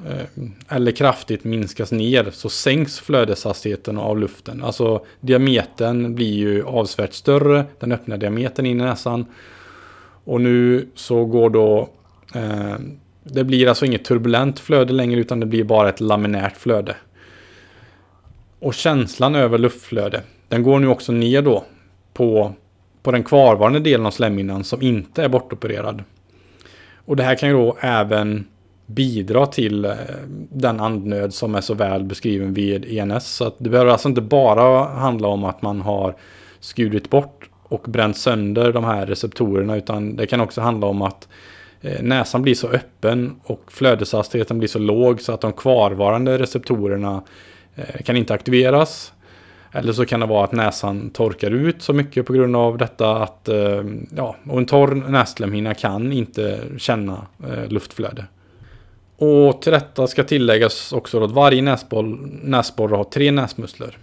eh, 0.09 0.43
eller 0.77 0.93
kraftigt 0.93 1.45
minskas 1.45 1.93
ner 1.93 2.31
så 2.33 2.49
sänks 2.49 3.01
flödeshastigheten 3.01 3.99
av 3.99 4.19
luften. 4.19 4.65
Alltså 4.65 5.05
diametern 5.21 6.15
blir 6.15 6.35
ju 6.35 6.65
avsevärt 6.65 7.13
större, 7.13 7.65
den 7.79 7.93
öppna 7.93 8.17
diametern 8.17 8.67
in 8.67 8.81
i 8.81 8.85
näsan. 8.85 9.27
Och 10.25 10.41
nu 10.41 10.89
så 10.95 11.25
går 11.25 11.51
då, 11.51 11.89
eh, 12.35 12.75
det 13.23 13.45
blir 13.45 13.69
alltså 13.69 13.87
inget 13.87 14.05
turbulent 14.05 14.61
flöde 14.61 14.93
längre 14.93 15.21
utan 15.21 15.41
det 15.41 15.47
blir 15.47 15.65
bara 15.65 15.89
ett 15.89 16.01
laminärt 16.01 16.57
flöde. 16.57 16.97
Och 18.59 18.75
känslan 18.75 19.35
över 19.35 19.59
luftflöde, 19.59 20.23
den 20.49 20.63
går 20.63 20.79
nu 20.79 20.89
också 20.89 21.13
ner 21.13 21.43
då 21.43 21.65
på, 22.13 22.53
på 23.03 23.11
den 23.11 23.25
kvarvarande 23.25 23.81
delen 23.81 24.07
av 24.07 24.11
slemhinnan 24.11 24.65
som 24.65 24.83
inte 24.83 25.25
är 25.25 25.29
bortopererad. 25.29 26.05
Och 27.05 27.17
det 27.17 27.23
här 27.23 27.35
kan 27.35 27.49
ju 27.49 27.55
då 27.55 27.77
även 27.81 28.47
bidra 28.87 29.47
till 29.47 29.85
eh, 29.85 29.93
den 30.51 30.81
andnöd 30.81 31.35
som 31.35 31.55
är 31.55 31.61
så 31.61 31.75
väl 31.75 32.05
beskriven 32.05 32.55
vid 32.55 32.85
ENS. 32.85 33.27
Så 33.27 33.47
att 33.47 33.55
det 33.59 33.71
behöver 33.71 33.91
alltså 33.91 34.09
inte 34.09 34.21
bara 34.21 34.85
handla 34.85 35.29
om 35.29 35.45
att 35.45 35.63
man 35.63 35.81
har 35.81 36.15
skurit 36.61 37.11
bort 37.11 37.50
och 37.71 37.83
bränt 37.89 38.17
sönder 38.17 38.73
de 38.73 38.85
här 38.85 39.07
receptorerna 39.07 39.77
utan 39.77 40.17
det 40.17 40.27
kan 40.27 40.41
också 40.41 40.61
handla 40.61 40.87
om 40.87 41.03
att 41.03 41.29
eh, 41.81 42.03
näsan 42.03 42.43
blir 42.43 42.55
så 42.55 42.69
öppen 42.69 43.41
och 43.45 43.63
flödeshastigheten 43.67 44.59
blir 44.59 44.69
så 44.69 44.79
låg 44.79 45.21
så 45.21 45.33
att 45.33 45.41
de 45.41 45.53
kvarvarande 45.53 46.39
receptorerna 46.39 47.23
eh, 47.75 48.03
kan 48.05 48.17
inte 48.17 48.35
aktiveras. 48.35 49.13
Eller 49.73 49.93
så 49.93 50.07
kan 50.07 50.21
det 50.21 50.27
vara 50.27 50.45
att 50.45 50.53
näsan 50.53 51.11
torkar 51.11 51.51
ut 51.51 51.83
så 51.83 51.93
mycket 51.93 52.27
på 52.27 52.33
grund 52.33 52.57
av 52.57 52.79
detta 52.79 53.17
att 53.17 53.49
eh, 53.49 53.85
ja, 54.17 54.37
och 54.45 54.59
en 54.59 54.67
torr 54.67 54.95
nässlemhinna 54.95 55.75
kan 55.75 56.13
inte 56.13 56.61
känna 56.79 57.27
luftflöde. 57.69 58.25
Och 59.17 59.63
till 59.63 59.73
detta 59.73 60.07
ska 60.07 60.25
tilläggas 60.25 60.93
också 60.93 61.25
att 61.25 61.31
varje 61.31 61.63
näsborre 62.43 62.97
har 62.97 63.05
tre 63.05 63.31
näsmuskler. 63.31 63.99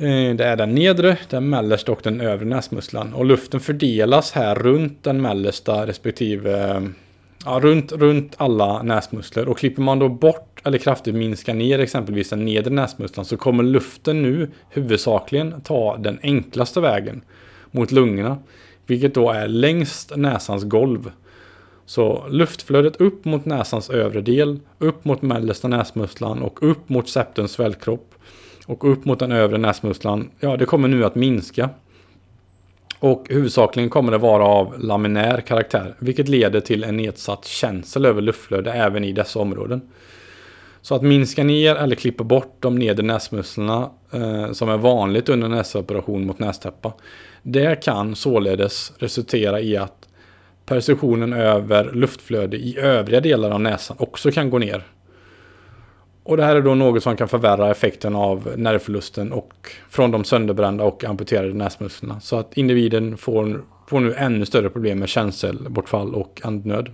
Eh, 0.00 0.34
det 0.34 0.44
är 0.44 0.56
den 0.56 0.74
nedre, 0.74 1.18
den 1.30 1.50
mellersta 1.50 1.92
och 1.92 2.00
den 2.02 2.20
övre 2.20 2.46
näsmusslan. 2.46 3.14
Och 3.14 3.24
luften 3.24 3.60
fördelas 3.60 4.32
här 4.32 4.54
runt 4.54 5.04
den 5.04 5.22
mellersta 5.22 5.86
respektive 5.86 6.70
eh, 6.70 6.82
ja, 7.44 7.60
runt, 7.62 7.92
runt 7.92 8.34
alla 8.36 8.82
näsmuskler. 8.82 9.48
Och 9.48 9.58
klipper 9.58 9.82
man 9.82 9.98
då 9.98 10.08
bort 10.08 10.60
eller 10.64 10.78
kraftigt 10.78 11.14
minskar 11.14 11.54
ner 11.54 11.78
exempelvis 11.78 12.30
den 12.30 12.44
nedre 12.44 12.70
näsmusslan 12.70 13.24
så 13.24 13.36
kommer 13.36 13.64
luften 13.64 14.22
nu 14.22 14.50
huvudsakligen 14.70 15.60
ta 15.60 15.96
den 15.96 16.18
enklaste 16.22 16.80
vägen 16.80 17.20
mot 17.70 17.92
lungorna. 17.92 18.38
Vilket 18.86 19.14
då 19.14 19.30
är 19.30 19.48
längst 19.48 20.16
näsans 20.16 20.64
golv. 20.64 21.10
Så 21.86 22.26
luftflödet 22.28 22.96
upp 22.96 23.24
mot 23.24 23.44
näsans 23.44 23.90
övre 23.90 24.20
del, 24.20 24.60
upp 24.78 25.04
mot 25.04 25.22
mellersta 25.22 25.68
näsmusslan 25.68 26.42
och 26.42 26.70
upp 26.70 26.88
mot 26.88 27.08
septens 27.08 27.52
svällkropp 27.52 28.14
och 28.68 28.92
upp 28.92 29.04
mot 29.04 29.18
den 29.18 29.32
övre 29.32 29.58
näsmusslan, 29.58 30.30
ja 30.40 30.56
det 30.56 30.64
kommer 30.64 30.88
nu 30.88 31.04
att 31.04 31.14
minska. 31.14 31.70
Och 32.98 33.26
huvudsakligen 33.28 33.90
kommer 33.90 34.12
det 34.12 34.18
vara 34.18 34.44
av 34.44 34.74
laminär 34.78 35.40
karaktär, 35.40 35.94
vilket 35.98 36.28
leder 36.28 36.60
till 36.60 36.84
en 36.84 36.96
nedsatt 36.96 37.44
känsel 37.44 38.06
över 38.06 38.22
luftflöde 38.22 38.72
även 38.72 39.04
i 39.04 39.12
dessa 39.12 39.38
områden. 39.38 39.80
Så 40.82 40.94
att 40.94 41.02
minska 41.02 41.44
ner 41.44 41.76
eller 41.76 41.96
klippa 41.96 42.24
bort 42.24 42.56
de 42.60 42.78
nedre 42.78 43.06
näsmusslorna 43.06 43.90
eh, 44.12 44.52
som 44.52 44.68
är 44.68 44.76
vanligt 44.76 45.28
under 45.28 45.48
näsoperation 45.48 46.26
mot 46.26 46.38
nästäppa. 46.38 46.92
Det 47.42 47.84
kan 47.84 48.16
således 48.16 48.92
resultera 48.98 49.60
i 49.60 49.76
att 49.76 50.08
perceptionen 50.66 51.32
över 51.32 51.92
luftflöde 51.92 52.56
i 52.56 52.78
övriga 52.78 53.20
delar 53.20 53.50
av 53.50 53.60
näsan 53.60 53.96
också 54.00 54.30
kan 54.30 54.50
gå 54.50 54.58
ner. 54.58 54.84
Och 56.28 56.36
det 56.36 56.44
här 56.44 56.56
är 56.56 56.62
då 56.62 56.74
något 56.74 57.02
som 57.02 57.16
kan 57.16 57.28
förvärra 57.28 57.70
effekten 57.70 58.16
av 58.16 58.48
nervförlusten 58.56 59.32
och 59.32 59.52
från 59.90 60.10
de 60.10 60.24
sönderbrända 60.24 60.84
och 60.84 61.04
amputerade 61.04 61.54
näsmusklerna. 61.54 62.20
Så 62.20 62.36
att 62.36 62.56
individen 62.56 63.16
får, 63.16 63.64
får 63.86 64.00
nu 64.00 64.14
ännu 64.14 64.46
större 64.46 64.70
problem 64.70 64.98
med 64.98 65.08
känselbortfall 65.08 66.14
och 66.14 66.40
andnöd. 66.44 66.90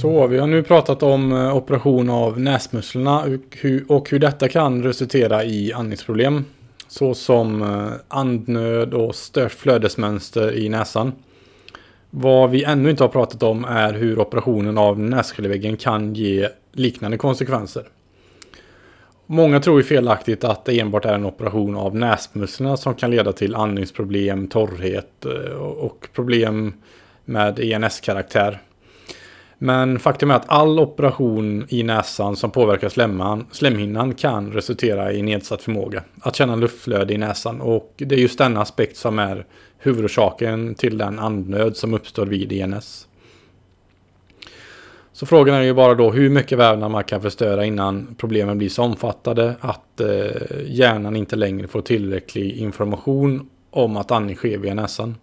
Så, 0.00 0.26
vi 0.26 0.38
har 0.38 0.46
nu 0.46 0.62
pratat 0.62 1.02
om 1.02 1.32
eh, 1.32 1.56
operation 1.56 2.10
av 2.10 2.40
näsmusklerna 2.40 3.24
och 3.88 4.10
hur 4.10 4.18
detta 4.18 4.48
kan 4.48 4.82
resultera 4.82 5.44
i 5.44 5.72
andningsproblem 5.72 6.44
såsom 6.94 7.62
eh, 7.62 7.92
andnöd 8.08 8.94
och 8.94 9.14
stört 9.14 9.52
flödesmönster 9.52 10.56
i 10.56 10.68
näsan. 10.68 11.12
Vad 12.10 12.50
vi 12.50 12.64
ännu 12.64 12.90
inte 12.90 13.04
har 13.04 13.08
pratat 13.08 13.42
om 13.42 13.64
är 13.64 13.92
hur 13.92 14.18
operationen 14.18 14.78
av 14.78 14.98
nässkelväggen 14.98 15.76
kan 15.76 16.14
ge 16.14 16.48
liknande 16.72 17.16
konsekvenser. 17.16 17.82
Många 19.26 19.60
tror 19.60 19.76
ju 19.76 19.84
felaktigt 19.84 20.44
att 20.44 20.64
det 20.64 20.80
enbart 20.80 21.04
är 21.04 21.14
en 21.14 21.24
operation 21.24 21.76
av 21.76 21.96
näsmusklerna 21.96 22.76
som 22.76 22.94
kan 22.94 23.10
leda 23.10 23.32
till 23.32 23.54
andningsproblem, 23.54 24.48
torrhet 24.48 25.24
eh, 25.24 25.52
och 25.58 26.08
problem 26.12 26.74
med 27.24 27.58
ENS-karaktär. 27.58 28.58
Men 29.64 29.98
faktum 29.98 30.30
är 30.30 30.34
att 30.34 30.48
all 30.48 30.78
operation 30.78 31.66
i 31.68 31.82
näsan 31.82 32.36
som 32.36 32.50
påverkar 32.50 32.88
slemman, 32.88 33.46
slemhinnan 33.50 34.14
kan 34.14 34.52
resultera 34.52 35.12
i 35.12 35.22
nedsatt 35.22 35.62
förmåga 35.62 36.02
att 36.20 36.36
känna 36.36 36.56
luftflöde 36.56 37.14
i 37.14 37.18
näsan 37.18 37.60
och 37.60 37.92
det 37.96 38.14
är 38.14 38.18
just 38.18 38.38
denna 38.38 38.60
aspekt 38.60 38.96
som 38.96 39.18
är 39.18 39.46
huvudorsaken 39.78 40.74
till 40.74 40.98
den 40.98 41.18
andnöd 41.18 41.76
som 41.76 41.94
uppstår 41.94 42.26
vid 42.26 42.52
ENS. 42.52 43.08
Så 45.12 45.26
frågan 45.26 45.54
är 45.54 45.62
ju 45.62 45.74
bara 45.74 45.94
då 45.94 46.10
hur 46.10 46.30
mycket 46.30 46.58
vävnad 46.58 46.90
man 46.90 47.04
kan 47.04 47.22
förstöra 47.22 47.64
innan 47.64 48.14
problemen 48.18 48.58
blir 48.58 48.68
så 48.68 48.82
omfattande 48.82 49.54
att 49.60 50.00
eh, 50.00 50.08
hjärnan 50.66 51.16
inte 51.16 51.36
längre 51.36 51.68
får 51.68 51.80
tillräcklig 51.80 52.56
information 52.56 53.48
om 53.70 53.96
att 53.96 54.10
andning 54.10 54.36
sker 54.36 54.58
via 54.58 54.74
näsan. 54.74 55.14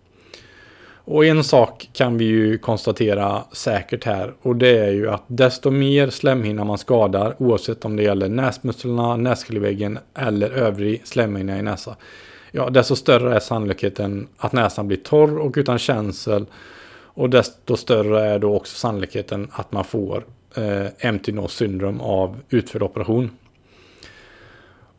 Och 1.13 1.25
en 1.25 1.43
sak 1.43 1.89
kan 1.93 2.17
vi 2.17 2.25
ju 2.25 2.57
konstatera 2.57 3.43
säkert 3.51 4.05
här 4.05 4.33
och 4.41 4.55
det 4.55 4.77
är 4.77 4.91
ju 4.91 5.09
att 5.09 5.23
desto 5.27 5.71
mer 5.71 6.09
slemhinna 6.09 6.63
man 6.63 6.77
skadar 6.77 7.35
oavsett 7.37 7.85
om 7.85 7.95
det 7.95 8.03
gäller 8.03 8.29
näsmusklerna, 8.29 9.15
nässkelväggen 9.15 9.99
eller 10.15 10.49
övrig 10.49 11.01
slemhinna 11.03 11.59
i 11.59 11.61
näsan. 11.61 11.95
Ja, 12.51 12.69
desto 12.69 12.95
större 12.95 13.35
är 13.35 13.39
sannolikheten 13.39 14.27
att 14.37 14.53
näsan 14.53 14.87
blir 14.87 14.97
torr 14.97 15.39
och 15.39 15.53
utan 15.57 15.79
känsel 15.79 16.45
och 16.93 17.29
desto 17.29 17.77
större 17.77 18.25
är 18.25 18.39
då 18.39 18.55
också 18.55 18.75
sannolikheten 18.75 19.47
att 19.51 19.71
man 19.71 19.83
får 19.83 20.25
eh, 20.55 21.07
empty 21.07 21.31
nose 21.31 21.55
syndrom 21.55 22.01
av 22.01 22.39
utförd 22.49 22.83
operation. 22.83 23.29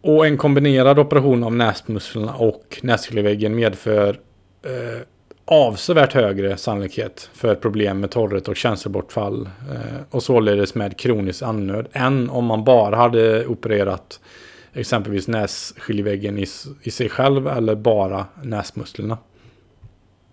Och 0.00 0.26
en 0.26 0.36
kombinerad 0.36 0.98
operation 0.98 1.44
av 1.44 1.54
näsmusklerna 1.54 2.34
och 2.34 2.78
nässkelväggen 2.82 3.54
medför 3.54 4.20
eh, 4.62 5.02
avsevärt 5.44 6.12
högre 6.12 6.56
sannolikhet 6.56 7.30
för 7.34 7.54
problem 7.54 8.00
med 8.00 8.10
torrhet 8.10 8.48
och 8.48 8.56
känselbortfall 8.56 9.50
eh, 9.70 10.02
och 10.10 10.22
således 10.22 10.74
med 10.74 10.98
kronisk 10.98 11.42
andnöd 11.42 11.88
än 11.92 12.30
om 12.30 12.44
man 12.44 12.64
bara 12.64 12.96
hade 12.96 13.46
opererat 13.46 14.20
exempelvis 14.72 15.28
nässkiljeväggen 15.28 16.38
i, 16.38 16.46
i 16.82 16.90
sig 16.90 17.08
själv 17.08 17.48
eller 17.48 17.74
bara 17.74 18.26
näsmusklerna. 18.42 19.18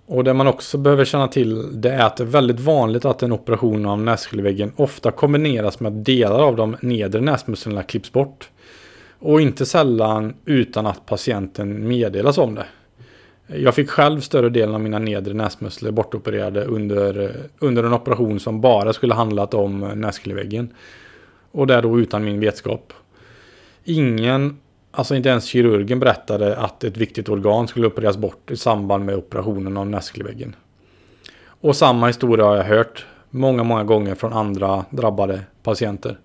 Och 0.05 0.23
det 0.23 0.33
man 0.33 0.47
också 0.47 0.77
behöver 0.77 1.05
känna 1.05 1.27
till 1.27 1.81
det 1.81 1.89
är 1.89 2.05
att 2.05 2.17
det 2.17 2.23
är 2.23 2.25
väldigt 2.25 2.59
vanligt 2.59 3.05
att 3.05 3.23
en 3.23 3.31
operation 3.31 3.85
av 3.85 4.01
nässkiljeväggen 4.01 4.71
ofta 4.75 5.11
kombineras 5.11 5.79
med 5.79 5.91
att 5.91 6.05
delar 6.05 6.39
av 6.39 6.55
de 6.55 6.77
nedre 6.81 7.21
näsmusklerna 7.21 7.83
klipps 7.83 8.11
bort. 8.11 8.49
Och 9.19 9.41
inte 9.41 9.65
sällan 9.65 10.33
utan 10.45 10.87
att 10.87 11.05
patienten 11.05 11.87
meddelas 11.87 12.37
om 12.37 12.55
det. 12.55 12.65
Jag 13.53 13.75
fick 13.75 13.89
själv 13.89 14.21
större 14.21 14.49
delen 14.49 14.75
av 14.75 14.81
mina 14.81 14.99
nedre 14.99 15.33
näsmuskler 15.33 15.91
bortopererade 15.91 16.65
under, 16.65 17.33
under 17.59 17.83
en 17.83 17.93
operation 17.93 18.39
som 18.39 18.61
bara 18.61 18.93
skulle 18.93 19.13
handlat 19.13 19.53
om 19.53 19.79
näskelväggen. 19.79 20.73
Och 21.51 21.67
det 21.67 21.81
då 21.81 21.99
utan 21.99 22.23
min 22.23 22.39
vetskap. 22.39 22.93
Ingen, 23.83 24.57
alltså 24.91 25.15
inte 25.15 25.29
ens 25.29 25.45
kirurgen 25.45 25.99
berättade 25.99 26.57
att 26.57 26.83
ett 26.83 26.97
viktigt 26.97 27.29
organ 27.29 27.67
skulle 27.67 27.87
opereras 27.87 28.17
bort 28.17 28.51
i 28.51 28.57
samband 28.57 29.05
med 29.05 29.15
operationen 29.15 29.77
av 29.77 29.87
näskelväggen. 29.87 30.55
Och 31.61 31.75
samma 31.75 32.07
historia 32.07 32.45
har 32.45 32.55
jag 32.55 32.63
hört 32.63 33.05
många, 33.29 33.63
många 33.63 33.83
gånger 33.83 34.15
från 34.15 34.33
andra 34.33 34.85
drabbade 34.89 35.41
patienter. 35.63 36.17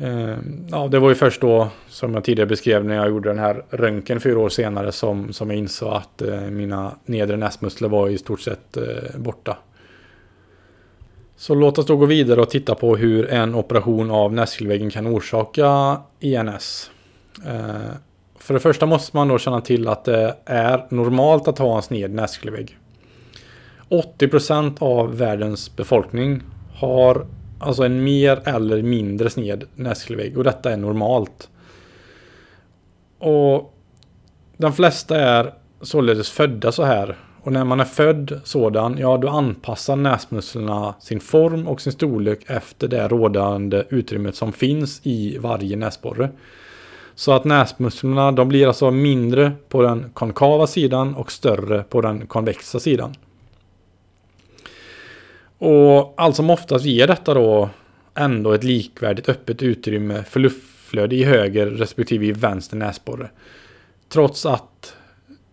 Eh, 0.00 0.36
ja, 0.70 0.88
det 0.88 0.98
var 0.98 1.08
ju 1.08 1.14
först 1.14 1.40
då, 1.40 1.68
som 1.88 2.14
jag 2.14 2.24
tidigare 2.24 2.48
beskrev, 2.48 2.84
när 2.84 2.94
jag 2.94 3.08
gjorde 3.08 3.28
den 3.28 3.38
här 3.38 3.64
röntgen 3.70 4.20
fyra 4.20 4.38
år 4.38 4.48
senare 4.48 4.92
som, 4.92 5.32
som 5.32 5.50
jag 5.50 5.58
insåg 5.58 5.92
att 5.92 6.22
eh, 6.22 6.40
mina 6.40 6.94
nedre 7.04 7.36
näsmuskler 7.36 7.88
var 7.88 8.08
i 8.08 8.18
stort 8.18 8.40
sett 8.40 8.76
eh, 8.76 8.84
borta. 9.18 9.56
Så 11.36 11.54
låt 11.54 11.78
oss 11.78 11.86
då 11.86 11.96
gå 11.96 12.06
vidare 12.06 12.40
och 12.40 12.50
titta 12.50 12.74
på 12.74 12.96
hur 12.96 13.30
en 13.30 13.54
operation 13.54 14.10
av 14.10 14.32
näskelväggen 14.32 14.90
kan 14.90 15.06
orsaka 15.06 16.00
ENS. 16.20 16.90
Eh, 17.46 17.94
för 18.38 18.54
det 18.54 18.60
första 18.60 18.86
måste 18.86 19.16
man 19.16 19.28
då 19.28 19.38
känna 19.38 19.60
till 19.60 19.88
att 19.88 20.04
det 20.04 20.36
är 20.44 20.86
normalt 20.90 21.48
att 21.48 21.58
ha 21.58 21.76
en 21.76 21.82
sned 21.82 22.10
nässelvägg. 22.10 22.78
80% 23.88 24.76
av 24.82 25.18
världens 25.18 25.76
befolkning 25.76 26.42
har 26.74 27.26
Alltså 27.60 27.82
en 27.82 28.04
mer 28.04 28.42
eller 28.44 28.82
mindre 28.82 29.30
sned 29.30 29.64
näskelvägg 29.74 30.38
och 30.38 30.44
detta 30.44 30.72
är 30.72 30.76
normalt. 30.76 31.48
Och 33.18 33.74
de 34.56 34.72
flesta 34.72 35.20
är 35.20 35.52
således 35.80 36.30
födda 36.30 36.72
så 36.72 36.82
här. 36.82 37.16
Och 37.42 37.52
när 37.52 37.64
man 37.64 37.80
är 37.80 37.84
född 37.84 38.40
sådan, 38.44 38.98
ja 38.98 39.16
då 39.16 39.28
anpassar 39.28 39.96
näsmusklerna 39.96 40.94
sin 41.00 41.20
form 41.20 41.68
och 41.68 41.80
sin 41.80 41.92
storlek 41.92 42.40
efter 42.46 42.88
det 42.88 43.08
rådande 43.08 43.84
utrymmet 43.88 44.34
som 44.34 44.52
finns 44.52 45.00
i 45.02 45.38
varje 45.38 45.76
näsborre. 45.76 46.30
Så 47.14 47.32
att 47.32 47.44
näsmusklerna 47.44 48.32
de 48.32 48.48
blir 48.48 48.66
alltså 48.66 48.90
mindre 48.90 49.52
på 49.68 49.82
den 49.82 50.10
konkava 50.14 50.66
sidan 50.66 51.14
och 51.14 51.32
större 51.32 51.82
på 51.82 52.00
den 52.00 52.26
konvexa 52.26 52.80
sidan. 52.80 53.14
Och 55.60 56.14
allt 56.16 56.36
som 56.36 56.50
oftast 56.50 56.84
ger 56.84 57.06
detta 57.06 57.34
då 57.34 57.70
ändå 58.14 58.52
ett 58.52 58.64
likvärdigt 58.64 59.28
öppet 59.28 59.62
utrymme 59.62 60.24
för 60.24 60.40
luftflöde 60.40 61.16
i 61.16 61.24
höger 61.24 61.66
respektive 61.66 62.26
i 62.26 62.32
vänster 62.32 62.76
näsborre. 62.76 63.30
Trots 64.08 64.46
att 64.46 64.96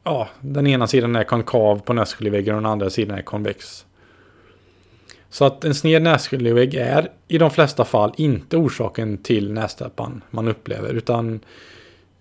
ja, 0.04 0.30
den 0.42 0.68
ena 0.68 0.88
sidan 0.88 1.16
är 1.16 1.24
konkav 1.24 1.80
på 1.80 1.94
nässkiljeväggen 1.94 2.56
och 2.56 2.62
den 2.62 2.72
andra 2.72 2.90
sidan 2.90 3.18
är 3.18 3.22
konvex. 3.22 3.86
Så 5.30 5.46
att 5.46 5.64
en 5.64 5.76
sned 5.76 6.02
nässkiljevägg 6.02 6.76
är 6.76 7.12
i 7.28 7.38
de 7.38 7.52
flesta 7.52 7.86
fall 7.86 8.14
inte 8.18 8.58
orsaken 8.58 9.18
till 9.18 9.54
nästäppan 9.54 10.22
man 10.30 10.48
upplever 10.48 10.94
utan 10.94 11.40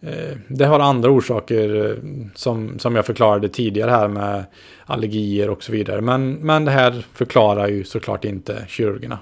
Eh, 0.01 0.37
det 0.49 0.65
har 0.65 0.81
andra 0.81 1.11
orsaker 1.11 1.91
eh, 1.91 1.97
som, 2.35 2.79
som 2.79 2.97
jag 2.97 3.07
förklarade 3.07 3.49
tidigare 3.49 3.91
här 3.91 4.09
med 4.09 4.45
allergier 4.85 5.51
och 5.51 5.63
så 5.63 5.73
vidare. 5.73 6.01
Men, 6.01 6.33
men 6.33 6.65
det 6.65 6.71
här 6.71 7.07
förklarar 7.13 7.69
ju 7.69 7.85
såklart 7.85 8.25
inte 8.25 8.65
kirurgerna. 8.69 9.19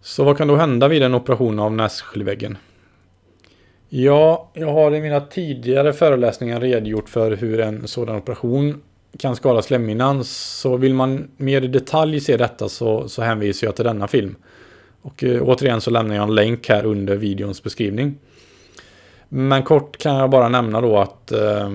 Så 0.00 0.24
vad 0.24 0.38
kan 0.38 0.48
då 0.48 0.56
hända 0.56 0.88
vid 0.88 1.02
en 1.02 1.14
operation 1.14 1.58
av 1.58 1.72
nässkiljeväggen? 1.72 2.58
Ja, 3.88 4.50
jag 4.54 4.72
har 4.72 4.94
i 4.94 5.00
mina 5.00 5.20
tidigare 5.20 5.92
föreläsningar 5.92 6.60
redogjort 6.60 7.08
för 7.08 7.36
hur 7.36 7.60
en 7.60 7.88
sådan 7.88 8.16
operation 8.16 8.82
kan 9.18 9.36
skada 9.36 9.62
slemhinnan. 9.62 10.24
Så 10.24 10.76
vill 10.76 10.94
man 10.94 11.28
mer 11.36 11.62
i 11.62 11.68
detalj 11.68 12.20
se 12.20 12.36
detta 12.36 12.68
så, 12.68 13.08
så 13.08 13.22
hänvisar 13.22 13.66
jag 13.66 13.76
till 13.76 13.84
denna 13.84 14.08
film. 14.08 14.36
Och 15.02 15.24
eh, 15.24 15.42
återigen 15.42 15.80
så 15.80 15.90
lämnar 15.90 16.14
jag 16.14 16.22
en 16.22 16.34
länk 16.34 16.68
här 16.68 16.86
under 16.86 17.16
videons 17.16 17.62
beskrivning. 17.62 18.18
Men 19.34 19.62
kort 19.62 19.98
kan 19.98 20.16
jag 20.16 20.30
bara 20.30 20.48
nämna 20.48 20.80
då 20.80 20.98
att 20.98 21.32
eh, 21.32 21.70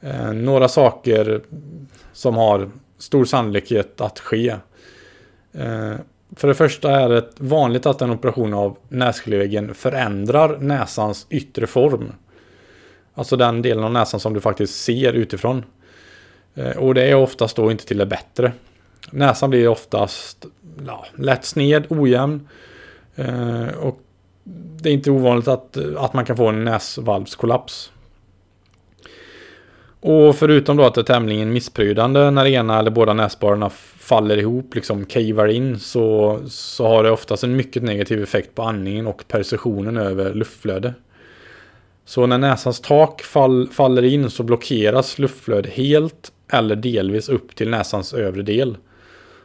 eh, 0.00 0.32
några 0.32 0.68
saker 0.68 1.40
som 2.12 2.34
har 2.34 2.70
stor 2.98 3.24
sannolikhet 3.24 4.00
att 4.00 4.18
ske. 4.18 4.48
Eh, 5.52 5.94
för 6.36 6.48
det 6.48 6.54
första 6.54 7.00
är 7.00 7.08
det 7.08 7.28
vanligt 7.36 7.86
att 7.86 8.02
en 8.02 8.10
operation 8.10 8.54
av 8.54 8.76
nässkiljeväggen 8.88 9.74
förändrar 9.74 10.58
näsans 10.58 11.26
yttre 11.30 11.66
form. 11.66 12.12
Alltså 13.14 13.36
den 13.36 13.62
delen 13.62 13.84
av 13.84 13.92
näsan 13.92 14.20
som 14.20 14.34
du 14.34 14.40
faktiskt 14.40 14.84
ser 14.84 15.12
utifrån. 15.12 15.64
Eh, 16.54 16.76
och 16.76 16.94
det 16.94 17.02
är 17.02 17.14
oftast 17.14 17.56
då 17.56 17.70
inte 17.70 17.86
till 17.86 17.98
det 17.98 18.06
bättre. 18.06 18.52
Näsan 19.10 19.50
blir 19.50 19.68
oftast 19.68 20.46
ja, 20.86 21.06
lätt 21.16 21.44
sned, 21.44 21.86
ojämn. 21.88 22.48
Eh, 23.16 23.68
och 23.68 24.00
det 24.82 24.88
är 24.88 24.92
inte 24.92 25.10
ovanligt 25.10 25.48
att, 25.48 25.76
att 25.96 26.12
man 26.14 26.24
kan 26.24 26.36
få 26.36 26.48
en 26.48 26.64
näsvalvskollaps. 26.64 27.92
Och 30.00 30.36
förutom 30.36 30.76
då 30.76 30.84
att 30.84 30.94
det 30.94 31.00
är 31.00 31.04
tämligen 31.04 31.52
missprydande 31.52 32.30
när 32.30 32.46
ena 32.46 32.78
eller 32.78 32.90
båda 32.90 33.12
näsborrarna 33.12 33.70
faller 33.98 34.36
ihop, 34.36 34.74
liksom 34.74 35.04
cavar 35.04 35.48
in, 35.48 35.78
så, 35.78 36.38
så 36.48 36.86
har 36.86 37.04
det 37.04 37.10
oftast 37.10 37.44
en 37.44 37.56
mycket 37.56 37.82
negativ 37.82 38.22
effekt 38.22 38.54
på 38.54 38.62
andningen 38.62 39.06
och 39.06 39.24
perceptionen 39.28 39.96
över 39.96 40.34
luftflöde. 40.34 40.94
Så 42.04 42.26
när 42.26 42.38
näsans 42.38 42.80
tak 42.80 43.22
fall, 43.22 43.68
faller 43.72 44.02
in 44.02 44.30
så 44.30 44.42
blockeras 44.42 45.18
luftflödet 45.18 45.72
helt 45.72 46.32
eller 46.52 46.76
delvis 46.76 47.28
upp 47.28 47.54
till 47.54 47.70
näsans 47.70 48.14
övre 48.14 48.42
del. 48.42 48.76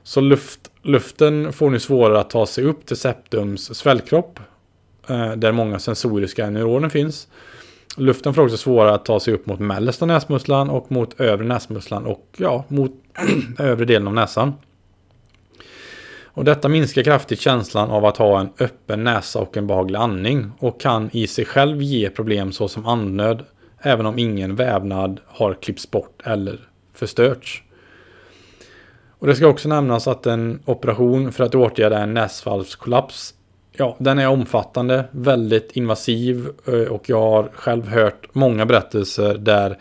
Så 0.03 0.21
luft, 0.21 0.59
luften 0.81 1.53
får 1.53 1.69
nu 1.69 1.79
svårare 1.79 2.19
att 2.19 2.29
ta 2.29 2.45
sig 2.45 2.63
upp 2.63 2.85
till 2.85 2.97
septums 2.97 3.75
svällkropp 3.75 4.39
Eh, 5.09 5.31
där 5.31 5.51
många 5.51 5.79
sensoriska 5.79 6.49
neuroner 6.49 6.89
finns. 6.89 7.27
Luften 7.97 8.33
får 8.33 8.43
också 8.43 8.57
svårare 8.57 8.93
att 8.93 9.05
ta 9.05 9.19
sig 9.19 9.33
upp 9.33 9.45
mot 9.45 9.59
mellersta 9.59 10.05
näsmusslan 10.05 10.69
och 10.69 10.91
mot 10.91 11.19
övre 11.19 11.45
näsmusslan 11.45 12.05
och 12.05 12.27
ja, 12.37 12.65
mot 12.67 12.91
övre 13.59 13.85
delen 13.85 14.07
av 14.07 14.13
näsan. 14.13 14.53
Och 16.35 16.45
detta 16.45 16.69
minskar 16.69 17.03
kraftigt 17.03 17.39
känslan 17.39 17.91
av 17.91 18.05
att 18.05 18.17
ha 18.17 18.39
en 18.39 18.49
öppen 18.59 19.03
näsa 19.03 19.39
och 19.39 19.57
en 19.57 19.67
behaglig 19.67 19.99
andning 19.99 20.51
och 20.59 20.81
kan 20.81 21.09
i 21.13 21.27
sig 21.27 21.45
själv 21.45 21.81
ge 21.81 22.09
problem 22.09 22.51
såsom 22.51 22.85
andnöd 22.85 23.43
även 23.79 24.05
om 24.05 24.19
ingen 24.19 24.55
vävnad 24.55 25.19
har 25.27 25.53
klippts 25.53 25.91
bort 25.91 26.21
eller 26.25 26.59
förstörts. 26.93 27.63
Och 29.19 29.27
det 29.27 29.35
ska 29.35 29.47
också 29.47 29.69
nämnas 29.69 30.07
att 30.07 30.25
en 30.25 30.59
operation 30.65 31.31
för 31.31 31.43
att 31.43 31.55
åtgärda 31.55 31.99
en 31.99 32.13
näsvalvskollaps 32.13 33.33
Ja, 33.77 33.95
den 33.99 34.19
är 34.19 34.27
omfattande, 34.27 35.05
väldigt 35.11 35.71
invasiv 35.71 36.49
eh, 36.67 36.73
och 36.73 37.09
jag 37.09 37.21
har 37.21 37.51
själv 37.53 37.87
hört 37.87 38.27
många 38.33 38.65
berättelser 38.65 39.37
där 39.37 39.77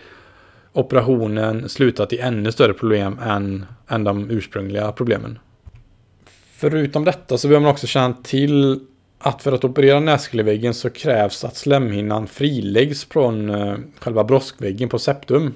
operationen 0.72 1.68
slutat 1.68 2.12
i 2.12 2.18
ännu 2.18 2.52
större 2.52 2.74
problem 2.74 3.18
än, 3.22 3.66
än 3.88 4.04
de 4.04 4.30
ursprungliga 4.30 4.92
problemen. 4.92 5.38
Förutom 6.56 7.04
detta 7.04 7.38
så 7.38 7.48
behöver 7.48 7.62
man 7.62 7.72
också 7.72 7.86
känna 7.86 8.14
till 8.22 8.80
att 9.18 9.42
för 9.42 9.52
att 9.52 9.64
operera 9.64 10.00
nässkeleväggen 10.00 10.74
så 10.74 10.90
krävs 10.90 11.44
att 11.44 11.56
slemhinnan 11.56 12.26
friläggs 12.26 13.04
från 13.04 13.50
eh, 13.50 13.76
själva 13.98 14.24
broskväggen 14.24 14.88
på 14.88 14.98
septum. 14.98 15.54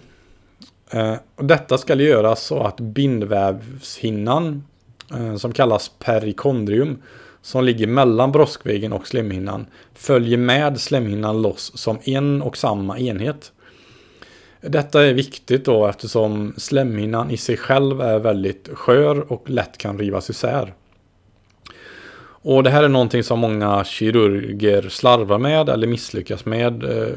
Eh, 0.91 1.15
detta 1.37 1.79
ska 1.79 1.95
göras 1.95 2.43
så 2.43 2.63
att 2.63 2.81
bindvävshinnan, 2.81 4.65
som 5.39 5.53
kallas 5.53 5.91
perikondrium, 5.99 6.99
som 7.47 7.65
ligger 7.65 7.87
mellan 7.87 8.33
broskväggen 8.33 8.93
och 8.93 9.07
slemhinnan, 9.07 9.67
följer 9.95 10.39
med 10.39 10.81
slemhinnan 10.81 11.43
loss 11.43 11.73
som 11.75 11.99
en 12.05 12.43
och 12.43 12.57
samma 12.57 12.99
enhet. 12.99 13.53
Detta 14.61 15.05
är 15.05 15.15
viktigt 15.15 15.65
då 15.65 15.87
eftersom 15.87 16.55
slemhinnan 16.57 17.31
i 17.31 17.37
sig 17.37 17.57
själv 17.57 18.01
är 18.01 18.19
väldigt 18.19 18.69
skör 18.73 19.33
och 19.33 19.51
lätt 19.51 19.79
kan 19.79 19.99
rivas 19.99 20.31
isär. 20.31 20.75
Och 22.23 22.63
det 22.63 22.71
här 22.71 22.83
är 22.83 22.89
någonting 22.89 23.23
som 23.23 23.39
många 23.39 23.85
kirurger 23.85 24.89
slarvar 24.89 25.39
med 25.39 25.69
eller 25.69 25.87
misslyckas 25.87 26.45
med. 26.45 26.85
Eh, 26.85 27.15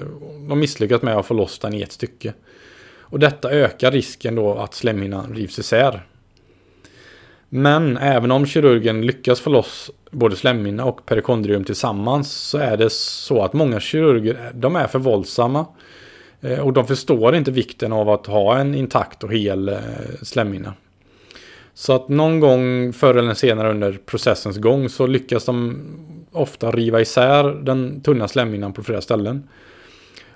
de 0.50 0.60
misslyckas 0.60 1.02
med 1.02 1.18
att 1.18 1.26
få 1.26 1.34
loss 1.34 1.60
den 1.60 1.74
i 1.74 1.82
ett 1.82 1.92
stycke. 1.92 2.34
Och 3.00 3.20
detta 3.20 3.52
ökar 3.52 3.92
risken 3.92 4.36
då 4.36 4.58
att 4.58 4.74
slemhinnan 4.74 5.36
rivs 5.36 5.60
isär. 5.60 6.06
Men 7.50 7.98
även 7.98 8.32
om 8.32 8.46
kirurgen 8.46 9.06
lyckas 9.06 9.40
få 9.40 9.50
loss 9.50 9.92
både 10.12 10.36
slemhinna 10.36 10.86
och 10.86 11.06
perikondrium 11.06 11.64
tillsammans 11.64 12.32
så 12.32 12.58
är 12.58 12.78
det 12.78 12.92
så 12.92 13.42
att 13.42 13.54
många 13.54 13.80
kirurger 13.80 14.52
de 14.54 14.76
är 14.76 14.88
för 14.88 15.00
våldsamma. 15.00 15.66
Eh, 16.42 16.60
och 16.60 16.74
de 16.74 16.88
förstår 16.88 17.36
inte 17.36 17.52
vikten 17.52 17.94
av 17.94 18.10
att 18.10 18.26
ha 18.26 18.58
en 18.58 18.76
intakt 18.76 19.24
och 19.24 19.34
hel 19.34 19.70
eh, 19.70 19.78
slemhinna. 20.22 20.74
Så 21.74 21.94
att 21.94 22.10
någon 22.10 22.40
gång 22.40 22.94
förr 22.94 23.16
eller 23.16 23.34
senare 23.34 23.70
under 23.70 24.00
processens 24.06 24.58
gång 24.58 24.90
så 24.90 25.08
lyckas 25.08 25.46
de 25.46 25.82
ofta 26.32 26.72
riva 26.72 27.02
isär 27.02 27.44
den 27.44 28.02
tunna 28.02 28.28
slemhinnan 28.28 28.74
på 28.74 28.84
flera 28.84 29.02
ställen. 29.02 29.50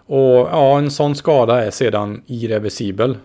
Och 0.06 0.48
ja, 0.52 0.78
en 0.78 0.92
sån 0.92 1.16
skada 1.16 1.66
är 1.66 1.72
sedan 1.72 2.24
irreversibel. 2.28 3.18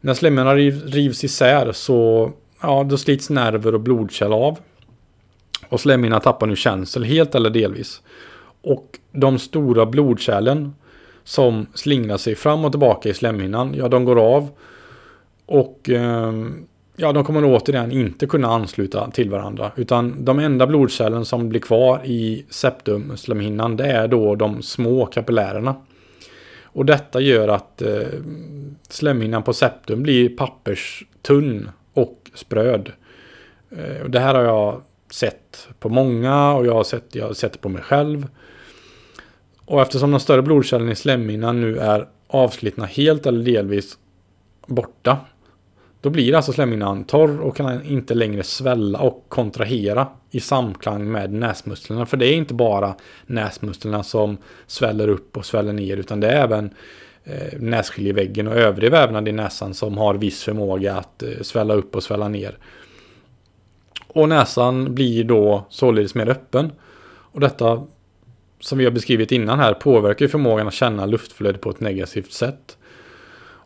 När 0.00 0.14
slemhinnan 0.14 0.56
rivs 0.56 1.24
isär 1.24 1.72
så 1.72 2.32
ja, 2.60 2.84
då 2.84 2.96
slits 2.96 3.30
nerver 3.30 3.74
och 3.74 3.80
blodkärl 3.80 4.32
av. 4.32 4.58
Och 5.68 5.80
slemhinnan 5.80 6.20
tappar 6.20 6.46
nu 6.46 6.56
känsel 6.56 7.04
helt 7.04 7.34
eller 7.34 7.50
delvis. 7.50 8.02
Och 8.62 8.98
de 9.12 9.38
stora 9.38 9.86
blodkärlen 9.86 10.74
som 11.24 11.66
slingrar 11.74 12.16
sig 12.16 12.34
fram 12.34 12.64
och 12.64 12.72
tillbaka 12.72 13.08
i 13.08 13.14
slemhinnan, 13.14 13.74
ja 13.74 13.88
de 13.88 14.04
går 14.04 14.18
av. 14.36 14.48
Och 15.46 15.90
eh, 15.90 16.32
ja, 16.96 17.12
de 17.12 17.24
kommer 17.24 17.44
återigen 17.44 17.92
inte 17.92 18.26
kunna 18.26 18.48
ansluta 18.48 19.10
till 19.10 19.30
varandra. 19.30 19.72
Utan 19.76 20.24
de 20.24 20.38
enda 20.38 20.66
blodkärlen 20.66 21.24
som 21.24 21.48
blir 21.48 21.60
kvar 21.60 22.00
i 22.04 22.44
septumslemhinnan 22.50 23.76
det 23.76 23.86
är 23.86 24.08
då 24.08 24.34
de 24.34 24.62
små 24.62 25.06
kapillärerna. 25.06 25.74
Och 26.62 26.86
detta 26.86 27.20
gör 27.20 27.48
att 27.48 27.82
eh, 27.82 28.02
slemhinnan 28.88 29.42
på 29.42 29.52
septum 29.52 30.02
blir 30.02 30.28
papperstunn 30.28 31.70
spröd. 32.34 32.92
Eh, 33.70 34.04
det 34.08 34.20
här 34.20 34.34
har 34.34 34.42
jag 34.42 34.82
sett 35.10 35.68
på 35.78 35.88
många 35.88 36.52
och 36.52 36.66
jag 36.66 36.74
har 36.74 36.84
sett, 36.84 37.14
jag 37.14 37.26
har 37.26 37.34
sett 37.34 37.52
det 37.52 37.58
på 37.58 37.68
mig 37.68 37.82
själv. 37.82 38.26
Och 39.64 39.82
eftersom 39.82 40.10
de 40.10 40.20
större 40.20 40.42
blodkärlen 40.42 40.88
i 40.88 40.94
slemhinnan 40.94 41.60
nu 41.60 41.78
är 41.78 42.08
avslitna 42.26 42.86
helt 42.86 43.26
eller 43.26 43.44
delvis 43.44 43.98
borta 44.66 45.18
då 46.00 46.10
blir 46.10 46.34
alltså 46.34 46.52
slemhinnan 46.52 47.04
torr 47.04 47.40
och 47.40 47.56
kan 47.56 47.84
inte 47.84 48.14
längre 48.14 48.42
svälla 48.42 48.98
och 48.98 49.24
kontrahera 49.28 50.08
i 50.30 50.40
samklang 50.40 51.10
med 51.10 51.32
näsmusklerna. 51.32 52.06
För 52.06 52.16
det 52.16 52.26
är 52.26 52.34
inte 52.34 52.54
bara 52.54 52.94
näsmusklerna 53.26 54.02
som 54.02 54.36
sväller 54.66 55.08
upp 55.08 55.36
och 55.36 55.46
sväller 55.46 55.72
ner 55.72 55.96
utan 55.96 56.20
det 56.20 56.28
är 56.28 56.42
även 56.42 56.74
eh, 57.28 57.58
nässkiljeväggen 57.58 58.48
och 58.48 58.56
övrig 58.56 58.90
vävnad 58.90 59.28
i 59.28 59.32
näsan 59.32 59.74
som 59.74 59.98
har 59.98 60.14
viss 60.14 60.44
förmåga 60.44 60.94
att 60.94 61.22
eh, 61.22 61.28
svälla 61.42 61.74
upp 61.74 61.96
och 61.96 62.02
svälla 62.02 62.28
ner. 62.28 62.58
Och 64.06 64.28
näsan 64.28 64.94
blir 64.94 65.24
då 65.24 65.66
således 65.70 66.14
mer 66.14 66.28
öppen. 66.28 66.72
Och 67.32 67.40
detta 67.40 67.82
som 68.60 68.78
vi 68.78 68.84
har 68.84 68.92
beskrivit 68.92 69.32
innan 69.32 69.58
här 69.58 69.74
påverkar 69.74 70.28
förmågan 70.28 70.68
att 70.68 70.74
känna 70.74 71.06
luftflöde 71.06 71.58
på 71.58 71.70
ett 71.70 71.80
negativt 71.80 72.32
sätt. 72.32 72.78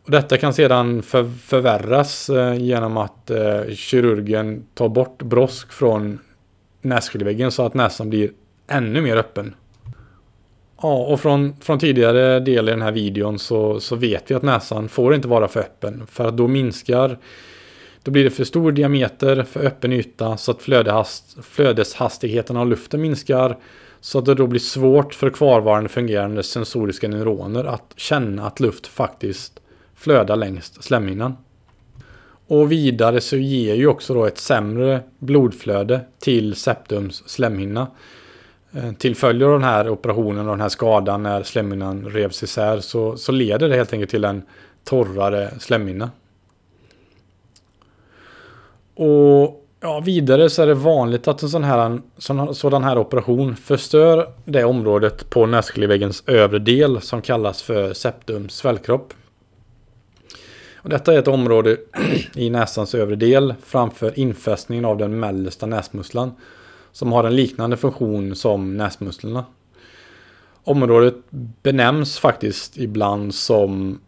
Och 0.05 0.11
detta 0.11 0.37
kan 0.37 0.55
sedan 0.55 1.03
för, 1.03 1.25
förvärras 1.25 2.31
eh, 2.31 2.55
genom 2.55 2.97
att 2.97 3.31
eh, 3.31 3.75
kirurgen 3.75 4.67
tar 4.75 4.89
bort 4.89 5.23
brosk 5.23 5.73
från 5.73 6.19
nässkiljeväggen 6.81 7.53
så 7.53 7.67
att 7.67 7.75
näsan 7.75 8.11
blir 8.11 8.31
ännu 8.67 9.01
mer 9.01 9.17
öppen. 9.17 9.55
Ja, 10.83 10.97
och 10.97 11.21
från, 11.21 11.57
från 11.61 11.79
tidigare 11.79 12.41
del 12.41 12.69
i 12.69 12.71
den 12.71 12.83
här 12.83 12.93
videon 12.93 13.39
så, 13.39 13.81
så 13.81 13.97
vet 13.97 14.31
vi 14.31 14.35
att 14.35 14.43
näsan 14.43 14.89
får 14.89 15.15
inte 15.15 15.29
vara 15.29 15.49
för 15.49 15.61
öppen. 15.61 16.07
För 16.07 16.25
att 16.25 16.37
då 16.37 16.49
minskar, 16.49 17.19
då 18.03 18.11
blir 18.11 18.25
det 18.25 18.31
för 18.31 18.45
stor 18.45 18.73
diameter, 18.73 19.43
för 19.43 19.67
öppen 19.67 19.93
yta 19.93 20.37
så 20.37 20.51
att 20.51 20.63
flödehast, 20.63 21.37
flödeshastigheten 21.43 22.57
av 22.57 22.67
luften 22.67 23.01
minskar. 23.01 23.59
Så 24.01 24.19
att 24.19 24.25
det 24.25 24.35
då 24.35 24.47
blir 24.47 24.61
svårt 24.61 25.15
för 25.15 25.31
kvarvarande 25.31 25.89
fungerande 25.89 26.43
sensoriska 26.43 27.09
neuroner 27.09 27.65
att 27.65 27.93
känna 27.97 28.47
att 28.47 28.61
luft 28.61 28.87
faktiskt 28.87 29.61
flödar 29.95 30.37
längs 30.37 30.83
slemhinnan. 30.83 31.37
Och 32.47 32.73
vidare 32.73 33.21
så 33.21 33.37
ger 33.37 33.75
ju 33.75 33.87
också 33.87 34.15
då 34.15 34.25
ett 34.25 34.39
sämre 34.39 35.01
blodflöde 35.19 36.01
till 36.19 36.55
septums 36.55 37.29
slemhinna. 37.29 37.87
Eh, 38.75 38.93
till 38.93 39.17
följd 39.17 39.43
av 39.43 39.53
den 39.53 39.65
här 39.65 39.89
operationen 39.89 40.49
och 40.49 40.53
den 40.53 40.61
här 40.61 40.69
skadan 40.69 41.23
när 41.23 41.43
slemhinnan 41.43 42.05
revs 42.05 42.43
isär 42.43 42.81
så, 42.81 43.17
så 43.17 43.33
leder 43.33 43.69
det 43.69 43.77
helt 43.77 43.93
enkelt 43.93 44.11
till 44.11 44.25
en 44.25 44.43
torrare 44.85 45.51
slemhinna. 45.61 46.11
Och 48.95 49.67
ja, 49.81 50.01
vidare 50.05 50.51
så 50.51 50.63
är 50.63 50.67
det 50.67 50.75
vanligt 50.75 51.29
att 51.29 51.43
en 51.43 51.49
sån 51.49 51.65
här, 51.65 52.01
sån, 52.19 52.55
sådan 52.55 52.85
här 52.85 52.99
operation 52.99 53.57
förstör 53.57 54.33
det 54.45 54.65
området 54.65 55.31
på 55.31 55.47
nässkiljeväggens 55.47 56.23
övre 56.27 56.59
del 56.59 57.01
som 57.01 57.23
kallas 57.23 57.63
för 57.63 57.93
septum 57.93 58.49
svällkropp. 58.49 59.15
Och 60.77 60.89
detta 60.89 61.15
är 61.15 61.19
ett 61.19 61.29
område 61.29 61.77
i 62.35 62.51
näsans 62.51 62.95
övre 62.95 63.17
del 63.17 63.55
framför 63.65 64.19
infästningen 64.19 64.85
av 64.85 64.99
den 64.99 65.21
mellersta 65.21 65.67
näsmusslan 65.67 66.33
som 66.93 67.13
har 67.13 67.25
en 67.25 67.37
liknande 67.37 67.77
funktion 67.77 68.37
som 68.37 68.77
näsmusklerna. 68.77 69.45
Området 70.65 71.15
benämns 71.63 72.19
faktiskt 72.19 72.79
ibland 72.79 73.35
som 73.35 74.01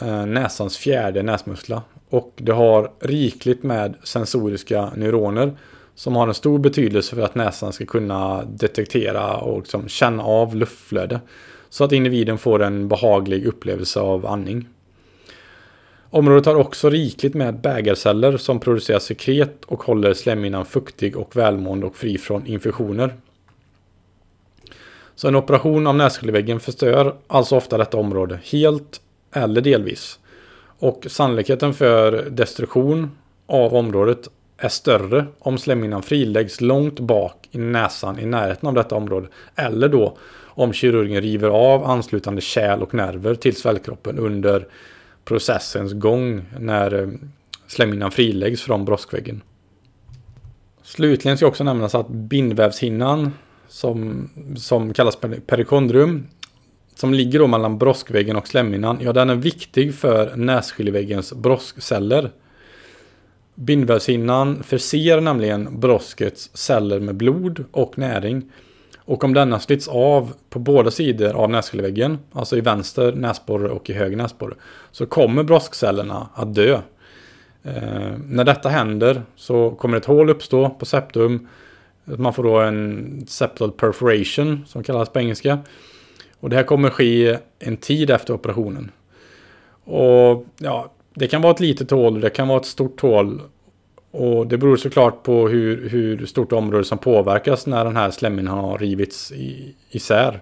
eh, 0.00 0.26
näsans 0.26 0.76
fjärde 0.76 1.22
näsmuskla 1.22 1.82
och 2.08 2.32
det 2.36 2.52
har 2.52 2.90
rikligt 3.00 3.62
med 3.62 3.94
sensoriska 4.04 4.92
neuroner 4.96 5.56
som 5.94 6.16
har 6.16 6.28
en 6.28 6.34
stor 6.34 6.58
betydelse 6.58 7.16
för 7.16 7.22
att 7.22 7.34
näsan 7.34 7.72
ska 7.72 7.86
kunna 7.86 8.44
detektera 8.44 9.36
och 9.36 9.58
liksom 9.58 9.88
känna 9.88 10.22
av 10.22 10.56
luftflöde 10.56 11.20
så 11.70 11.84
att 11.84 11.92
individen 11.92 12.38
får 12.38 12.62
en 12.62 12.88
behaglig 12.88 13.46
upplevelse 13.46 14.00
av 14.00 14.26
andning. 14.26 14.68
Området 16.14 16.46
har 16.46 16.54
också 16.54 16.90
rikligt 16.90 17.34
med 17.34 17.60
bägarceller 17.60 18.36
som 18.36 18.60
producerar 18.60 18.98
sekret 18.98 19.64
och 19.64 19.82
håller 19.82 20.14
slemhinnan 20.14 20.66
fuktig 20.66 21.16
och 21.16 21.36
välmående 21.36 21.86
och 21.86 21.96
fri 21.96 22.18
från 22.18 22.46
infektioner. 22.46 23.14
Så 25.14 25.28
en 25.28 25.36
operation 25.36 25.86
av 25.86 25.96
nässkiljeväggen 25.96 26.60
förstör 26.60 27.14
alltså 27.26 27.56
ofta 27.56 27.78
detta 27.78 27.96
område 27.96 28.40
helt 28.44 29.00
eller 29.34 29.60
delvis. 29.60 30.18
Och 30.78 31.06
sannolikheten 31.08 31.74
för 31.74 32.30
destruktion 32.30 33.10
av 33.46 33.74
området 33.74 34.28
är 34.58 34.68
större 34.68 35.26
om 35.38 35.58
slemhinnan 35.58 36.02
friläggs 36.02 36.60
långt 36.60 37.00
bak 37.00 37.48
i 37.50 37.58
näsan 37.58 38.18
i 38.18 38.26
närheten 38.26 38.68
av 38.68 38.74
detta 38.74 38.94
område. 38.94 39.28
Eller 39.54 39.88
då 39.88 40.16
om 40.40 40.72
kirurgen 40.72 41.22
river 41.22 41.48
av 41.48 41.84
anslutande 41.84 42.40
kärl 42.40 42.82
och 42.82 42.94
nerver 42.94 43.34
till 43.34 43.56
svällkroppen 43.56 44.18
under 44.18 44.66
processens 45.24 45.92
gång 45.92 46.42
när 46.58 47.02
eh, 47.02 47.08
slemhinnan 47.66 48.10
friläggs 48.10 48.62
från 48.62 48.84
broskväggen. 48.84 49.42
Slutligen 50.82 51.36
ska 51.36 51.46
också 51.46 51.64
nämnas 51.64 51.94
att 51.94 52.08
bindvävshinnan 52.08 53.30
som, 53.68 54.28
som 54.56 54.94
kallas 54.94 55.18
perikondrium 55.46 56.26
som 56.94 57.14
ligger 57.14 57.38
då 57.38 57.46
mellan 57.46 57.78
broskväggen 57.78 58.36
och 58.36 58.48
slemhinnan, 58.48 58.98
ja 59.02 59.12
den 59.12 59.30
är 59.30 59.34
viktig 59.34 59.94
för 59.94 60.36
nässkiljeväggens 60.36 61.32
broskceller. 61.32 62.30
Bindvävshinnan 63.54 64.62
förser 64.62 65.20
nämligen 65.20 65.80
broskets 65.80 66.50
celler 66.54 67.00
med 67.00 67.14
blod 67.14 67.64
och 67.70 67.98
näring. 67.98 68.52
Och 69.04 69.24
om 69.24 69.34
denna 69.34 69.60
slits 69.60 69.88
av 69.88 70.32
på 70.50 70.58
båda 70.58 70.90
sidor 70.90 71.32
av 71.32 71.50
nässkiljeväggen, 71.50 72.18
alltså 72.32 72.56
i 72.56 72.60
vänster 72.60 73.12
näsborre 73.12 73.68
och 73.68 73.90
i 73.90 73.92
höger 73.92 74.16
näsborre, 74.16 74.54
så 74.90 75.06
kommer 75.06 75.42
broskcellerna 75.42 76.28
att 76.34 76.54
dö. 76.54 76.80
Eh, 77.62 78.12
när 78.28 78.44
detta 78.44 78.68
händer 78.68 79.22
så 79.36 79.70
kommer 79.70 79.96
ett 79.96 80.04
hål 80.04 80.30
uppstå 80.30 80.70
på 80.70 80.86
septum. 80.86 81.48
Man 82.04 82.34
får 82.34 82.42
då 82.42 82.58
en 82.58 83.24
septal 83.28 83.72
perforation 83.72 84.64
som 84.66 84.82
kallas 84.82 85.08
på 85.08 85.18
engelska. 85.18 85.58
Och 86.40 86.50
det 86.50 86.56
här 86.56 86.62
kommer 86.62 86.90
ske 86.90 87.38
en 87.58 87.76
tid 87.76 88.10
efter 88.10 88.34
operationen. 88.34 88.90
Och 89.84 90.46
ja, 90.58 90.92
det 91.14 91.28
kan 91.28 91.42
vara 91.42 91.52
ett 91.52 91.60
litet 91.60 91.90
hål, 91.90 92.20
det 92.20 92.30
kan 92.30 92.48
vara 92.48 92.60
ett 92.60 92.66
stort 92.66 93.00
hål. 93.00 93.40
Och 94.12 94.46
det 94.46 94.58
beror 94.58 94.76
såklart 94.76 95.22
på 95.22 95.48
hur, 95.48 95.88
hur 95.88 96.26
stort 96.26 96.52
område 96.52 96.84
som 96.84 96.98
påverkas 96.98 97.66
när 97.66 97.84
den 97.84 97.96
här 97.96 98.10
slemhinnan 98.10 98.58
har 98.58 98.78
rivits 98.78 99.32
i, 99.32 99.74
isär. 99.90 100.40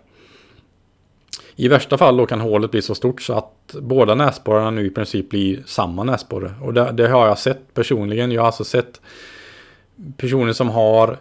I 1.57 1.69
värsta 1.69 1.99
fall 1.99 2.17
då 2.17 2.27
kan 2.27 2.41
hålet 2.41 2.71
bli 2.71 2.83
så 2.83 2.95
stort 2.95 3.23
så 3.23 3.33
att 3.33 3.77
båda 3.81 4.15
näsborrarna 4.15 4.71
nu 4.71 4.87
i 4.87 4.91
princip 4.91 5.31
blir 5.31 5.63
samma 5.67 6.05
näsborre. 6.05 6.55
Och 6.63 6.75
det, 6.75 6.93
det 6.93 7.09
har 7.09 7.27
jag 7.27 7.39
sett 7.39 7.75
personligen. 7.75 8.33
Jag 8.33 8.43
har 8.43 8.47
alltså 8.47 8.65
sett 8.65 9.01
personer 10.17 10.53
som 10.53 10.69
har 10.69 11.19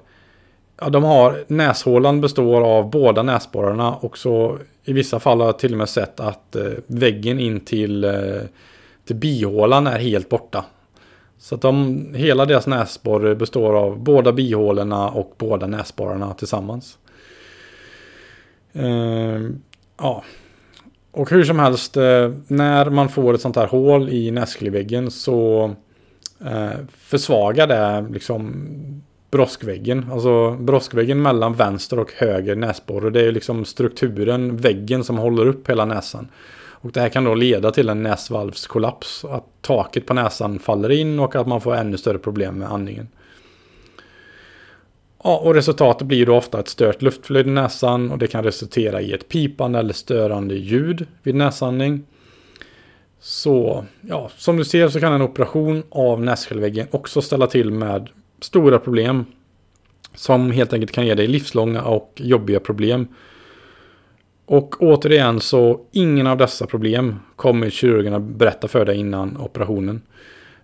Ja, 0.82 0.90
de 0.90 1.04
har 1.04 1.44
näshålan 1.48 2.22
består 2.22 2.62
av 2.62 2.90
båda 2.90 3.24
näsborrarna 3.24 3.96
och 3.96 4.18
så 4.18 4.58
i 4.84 4.94
vissa 4.94 5.20
fall 5.20 5.40
har 5.40 5.46
jag 5.46 5.60
till 5.60 5.72
och 5.72 5.78
med 5.78 5.90
sett 5.90 6.20
att 6.20 6.56
eh, 6.56 6.72
väggen 6.88 7.40
in 7.40 7.60
till, 7.60 8.04
eh, 8.04 8.42
till 9.06 9.16
bihålan 9.16 9.88
är 9.88 10.00
helt 10.00 10.30
borta. 10.30 10.66
Så 11.40 11.56
att 11.56 11.62
de, 11.62 12.06
hela 12.14 12.46
deras 12.46 12.68
näsborre 12.68 13.36
består 13.36 13.74
av 13.74 14.00
båda 14.00 14.32
bihålorna 14.32 15.10
och 15.10 15.34
båda 15.38 15.68
näsborrarna 15.68 16.34
tillsammans. 16.34 16.98
Eh, 18.74 19.50
ja. 19.98 20.24
Och 21.12 21.32
hur 21.32 21.44
som 21.44 21.60
helst, 21.60 21.98
eh, 21.98 22.32
när 22.48 22.90
man 22.90 23.10
får 23.10 23.34
ett 23.34 23.42
sånt 23.42 23.56
här 23.56 23.68
hål 23.68 24.10
i 24.10 24.32
näskelväggen 24.32 25.12
så 25.12 25.72
eh, 26.46 26.80
försvagar 26.98 27.68
det 27.68 28.08
liksom 28.14 28.54
broskväggen. 29.32 30.06
Alltså 30.12 30.52
broskväggen 30.52 31.22
mellan 31.22 31.54
vänster 31.54 32.00
och 32.00 32.12
höger 32.18 32.56
näsborre. 32.56 33.10
Det 33.10 33.22
är 33.22 33.32
liksom 33.32 33.66
strukturen, 33.66 34.58
väggen 34.58 35.04
som 35.04 35.18
håller 35.18 35.48
upp 35.48 35.70
hela 35.70 35.86
näsan. 35.86 36.28
Och 36.82 36.92
det 36.92 37.00
här 37.00 37.10
kan 37.10 37.24
då 37.24 37.36
leda 37.36 37.72
till 37.72 37.90
en 37.90 38.04
näsvalvskollaps. 38.04 39.26
Att 39.26 39.46
taket 39.62 40.06
på 40.06 40.14
näsan 40.14 40.60
faller 40.60 40.92
in 40.92 41.20
och 41.20 41.36
att 41.36 41.48
man 41.48 41.62
får 41.62 41.76
ännu 41.76 41.98
större 41.98 42.18
problem 42.18 42.56
med 42.56 42.72
andningen. 42.72 43.08
Ja, 45.24 45.38
och 45.38 45.54
resultatet 45.54 46.08
blir 46.08 46.26
då 46.26 46.36
ofta 46.36 46.60
ett 46.60 46.68
stört 46.68 47.02
luftflöde 47.02 47.50
i 47.50 47.54
näsan 47.54 48.12
och 48.12 48.18
det 48.18 48.28
kan 48.28 48.44
resultera 48.44 49.02
i 49.02 49.14
ett 49.14 49.30
pipande 49.30 49.80
eller 49.80 49.94
störande 49.94 50.56
ljud 50.56 51.08
vid 51.24 51.36
näsandning. 51.36 52.06
Så, 53.20 53.86
ja, 54.02 54.30
som 54.38 54.58
du 54.58 54.66
ser 54.66 54.90
så 54.90 55.00
kan 55.00 55.14
en 55.14 55.22
operation 55.22 55.84
av 55.90 56.24
nässkälväggen 56.24 56.88
också 56.92 57.22
ställa 57.22 57.48
till 57.48 57.72
med 57.72 58.10
stora 58.42 58.80
problem. 58.80 59.26
Som 60.16 60.52
helt 60.52 60.74
enkelt 60.74 60.92
kan 60.92 61.06
ge 61.06 61.16
dig 61.16 61.28
livslånga 61.28 61.84
och 61.84 62.14
jobbiga 62.16 62.60
problem. 62.60 63.08
Och 64.50 64.76
återigen 64.80 65.40
så 65.40 65.80
ingen 65.92 66.28
av 66.28 66.38
dessa 66.38 66.66
problem 66.66 67.16
kommer 67.36 67.70
kirurgerna 67.70 68.20
berätta 68.20 68.68
för 68.68 68.86
dig 68.86 68.98
innan 68.98 69.38
operationen. 69.38 70.02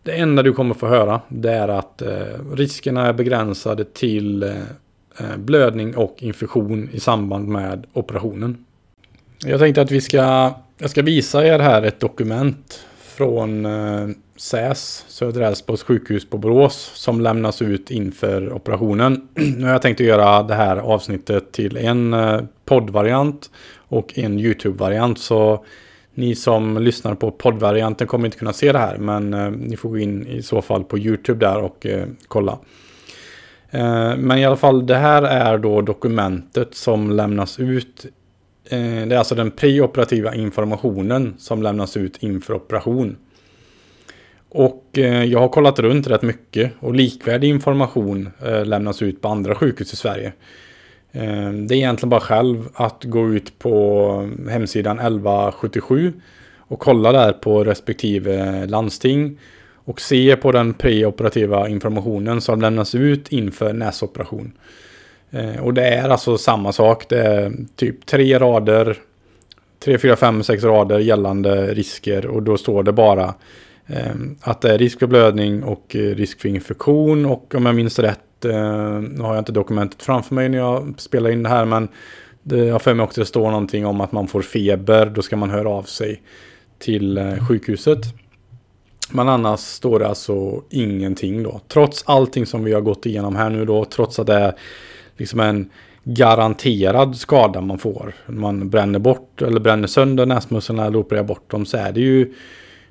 Det 0.04 0.12
enda 0.12 0.44
du 0.44 0.54
kommer 0.54 0.74
få 0.74 0.88
höra 0.88 1.22
det 1.30 1.52
är 1.52 1.68
att 1.68 2.02
eh, 2.02 2.10
riskerna 2.54 3.08
är 3.08 3.14
begränsade 3.14 3.84
till 3.84 4.44
eh, 4.44 4.50
eh 5.20 5.38
blödning 5.38 5.96
och 5.96 6.16
infektion 6.20 6.90
i 6.92 7.00
samband 7.00 7.48
med 7.48 7.86
operationen. 7.94 8.66
Jag 9.46 9.60
tänkte 9.60 9.82
att 9.82 9.92
vi 9.92 10.02
ska, 10.02 10.54
jag 10.78 10.90
ska 10.90 11.02
visa 11.02 11.46
er 11.46 11.60
här 11.60 11.84
ett 11.84 12.00
dokument 12.00 12.86
från 13.02 13.66
eh, 13.66 14.08
SÄS, 14.38 15.06
Södra 15.08 15.48
Älvsborgs 15.48 15.84
sjukhus 15.84 16.30
på 16.30 16.38
Borås, 16.38 16.92
som 16.94 17.22
lämnas 17.22 17.62
ut 17.62 17.92
inför 17.92 18.54
operationen. 18.54 19.28
Nu 19.58 19.66
har 19.66 19.72
jag 19.72 19.82
tänkt 19.82 20.02
att 20.02 20.08
göra 20.08 20.44
det 20.44 20.54
här 20.54 20.78
avsnittet 20.78 21.52
till 21.52 21.78
en 21.78 22.14
eh, 22.14 22.42
poddvariant 22.66 23.50
och 23.78 24.20
en 24.20 24.40
YouTube-variant. 24.40 25.20
Så 25.20 25.66
ni 26.14 26.36
som 26.36 26.78
lyssnar 26.78 27.16
på 27.16 27.32
poddvarianten 27.32 28.08
kommer 28.08 28.26
inte 28.26 28.38
kunna 28.38 28.54
se 28.54 28.72
det 28.72 28.80
här, 28.80 28.98
men 28.98 29.34
eh, 29.34 29.52
ni 29.52 29.78
får 29.78 29.90
gå 29.90 29.98
in 29.98 30.28
i 30.28 30.42
så 30.42 30.62
fall 30.62 30.84
på 30.84 30.98
YouTube 31.00 31.46
där 31.46 31.62
och 31.62 31.86
eh, 31.86 32.08
kolla. 32.28 32.58
Men 34.18 34.38
i 34.38 34.46
alla 34.46 34.56
fall, 34.56 34.86
det 34.86 34.96
här 34.96 35.24
är 35.24 35.58
då 35.58 35.82
dokumentet 35.82 36.76
som 36.76 37.12
lämnas 37.12 37.60
ut. 37.60 38.06
Det 38.70 38.76
är 38.76 39.18
alltså 39.18 39.36
den 39.36 39.52
preoperativa 39.52 40.36
informationen 40.36 41.34
som 41.38 41.64
lämnas 41.64 41.98
ut 41.98 42.18
inför 42.24 42.54
operation. 42.54 43.18
Och 44.58 44.98
eh, 44.98 45.24
jag 45.24 45.40
har 45.40 45.48
kollat 45.48 45.80
runt 45.80 46.08
rätt 46.08 46.22
mycket 46.22 46.72
och 46.80 46.96
likvärdig 46.96 47.50
information 47.50 48.30
eh, 48.46 48.66
lämnas 48.66 49.02
ut 49.02 49.22
på 49.22 49.28
andra 49.28 49.56
sjukhus 49.56 49.94
i 49.94 49.96
Sverige. 49.96 50.34
Eh, 51.12 51.50
det 51.50 51.76
är 51.76 51.78
egentligen 51.78 52.10
bara 52.10 52.20
själv 52.20 52.68
att 52.74 53.04
gå 53.04 53.34
ut 53.34 53.60
på 53.60 54.30
hemsidan 54.50 55.00
1177 55.00 56.14
och 56.58 56.80
kolla 56.80 57.12
där 57.12 57.34
på 57.34 57.64
respektive 57.64 58.66
landsting 58.66 59.40
och 59.74 60.02
se 60.02 60.36
på 60.36 60.52
den 60.52 60.74
preoperativa 60.74 61.70
informationen 61.70 62.42
som 62.42 62.62
lämnas 62.62 62.96
ut 62.96 63.28
inför 63.32 63.74
näsoperation. 63.74 64.52
Och 65.62 65.74
det 65.74 65.88
är 65.88 66.10
alltså 66.10 66.38
samma 66.38 66.72
sak. 66.72 67.10
Det 67.10 67.20
är 67.20 67.52
typ 67.76 68.06
tre 68.06 68.40
rader, 68.40 68.98
tre, 69.80 69.98
fyra, 69.98 70.16
fem, 70.16 70.44
sex 70.44 70.64
rader 70.64 71.00
gällande 71.00 71.74
risker 71.74 72.26
och 72.26 72.44
då 72.44 72.58
står 72.58 72.84
det 72.84 72.92
bara 72.92 73.34
att 74.42 74.62
det 74.62 74.74
är 74.74 74.78
risk 74.78 75.00
för 75.00 75.08
blödning 75.08 75.64
och 75.64 75.96
eh, 75.96 76.16
risk 76.16 76.42
för 76.42 76.50
infektion 76.50 77.26
och 77.26 77.56
om 77.56 77.66
jag 77.66 77.76
minns 77.76 78.00
rätt, 78.00 78.46
eh, 78.46 79.02
nu 79.02 79.22
har 79.22 79.36
jag 79.36 79.42
inte 79.42 79.52
dokumentet 79.52 80.04
framför 80.04 80.36
mig 80.36 80.50
när 80.50 80.58
jag 80.58 80.94
spelar 80.98 81.30
in 81.30 81.44
det 81.44 81.50
här, 81.50 81.66
men 81.66 81.88
det, 82.44 82.58
jag 82.58 82.82
för 82.82 82.94
mig 82.94 83.04
också 83.04 83.22
det 83.22 83.26
står 83.26 83.52
någonting 83.52 83.86
om 83.86 84.02
att 84.02 84.12
man 84.12 84.28
får 84.28 84.42
feber, 84.42 85.06
då 85.06 85.22
ska 85.22 85.38
man 85.38 85.50
höra 85.50 85.70
av 85.70 85.84
sig 85.84 86.22
till 86.80 87.18
eh, 87.18 87.48
sjukhuset. 87.48 88.00
Men 89.12 89.30
annars 89.30 89.60
står 89.60 90.00
det 90.00 90.08
alltså 90.08 90.64
ingenting 90.70 91.44
då. 91.44 91.62
Trots 91.68 92.04
allting 92.08 92.46
som 92.46 92.64
vi 92.64 92.74
har 92.74 92.82
gått 92.82 93.06
igenom 93.06 93.36
här 93.36 93.50
nu 93.50 93.66
då, 93.66 93.86
trots 93.86 94.20
att 94.20 94.28
det 94.28 94.34
är 94.34 94.54
liksom 95.18 95.40
en 95.40 95.70
garanterad 96.04 97.16
skada 97.18 97.62
man 97.62 97.78
får. 97.78 98.14
Man 98.28 98.70
bränner 98.70 99.00
bort 99.00 99.42
eller 99.42 99.60
bränner 99.60 99.88
sönder 99.88 100.26
näsmusseln 100.26 100.80
eller 100.80 100.98
opererar 100.98 101.24
bort 101.24 101.52
dem 101.52 101.66
så 101.66 101.78
är 101.78 101.92
det 101.92 102.00
ju 102.00 102.34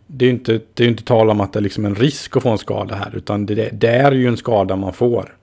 det 0.07 0.25
är 0.25 0.27
ju 0.27 0.35
inte, 0.35 0.61
det 0.75 0.85
är 0.85 0.89
inte 0.89 1.05
tal 1.05 1.31
om 1.31 1.41
att 1.41 1.53
det 1.53 1.59
är 1.59 1.63
liksom 1.63 1.85
en 1.85 1.95
risk 1.95 2.37
att 2.37 2.43
få 2.43 2.49
en 2.49 2.59
skada 2.59 2.95
här, 2.95 3.17
utan 3.17 3.47
det, 3.47 3.55
det 3.73 3.89
är 3.89 4.13
ju 4.13 4.27
en 4.29 4.37
skada 4.37 4.77
man 4.77 4.93
får. 4.93 5.37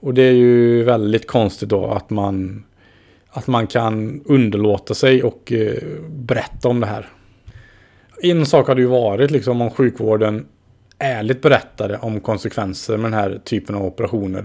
Och 0.00 0.14
det 0.14 0.22
är 0.22 0.32
ju 0.32 0.82
väldigt 0.82 1.26
konstigt 1.26 1.68
då 1.68 1.86
att 1.86 2.10
man, 2.10 2.64
att 3.28 3.46
man 3.46 3.66
kan 3.66 4.22
underlåta 4.24 4.94
sig 4.94 5.22
och 5.22 5.52
eh, 5.52 5.82
berätta 6.08 6.68
om 6.68 6.80
det 6.80 6.86
här. 6.86 7.08
En 8.22 8.46
sak 8.46 8.68
hade 8.68 8.80
ju 8.80 8.86
varit 8.86 9.30
liksom 9.30 9.60
om 9.60 9.70
sjukvården 9.70 10.46
ärligt 10.98 11.42
berättade 11.42 11.98
om 11.98 12.20
konsekvenser 12.20 12.96
med 12.96 13.04
den 13.04 13.20
här 13.20 13.40
typen 13.44 13.74
av 13.74 13.84
operationer. 13.84 14.44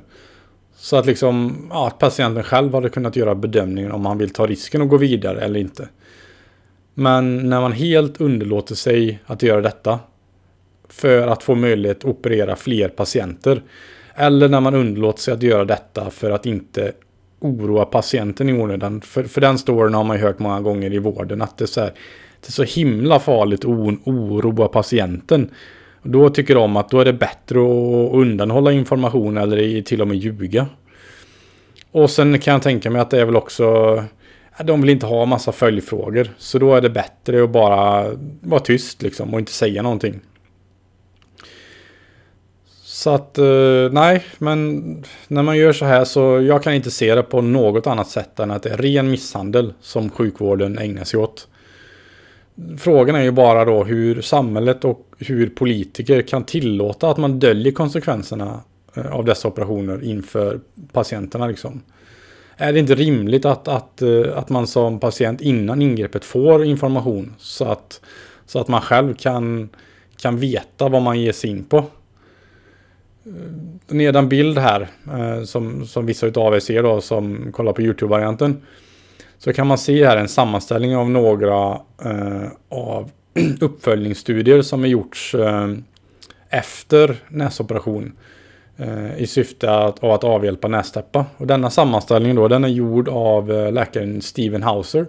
Så 0.75 0.97
att 0.97 1.05
liksom, 1.05 1.67
ja, 1.69 1.87
att 1.87 1.99
patienten 1.99 2.43
själv 2.43 2.73
hade 2.73 2.89
kunnat 2.89 3.15
göra 3.15 3.35
bedömningen 3.35 3.91
om 3.91 4.01
man 4.01 4.17
vill 4.17 4.29
ta 4.29 4.47
risken 4.47 4.81
och 4.81 4.89
gå 4.89 4.97
vidare 4.97 5.41
eller 5.41 5.59
inte. 5.59 5.87
Men 6.99 7.49
när 7.49 7.61
man 7.61 7.71
helt 7.71 8.21
underlåter 8.21 8.75
sig 8.75 9.19
att 9.25 9.43
göra 9.43 9.61
detta 9.61 9.99
för 10.89 11.27
att 11.27 11.43
få 11.43 11.55
möjlighet 11.55 11.97
att 11.97 12.05
operera 12.05 12.55
fler 12.55 12.89
patienter. 12.89 13.63
Eller 14.15 14.49
när 14.49 14.61
man 14.61 14.75
underlåter 14.75 15.21
sig 15.21 15.33
att 15.33 15.43
göra 15.43 15.65
detta 15.65 16.09
för 16.09 16.31
att 16.31 16.45
inte 16.45 16.91
oroa 17.39 17.85
patienten 17.85 18.49
i 18.49 18.53
onödan. 18.53 19.01
För, 19.01 19.23
för 19.23 19.41
den 19.41 19.57
storyn 19.57 19.93
har 19.93 20.03
man 20.03 20.17
ju 20.17 20.23
hört 20.23 20.39
många 20.39 20.61
gånger 20.61 20.93
i 20.93 20.99
vården. 20.99 21.41
Att 21.41 21.57
det 21.57 21.65
är 21.65 21.67
så, 21.67 21.81
här, 21.81 21.93
det 22.41 22.47
är 22.47 22.51
så 22.51 22.63
himla 22.63 23.19
farligt 23.19 23.59
att 23.59 23.69
oroa 24.05 24.67
patienten. 24.67 25.49
Då 26.03 26.29
tycker 26.29 26.55
de 26.55 26.77
att 26.77 26.89
då 26.89 26.99
är 26.99 27.05
det 27.05 27.13
bättre 27.13 27.59
att 27.59 28.13
undanhålla 28.13 28.71
information 28.71 29.37
eller 29.37 29.81
till 29.81 30.01
och 30.01 30.07
med 30.07 30.17
ljuga. 30.17 30.67
Och 31.91 32.09
sen 32.09 32.39
kan 32.39 32.53
jag 32.53 32.63
tänka 32.63 32.89
mig 32.89 33.01
att 33.01 33.09
det 33.09 33.21
är 33.21 33.25
väl 33.25 33.35
också 33.35 33.65
de 34.63 34.81
vill 34.81 34.89
inte 34.89 35.05
ha 35.05 35.25
massa 35.25 35.51
följdfrågor. 35.51 36.29
Så 36.37 36.59
då 36.59 36.75
är 36.75 36.81
det 36.81 36.89
bättre 36.89 37.43
att 37.43 37.49
bara 37.49 38.11
vara 38.41 38.59
tyst 38.59 39.01
liksom 39.01 39.33
och 39.33 39.39
inte 39.39 39.51
säga 39.51 39.81
någonting. 39.81 40.19
Så 42.99 43.09
att 43.09 43.37
eh, 43.37 43.89
nej, 43.91 44.25
men 44.37 44.83
när 45.27 45.43
man 45.43 45.57
gör 45.57 45.73
så 45.73 45.85
här 45.85 46.05
så 46.05 46.41
jag 46.41 46.63
kan 46.63 46.73
inte 46.73 46.91
se 46.91 47.15
det 47.15 47.23
på 47.23 47.41
något 47.41 47.87
annat 47.87 48.09
sätt 48.09 48.39
än 48.39 48.51
att 48.51 48.63
det 48.63 48.69
är 48.69 48.77
ren 48.77 49.11
misshandel 49.11 49.73
som 49.81 50.09
sjukvården 50.09 50.77
ägnar 50.77 51.03
sig 51.03 51.19
åt. 51.19 51.47
Frågan 52.77 53.15
är 53.15 53.21
ju 53.21 53.31
bara 53.31 53.65
då 53.65 53.83
hur 53.83 54.21
samhället 54.21 54.85
och 54.85 55.07
hur 55.17 55.49
politiker 55.49 56.21
kan 56.21 56.43
tillåta 56.43 57.09
att 57.09 57.17
man 57.17 57.39
döljer 57.39 57.71
konsekvenserna 57.71 58.61
eh, 58.95 59.11
av 59.11 59.25
dessa 59.25 59.47
operationer 59.47 60.03
inför 60.03 60.59
patienterna 60.91 61.47
liksom. 61.47 61.81
Är 62.61 62.73
det 62.73 62.79
inte 62.79 62.95
rimligt 62.95 63.45
att, 63.45 63.67
att, 63.67 64.01
eh, 64.01 64.37
att 64.37 64.49
man 64.49 64.67
som 64.67 64.99
patient 64.99 65.41
innan 65.41 65.81
ingreppet 65.81 66.25
får 66.25 66.65
information 66.65 67.35
så 67.37 67.65
att, 67.65 68.01
så 68.45 68.59
att 68.59 68.67
man 68.67 68.81
själv 68.81 69.13
kan, 69.13 69.69
kan 70.17 70.37
veta 70.37 70.89
vad 70.89 71.01
man 71.01 71.19
ger 71.19 71.31
sig 71.31 71.49
in 71.49 71.63
på? 71.63 71.77
Eh, 71.77 71.83
nedan 73.87 74.29
bild 74.29 74.57
här, 74.57 74.87
eh, 75.13 75.43
som, 75.43 75.85
som 75.85 76.05
vissa 76.05 76.27
av 76.27 76.55
er 76.55 76.59
ser 76.59 76.83
då, 76.83 77.01
som 77.01 77.51
kollar 77.51 77.73
på 77.73 77.81
YouTube-varianten. 77.81 78.61
Så 79.37 79.53
kan 79.53 79.67
man 79.67 79.77
se 79.77 80.05
här 80.05 80.17
en 80.17 80.27
sammanställning 80.27 80.95
av 80.95 81.09
några 81.09 81.79
eh, 82.03 82.47
av 82.69 83.11
uppföljningsstudier 83.61 84.61
som 84.61 84.79
har 84.79 84.87
gjorts 84.87 85.35
eh, 85.35 85.67
efter 86.49 87.15
näsoperation. 87.27 88.11
Eh, 88.79 89.21
I 89.21 89.27
syfte 89.27 89.71
att, 89.71 90.03
av 90.03 90.11
att 90.11 90.23
avhjälpa 90.23 90.67
nästäppa. 90.67 91.25
Och 91.37 91.47
denna 91.47 91.69
sammanställning 91.69 92.35
då, 92.35 92.47
den 92.47 92.63
är 92.63 92.67
gjord 92.67 93.09
av 93.09 93.51
eh, 93.51 93.71
läkaren 93.71 94.21
Steven 94.21 94.63
Hauser. 94.63 95.05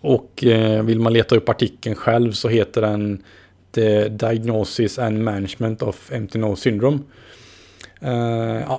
Och 0.00 0.44
eh, 0.44 0.82
vill 0.82 1.00
man 1.00 1.12
leta 1.12 1.36
upp 1.36 1.48
artikeln 1.48 1.94
själv 1.94 2.32
så 2.32 2.48
heter 2.48 2.80
den 2.80 3.22
The 3.74 4.08
Diagnosis 4.08 4.98
and 4.98 5.24
Management 5.24 5.82
of 5.82 6.12
Empty 6.12 6.38
Nose 6.38 6.62
Syndrome. 6.62 6.98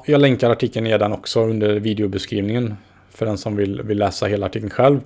Jag 0.06 0.22
länkar 0.22 0.50
artikeln 0.50 0.84
nedan 0.84 1.14
också 1.14 1.44
under 1.44 1.80
videobeskrivningen 1.80 2.76
för 3.10 3.26
den 3.26 3.38
som 3.38 3.56
vill, 3.56 3.82
vill 3.82 3.98
läsa 3.98 4.26
hela 4.26 4.46
artikeln 4.46 4.70
själv. 4.70 5.00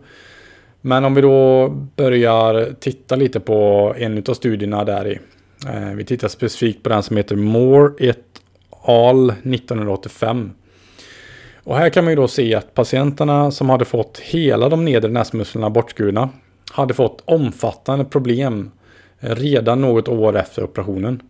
Men 0.82 1.06
om 1.06 1.14
vi 1.14 1.22
då 1.22 1.70
börjar 1.96 2.74
titta 2.80 3.16
lite 3.16 3.40
på 3.40 3.94
en 3.98 4.24
av 4.28 4.34
studierna 4.34 4.84
där 4.84 5.08
i. 5.08 5.20
Eh, 5.68 5.94
vi 5.96 6.06
tittar 6.06 6.28
specifikt 6.28 6.84
på 6.84 6.90
den 6.90 7.04
som 7.04 7.18
heter 7.18 7.36
Moore 7.36 8.10
et 8.10 8.42
al 8.84 9.30
1985. 9.30 10.52
Och 11.64 11.78
här 11.78 11.90
kan 11.90 12.04
man 12.04 12.12
ju 12.12 12.16
då 12.16 12.28
se 12.28 12.56
att 12.56 12.74
patienterna 12.74 13.52
som 13.52 13.70
hade 13.70 13.86
fått 13.86 14.20
hela 14.20 14.70
de 14.70 14.86
nedre 14.86 15.12
näsmusklerna 15.12 15.70
bortskurna 15.70 16.30
hade 16.72 16.94
fått 16.94 17.22
omfattande 17.26 18.06
problem 18.06 18.72
eh, 19.20 19.36
redan 19.36 19.82
något 19.82 20.08
år 20.08 20.38
efter 20.38 20.64
operationen. 20.64 21.22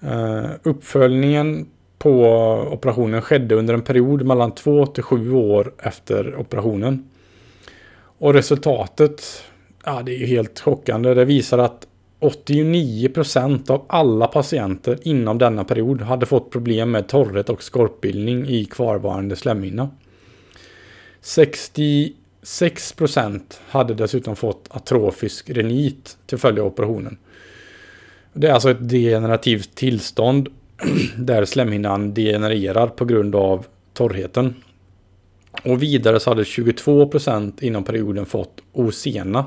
Eh, 0.00 0.50
uppföljningen 0.62 1.66
på 1.98 2.24
operationen 2.70 3.22
skedde 3.22 3.54
under 3.54 3.74
en 3.74 3.82
period 3.82 4.26
mellan 4.26 4.52
2 4.52 4.86
till 4.86 5.02
7 5.02 5.32
år 5.32 5.72
efter 5.78 6.36
operationen. 6.36 7.10
Och 8.18 8.34
resultatet, 8.34 9.22
ja 9.84 10.02
det 10.02 10.14
är 10.14 10.18
ju 10.18 10.26
helt 10.26 10.60
chockande. 10.60 11.14
Det 11.14 11.24
visar 11.24 11.58
att 11.58 11.87
89% 12.20 13.70
av 13.70 13.84
alla 13.88 14.26
patienter 14.26 14.98
inom 15.02 15.38
denna 15.38 15.64
period 15.64 16.00
hade 16.00 16.26
fått 16.26 16.50
problem 16.50 16.90
med 16.90 17.08
torrhet 17.08 17.50
och 17.50 17.62
skorpbildning 17.62 18.46
i 18.46 18.64
kvarvarande 18.64 19.36
slemhinna. 19.36 19.90
66 21.20 22.92
% 22.92 23.60
hade 23.68 23.94
dessutom 23.94 24.36
fått 24.36 24.68
atrofisk 24.70 25.50
renit 25.50 26.18
till 26.26 26.38
följd 26.38 26.58
av 26.58 26.66
operationen. 26.66 27.18
Det 28.32 28.46
är 28.46 28.52
alltså 28.52 28.70
ett 28.70 28.88
degenerativt 28.88 29.74
tillstånd 29.74 30.48
där 31.16 31.44
slemhinnan 31.44 32.14
degenererar 32.14 32.86
på 32.86 33.04
grund 33.04 33.34
av 33.34 33.66
torrheten. 33.92 34.54
Och 35.64 35.82
vidare 35.82 36.20
så 36.20 36.30
hade 36.30 36.42
22% 36.42 37.62
inom 37.64 37.84
perioden 37.84 38.26
fått 38.26 38.60
osena. 38.72 39.46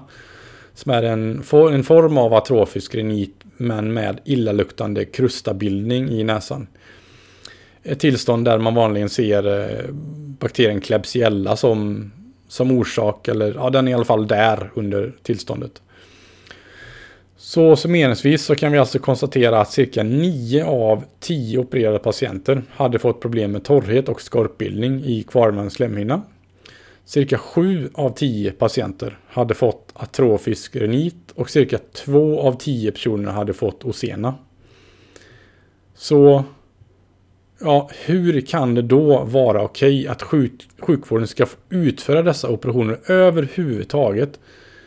Som 0.73 0.91
är 0.91 1.03
en, 1.03 1.43
en 1.51 1.83
form 1.83 2.17
av 2.17 2.33
atrofisk 2.33 2.95
renit 2.95 3.35
men 3.57 3.93
med 3.93 4.19
illaluktande 4.25 5.05
krustabildning 5.05 6.09
i 6.09 6.23
näsan. 6.23 6.67
Ett 7.83 7.99
tillstånd 7.99 8.45
där 8.45 8.57
man 8.57 8.75
vanligen 8.75 9.09
ser 9.09 9.59
eh, 9.61 9.91
bakterien 10.39 10.81
Klebsiella 10.81 11.55
som 11.55 12.11
som 12.51 12.71
orsak, 12.71 13.27
eller 13.27 13.53
ja, 13.53 13.69
den 13.69 13.87
är 13.87 13.91
i 13.91 13.93
alla 13.93 14.05
fall 14.05 14.27
där 14.27 14.71
under 14.73 15.13
tillståndet. 15.23 15.81
Så 17.37 17.75
summeringsvis 17.75 18.45
så 18.45 18.55
kan 18.55 18.71
vi 18.71 18.77
alltså 18.77 18.99
konstatera 18.99 19.61
att 19.61 19.71
cirka 19.71 20.03
9 20.03 20.65
av 20.65 21.03
10 21.19 21.57
opererade 21.57 21.99
patienter 21.99 22.63
hade 22.69 22.99
fått 22.99 23.21
problem 23.21 23.51
med 23.51 23.63
torrhet 23.63 24.09
och 24.09 24.21
skorpbildning 24.21 25.03
i 25.03 25.23
kvarvarande 25.23 25.71
slemhinna. 25.71 26.21
Cirka 27.05 27.37
7 27.37 27.89
av 27.93 28.09
10 28.09 28.51
patienter 28.51 29.17
hade 29.27 29.53
fått 29.53 29.90
atrofisk 29.93 30.75
renit 30.75 31.31
och 31.35 31.49
cirka 31.49 31.77
två 31.77 32.41
av 32.41 32.57
tio 32.57 32.91
personer 32.91 33.31
hade 33.31 33.53
fått 33.53 33.83
osena. 33.83 34.35
Så 35.95 36.43
Ja, 37.63 37.89
hur 38.05 38.41
kan 38.41 38.75
det 38.75 38.81
då 38.81 39.23
vara 39.23 39.63
okej 39.63 39.99
okay 39.99 40.07
att 40.07 40.21
sjuk 40.21 40.67
sjukvården 40.79 41.27
ska 41.27 41.45
utföra 41.69 42.21
dessa 42.21 42.49
operationer 42.49 42.99
överhuvudtaget? 43.05 44.39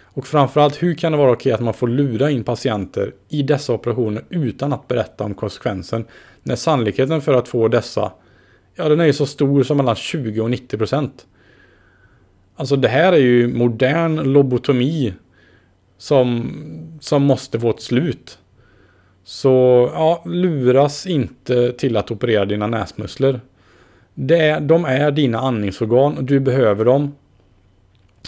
Och 0.05 0.27
framförallt, 0.27 0.83
hur 0.83 0.95
kan 0.95 1.13
det 1.13 1.19
vara 1.19 1.33
okej 1.33 1.41
okay 1.41 1.53
att 1.53 1.61
man 1.61 1.75
får 1.75 1.89
lura 1.89 2.31
in 2.31 2.45
patienter 2.45 3.15
i 3.29 3.43
dessa 3.43 3.73
operationer 3.73 4.25
utan 4.29 4.73
att 4.73 4.89
berätta 4.89 5.25
om 5.25 5.35
konsekvensen? 5.35 6.05
När 6.43 6.57
sannolikheten 6.57 7.23
för 7.23 7.35
att 7.35 7.49
få 7.49 7.69
dessa, 7.69 8.13
ja 8.75 8.89
den 8.89 9.01
är 9.01 9.05
ju 9.05 9.13
så 9.13 9.27
stor 9.27 9.63
som 9.63 9.77
mellan 9.77 9.97
20 9.97 10.41
och 10.41 10.51
90 10.51 10.79
procent. 10.79 11.27
Alltså 12.57 12.77
det 12.77 12.89
här 12.89 13.13
är 13.13 13.17
ju 13.17 13.49
modern 13.49 14.33
lobotomi 14.33 15.15
som, 15.99 16.53
som 17.01 17.23
måste 17.23 17.61
få 17.61 17.71
ett 17.71 17.83
slut. 17.83 18.39
Så 19.25 19.51
ja, 19.93 20.23
luras 20.27 21.07
inte 21.07 21.73
till 21.73 21.97
att 21.97 22.11
operera 22.11 22.45
dina 22.45 22.67
näsmuskler. 22.67 23.41
Det, 24.15 24.59
de 24.59 24.85
är 24.85 25.11
dina 25.11 25.39
andningsorgan 25.39 26.19
och 26.19 26.25
du 26.25 26.41
behöver 26.41 26.85
dem. 26.85 27.15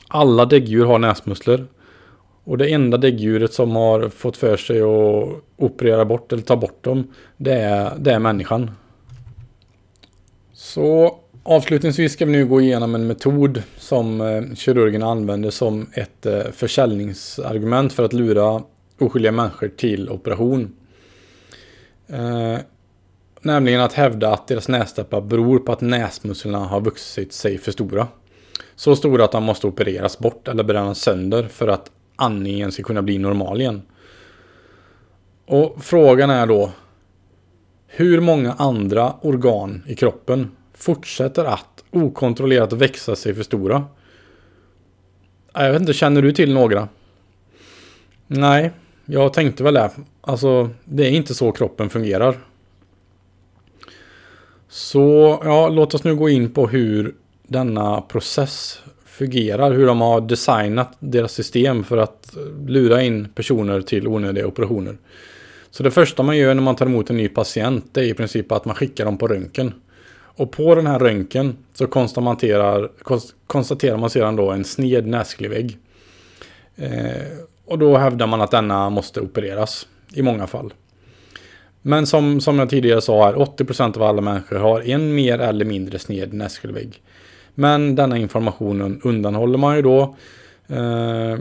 Alla 0.09 0.45
däggdjur 0.45 0.85
har 0.85 0.99
näsmuskler. 0.99 1.67
Och 2.45 2.59
det 2.59 2.73
enda 2.73 2.97
däggdjuret 2.97 3.53
som 3.53 3.77
har 3.77 4.09
fått 4.09 4.37
för 4.37 4.57
sig 4.57 4.81
att 4.81 5.43
operera 5.57 6.05
bort 6.05 6.33
eller 6.33 6.43
ta 6.43 6.57
bort 6.57 6.85
dem, 6.85 7.13
det 7.37 7.53
är, 7.53 7.93
det 7.99 8.13
är 8.13 8.19
människan. 8.19 8.71
Så 10.53 11.19
avslutningsvis 11.47 12.13
ska 12.13 12.25
vi 12.25 12.33
nu 12.33 12.47
gå 12.47 12.61
igenom 12.61 12.95
en 12.95 13.07
metod 13.07 13.63
som 13.79 14.21
eh, 14.21 14.55
kirurgen 14.55 15.03
använder 15.03 15.51
som 15.51 15.87
ett 15.93 16.27
eh, 16.27 16.43
försäljningsargument 16.53 17.93
för 17.93 18.05
att 18.05 18.13
lura 18.13 18.63
oskyldiga 18.99 19.33
människor 19.33 19.69
till 19.69 20.11
operation. 20.11 20.77
Eh, 22.07 22.59
nämligen 23.43 23.81
att 23.81 23.93
hävda 23.93 24.33
att 24.33 24.49
deras 24.49 24.69
nästäppa 24.69 25.21
beror 25.21 25.59
på 25.59 25.73
att 25.73 25.81
näsmusklerna 25.81 26.59
har 26.59 26.81
vuxit 26.81 27.33
sig 27.33 27.59
för 27.59 27.73
stora. 27.73 28.09
Så 28.77 28.97
stora 28.97 29.25
att 29.25 29.33
de 29.33 29.45
måste 29.45 29.67
opereras 29.67 30.19
bort 30.19 30.49
eller 30.49 30.65
brännas 30.65 30.99
sönder 30.99 31.43
för 31.43 31.69
att 31.69 31.91
andningen 32.17 32.73
ska 32.73 32.83
kunna 32.83 33.03
bli 33.03 33.19
normal 33.19 33.61
igen. 33.61 33.83
Och 35.47 35.77
frågan 35.81 36.31
är 36.31 36.47
då 36.47 36.71
hur 37.87 38.21
många 38.21 38.53
andra 38.53 39.15
organ 39.21 39.83
i 39.87 39.95
kroppen 39.95 40.51
fortsätter 40.77 41.45
att 41.45 41.85
okontrollerat 41.91 42.73
växa 42.73 43.17
sig 43.17 43.35
för 43.35 43.43
stora? 43.43 43.85
Jag 45.53 45.73
vet 45.73 45.81
inte, 45.81 45.93
känner 45.93 46.23
du 46.23 46.33
till 46.33 46.55
några? 46.55 46.89
Nej, 48.27 48.71
jag 49.05 49.33
tänkte 49.33 49.63
väl 49.63 49.75
det. 49.75 49.91
Alltså, 50.21 50.71
det 50.85 51.07
är 51.07 51.11
inte 51.11 51.35
så 51.35 51.53
kroppen 51.53 51.91
fungerar. 51.91 52.39
Så, 54.69 55.41
ja, 55.45 55.69
låt 55.69 55.95
oss 55.95 56.05
nu 56.05 56.15
gå 56.15 56.29
in 56.29 56.51
på 56.51 56.69
hur 56.69 57.15
denna 57.43 58.01
process 58.01 58.83
fungerar. 59.05 59.73
Hur 59.73 59.87
de 59.87 60.01
har 60.01 60.21
designat 60.21 60.97
deras 60.99 61.33
system 61.33 61.85
för 61.85 61.97
att 61.97 62.37
lura 62.67 63.03
in 63.03 63.29
personer 63.35 63.81
till 63.81 64.09
onödiga 64.09 64.47
operationer. 64.47 64.97
Så 65.71 65.83
det 65.83 65.91
första 65.91 66.23
man 66.23 66.37
gör 66.37 66.55
när 66.55 66.63
man 66.63 66.77
tar 66.77 66.87
emot 66.87 67.11
en 67.11 67.17
ny 67.17 67.29
patient 67.29 67.85
det 67.93 68.01
är 68.01 68.05
i 68.05 68.15
princip 68.15 68.53
att 68.53 68.65
man 68.65 68.75
skickar 68.75 69.05
dem 69.05 69.19
på 69.19 69.29
röntgen. 69.29 69.73
Och 70.37 70.51
på 70.51 70.75
den 70.75 70.87
här 70.87 70.99
röntgen 70.99 71.57
så 71.75 71.87
konstaterar, 71.87 72.91
konstaterar 73.47 73.97
man 73.97 74.11
sedan 74.11 74.37
då 74.37 74.51
en 74.51 74.65
sned 74.65 75.07
näsklivvägg. 75.07 75.79
Eh, 76.77 77.23
och 77.65 77.79
då 77.79 77.97
hävdar 77.97 78.27
man 78.27 78.41
att 78.41 78.51
denna 78.51 78.91
måste 78.91 79.21
opereras. 79.21 79.87
i 80.13 80.23
många 80.23 80.47
fall. 80.47 80.73
Men 81.83 82.07
som, 82.07 82.41
som 82.41 82.59
jag 82.59 82.71
tidigare 82.71 83.01
sa 83.01 83.25
här, 83.25 83.35
80% 83.35 83.97
av 83.97 84.03
alla 84.03 84.21
människor 84.21 84.57
har 84.57 84.89
en 84.89 85.15
mer 85.15 85.39
eller 85.39 85.65
mindre 85.65 85.99
sned 85.99 86.33
näskelvägg. 86.33 87.03
Men 87.55 87.95
denna 87.95 88.19
informationen 88.19 89.01
undanhåller 89.05 89.59
man 89.59 89.77
ju 89.77 89.83
då. 89.83 90.17
Eh, 90.69 91.39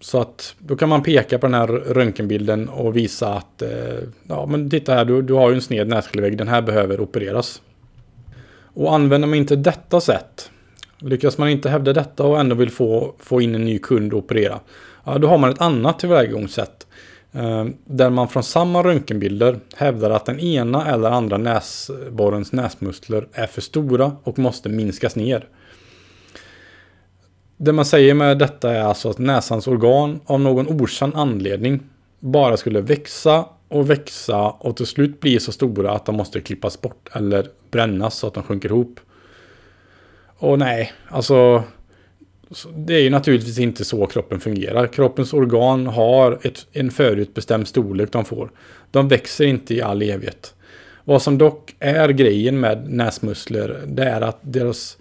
så 0.00 0.20
att 0.20 0.54
då 0.58 0.76
kan 0.76 0.88
man 0.88 1.02
peka 1.02 1.38
på 1.38 1.46
den 1.46 1.54
här 1.54 1.66
röntgenbilden 1.66 2.68
och 2.68 2.96
visa 2.96 3.34
att 3.34 3.62
eh, 3.62 3.98
ja 4.28 4.46
men 4.46 4.70
titta 4.70 4.94
här, 4.94 5.04
du, 5.04 5.22
du 5.22 5.34
har 5.34 5.48
ju 5.48 5.54
en 5.54 5.62
sned 5.62 5.88
näskelvägg, 5.88 6.38
den 6.38 6.48
här 6.48 6.62
behöver 6.62 7.00
opereras. 7.00 7.62
Och 8.74 8.94
använder 8.94 9.28
man 9.28 9.38
inte 9.38 9.56
detta 9.56 10.00
sätt, 10.00 10.50
lyckas 10.98 11.38
man 11.38 11.48
inte 11.48 11.70
hävda 11.70 11.92
detta 11.92 12.24
och 12.24 12.40
ändå 12.40 12.54
vill 12.54 12.70
få, 12.70 13.14
få 13.18 13.40
in 13.40 13.54
en 13.54 13.64
ny 13.64 13.78
kund 13.78 14.12
och 14.12 14.18
operera, 14.18 14.60
ja, 15.04 15.18
då 15.18 15.28
har 15.28 15.38
man 15.38 15.50
ett 15.50 15.60
annat 15.60 15.98
tillvägagångssätt. 15.98 16.86
Eh, 17.32 17.64
där 17.84 18.10
man 18.10 18.28
från 18.28 18.42
samma 18.42 18.82
röntgenbilder 18.82 19.60
hävdar 19.76 20.10
att 20.10 20.26
den 20.26 20.40
ena 20.40 20.86
eller 20.86 21.10
andra 21.10 21.36
näsborrens 21.36 22.52
näsmuskler 22.52 23.28
är 23.32 23.46
för 23.46 23.60
stora 23.60 24.12
och 24.22 24.38
måste 24.38 24.68
minskas 24.68 25.16
ner. 25.16 25.48
Det 27.56 27.72
man 27.72 27.84
säger 27.84 28.14
med 28.14 28.38
detta 28.38 28.74
är 28.74 28.82
alltså 28.82 29.10
att 29.10 29.18
näsans 29.18 29.66
organ 29.66 30.20
av 30.26 30.40
någon 30.40 30.80
okänd 30.80 31.12
anledning 31.16 31.80
bara 32.20 32.56
skulle 32.56 32.80
växa 32.80 33.44
och 33.68 33.90
växa 33.90 34.50
och 34.50 34.76
till 34.76 34.86
slut 34.86 35.20
bli 35.20 35.40
så 35.40 35.52
stora 35.52 35.92
att 35.92 36.06
de 36.06 36.16
måste 36.16 36.40
klippas 36.40 36.80
bort 36.80 37.08
eller 37.12 37.46
brännas 37.70 38.18
så 38.18 38.26
att 38.26 38.34
de 38.34 38.42
sjunker 38.42 38.68
ihop. 38.68 39.00
Och 40.38 40.58
nej, 40.58 40.92
alltså 41.08 41.64
det 42.74 42.94
är 42.94 43.00
ju 43.00 43.10
naturligtvis 43.10 43.58
inte 43.58 43.84
så 43.84 44.06
kroppen 44.06 44.40
fungerar. 44.40 44.86
Kroppens 44.86 45.32
organ 45.32 45.86
har 45.86 46.38
ett, 46.42 46.66
en 46.72 46.90
förutbestämd 46.90 47.68
storlek 47.68 48.12
de 48.12 48.24
får. 48.24 48.50
De 48.90 49.08
växer 49.08 49.44
inte 49.44 49.74
i 49.74 49.82
all 49.82 50.02
evighet. 50.02 50.54
Vad 51.04 51.22
som 51.22 51.38
dock 51.38 51.74
är 51.78 52.08
grejen 52.08 52.60
med 52.60 52.90
näsmuskler, 52.90 53.80
det 53.86 54.04
är 54.04 54.20
att, 54.20 54.38
deras, 54.40 54.98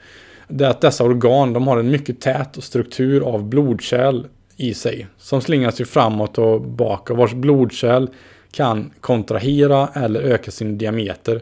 det 0.47 0.65
är 0.65 0.69
att 0.69 0.81
dessa 0.81 1.03
organ 1.03 1.53
de 1.53 1.67
har 1.67 1.77
en 1.77 1.91
mycket 1.91 2.21
tät 2.21 2.63
struktur 2.63 3.21
av 3.21 3.43
blodkärl 3.43 4.25
i 4.57 4.73
sig. 4.73 5.07
Som 5.17 5.41
slingar 5.41 5.71
sig 5.71 5.85
framåt 5.85 6.37
och 6.37 6.61
bakåt, 6.61 7.17
vars 7.17 7.33
blodkärl 7.33 8.07
kan 8.51 8.91
kontrahera 9.01 9.89
eller 9.93 10.21
öka 10.21 10.51
sin 10.51 10.77
diameter 10.77 11.41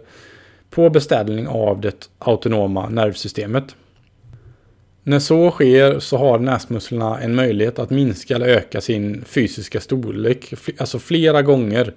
på 0.70 0.90
beställning 0.90 1.48
av 1.48 1.82
det 1.82 2.10
autonoma 2.20 2.90
nervsystemet. 2.90 3.76
När 5.04 5.20
så 5.20 5.52
sker 5.52 6.00
så 6.00 6.18
har 6.18 6.40
näsmusklerna 6.40 7.20
en 7.20 7.36
möjlighet 7.36 7.80
att 7.80 7.90
minska 7.90 8.36
eller 8.36 8.48
öka 8.48 8.82
sin 8.82 9.24
fysiska 9.26 9.80
storlek, 9.80 10.54
alltså 10.78 11.00
flera 11.00 11.42
gånger 11.42 11.94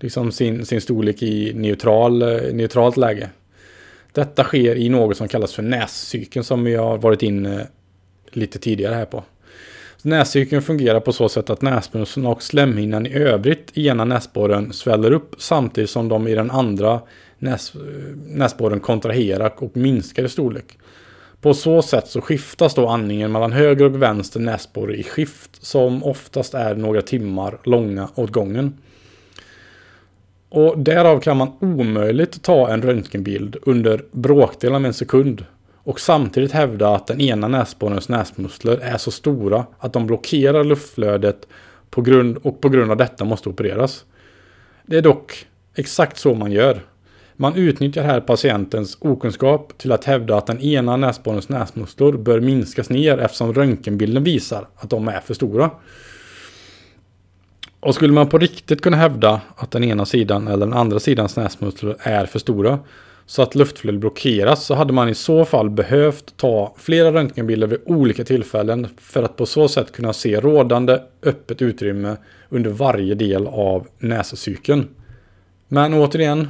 liksom 0.00 0.32
sin, 0.32 0.66
sin 0.66 0.80
storlek 0.80 1.22
i 1.22 1.52
neutral, 1.54 2.18
neutralt 2.52 2.96
läge. 2.96 3.30
Detta 4.12 4.44
sker 4.44 4.76
i 4.76 4.88
något 4.88 5.16
som 5.16 5.28
kallas 5.28 5.54
för 5.54 5.62
näscykeln 5.62 6.44
som 6.44 6.64
vi 6.64 6.74
har 6.74 6.98
varit 6.98 7.22
inne 7.22 7.66
lite 8.30 8.58
tidigare 8.58 8.94
här 8.94 9.04
på. 9.04 9.24
Näscykeln 10.04 10.62
fungerar 10.62 11.00
på 11.00 11.12
så 11.12 11.28
sätt 11.28 11.50
att 11.50 11.62
näsmusklerna 11.62 12.28
och 12.28 12.42
slemhinnan 12.42 13.06
i 13.06 13.14
övrigt 13.14 13.70
i 13.74 13.88
ena 13.88 14.04
näsborren 14.04 14.72
sväller 14.72 15.12
upp 15.12 15.34
samtidigt 15.38 15.90
som 15.90 16.08
de 16.08 16.28
i 16.28 16.34
den 16.34 16.50
andra 16.50 17.00
näs, 17.38 17.74
eh, 17.74 17.80
näsborren 18.26 18.80
kontraherar 18.80 19.52
och 19.56 19.76
minskar 19.76 20.24
i 20.24 20.28
storlek. 20.28 20.78
På 21.40 21.54
så 21.54 21.82
sätt 21.82 22.08
så 22.08 22.20
skiftas 22.20 22.74
då 22.74 22.88
andningen 22.88 23.32
mellan 23.32 23.52
höger 23.52 23.84
och 23.84 24.02
vänster 24.02 24.40
näsborre 24.40 24.96
i 24.96 25.02
skift 25.02 25.64
som 25.64 26.04
oftast 26.04 26.54
är 26.54 26.74
några 26.74 27.02
timmar 27.02 27.58
långa 27.64 28.08
åt 28.14 28.30
gången. 28.30 28.74
Och 30.48 30.78
därav 30.78 31.20
kan 31.20 31.36
man 31.36 31.52
omöjligt 31.60 32.42
ta 32.42 32.68
en 32.68 32.82
röntgenbild 32.82 33.56
under 33.62 34.04
bråkdelen 34.12 34.76
av 34.76 34.86
en 34.86 34.94
sekund 34.94 35.44
och 35.84 36.00
samtidigt 36.00 36.52
hävda 36.52 36.94
att 36.94 37.06
den 37.06 37.20
ena 37.20 37.48
näsborrens 37.48 38.08
näsmuskler 38.08 38.78
är 38.78 38.96
så 38.96 39.10
stora 39.10 39.66
att 39.78 39.92
de 39.92 40.06
blockerar 40.06 40.64
luftflödet 40.64 41.48
på 41.90 42.02
grund, 42.02 42.36
och 42.36 42.60
på 42.60 42.68
grund 42.68 42.90
av 42.90 42.96
detta 42.96 43.24
måste 43.24 43.48
opereras. 43.48 44.04
Det 44.86 44.96
är 44.96 45.02
dock 45.02 45.46
exakt 45.74 46.18
så 46.18 46.34
man 46.34 46.52
gör. 46.52 46.84
Man 47.36 47.54
utnyttjar 47.54 48.02
här 48.02 48.20
patientens 48.20 48.98
okunskap 49.00 49.78
till 49.78 49.92
att 49.92 50.04
hävda 50.04 50.36
att 50.36 50.46
den 50.46 50.60
ena 50.60 50.96
näsborrens 50.96 51.48
näsmuskler 51.48 52.12
bör 52.12 52.40
minskas 52.40 52.90
ner 52.90 53.18
eftersom 53.18 53.54
röntgenbilden 53.54 54.24
visar 54.24 54.68
att 54.76 54.90
de 54.90 55.08
är 55.08 55.20
för 55.20 55.34
stora. 55.34 55.70
Och 57.80 57.94
skulle 57.94 58.12
man 58.12 58.28
på 58.28 58.38
riktigt 58.38 58.80
kunna 58.80 58.96
hävda 58.96 59.40
att 59.56 59.70
den 59.70 59.84
ena 59.84 60.06
sidan 60.06 60.48
eller 60.48 60.66
den 60.66 60.76
andra 60.76 61.00
sidans 61.00 61.36
näsmuskler 61.36 61.96
är 61.98 62.26
för 62.26 62.38
stora 62.38 62.78
så 63.30 63.42
att 63.42 63.54
luftflödet 63.54 64.00
blockeras 64.00 64.64
så 64.64 64.74
hade 64.74 64.92
man 64.92 65.08
i 65.08 65.14
så 65.14 65.44
fall 65.44 65.70
behövt 65.70 66.36
ta 66.36 66.74
flera 66.76 67.12
röntgenbilder 67.12 67.66
vid 67.66 67.78
olika 67.84 68.24
tillfällen 68.24 68.88
för 68.96 69.22
att 69.22 69.36
på 69.36 69.46
så 69.46 69.68
sätt 69.68 69.92
kunna 69.92 70.12
se 70.12 70.40
rådande 70.40 71.00
öppet 71.22 71.62
utrymme 71.62 72.16
under 72.48 72.70
varje 72.70 73.14
del 73.14 73.46
av 73.46 73.86
näscykeln. 73.98 74.88
Men 75.68 75.94
återigen, 75.94 76.48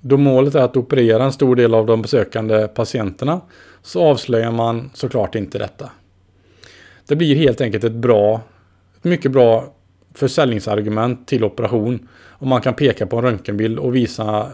då 0.00 0.16
målet 0.16 0.54
är 0.54 0.62
att 0.62 0.76
operera 0.76 1.24
en 1.24 1.32
stor 1.32 1.56
del 1.56 1.74
av 1.74 1.86
de 1.86 2.02
besökande 2.02 2.68
patienterna 2.68 3.40
så 3.82 4.02
avslöjar 4.02 4.50
man 4.50 4.90
såklart 4.94 5.34
inte 5.34 5.58
detta. 5.58 5.90
Det 7.08 7.16
blir 7.16 7.36
helt 7.36 7.60
enkelt 7.60 7.84
ett 7.84 7.92
bra, 7.92 8.40
ett 8.96 9.04
mycket 9.04 9.30
bra 9.30 9.74
försäljningsargument 10.14 11.28
till 11.28 11.44
operation 11.44 12.08
om 12.28 12.48
man 12.48 12.60
kan 12.60 12.74
peka 12.74 13.06
på 13.06 13.16
en 13.16 13.22
röntgenbild 13.22 13.78
och 13.78 13.94
visa 13.96 14.52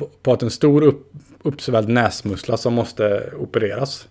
på, 0.00 0.08
på 0.22 0.32
att 0.32 0.42
en 0.42 0.50
stor 0.50 0.82
upp, 0.82 1.12
uppsvälld 1.42 1.88
näsmuskla 1.88 2.56
som 2.56 2.74
måste 2.74 3.32
opereras. 3.38 4.08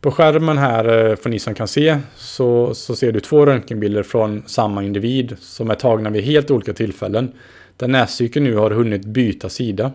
På 0.00 0.10
skärmen 0.10 0.58
här, 0.58 1.10
eh, 1.10 1.16
för 1.16 1.30
ni 1.30 1.38
som 1.38 1.54
kan 1.54 1.68
se, 1.68 1.98
så, 2.16 2.74
så 2.74 2.96
ser 2.96 3.12
du 3.12 3.20
två 3.20 3.46
röntgenbilder 3.46 4.02
från 4.02 4.42
samma 4.46 4.82
individ 4.82 5.36
som 5.40 5.70
är 5.70 5.74
tagna 5.74 6.10
vid 6.10 6.24
helt 6.24 6.50
olika 6.50 6.72
tillfällen 6.72 7.32
där 7.76 7.88
näscykeln 7.88 8.44
nu 8.44 8.56
har 8.56 8.70
hunnit 8.70 9.04
byta 9.04 9.48
sida. 9.48 9.92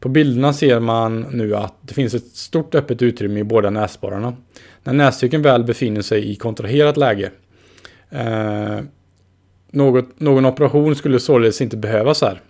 På 0.00 0.08
bilderna 0.08 0.52
ser 0.52 0.80
man 0.80 1.20
nu 1.20 1.56
att 1.56 1.74
det 1.80 1.94
finns 1.94 2.14
ett 2.14 2.36
stort 2.36 2.74
öppet 2.74 3.02
utrymme 3.02 3.40
i 3.40 3.44
båda 3.44 3.70
näsborrarna. 3.70 4.36
När 4.84 4.92
näscykeln 4.92 5.42
väl 5.42 5.64
befinner 5.64 6.02
sig 6.02 6.30
i 6.30 6.36
kontraherat 6.36 6.96
läge. 6.96 7.30
Eh, 8.10 8.80
något, 9.70 10.20
någon 10.20 10.46
operation 10.46 10.96
skulle 10.96 11.20
således 11.20 11.60
inte 11.60 11.76
behövas 11.76 12.22
här. 12.22 12.40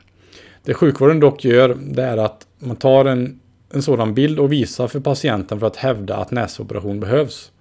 Det 0.67 0.75
sjukvården 0.75 1.21
dock 1.21 1.45
gör 1.45 1.77
det 1.81 2.03
är 2.03 2.17
att 2.17 2.47
man 2.59 2.77
tar 2.77 3.05
en, 3.05 3.41
en 3.73 3.83
sådan 3.83 4.15
bild 4.15 4.39
och 4.39 4.53
visar 4.53 4.89
för 4.89 5.01
patienten 5.01 5.61
för 5.61 5.67
att 5.67 5.77
hävda 5.77 6.17
att 6.17 6.31
näsoperation 6.31 7.01
behövs. 7.01 7.53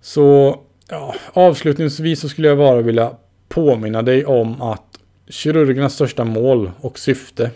Så 0.00 0.60
ja, 0.88 1.14
avslutningsvis 1.32 2.20
så 2.20 2.28
skulle 2.28 2.48
jag 2.48 2.58
bara 2.58 2.82
vilja 2.82 3.16
påminna 3.48 4.02
dig 4.02 4.24
om 4.24 4.62
att 4.62 4.98
kirurgernas 5.28 5.94
största 5.94 6.24
mål 6.24 6.70
och 6.80 6.98
syfte 6.98 7.50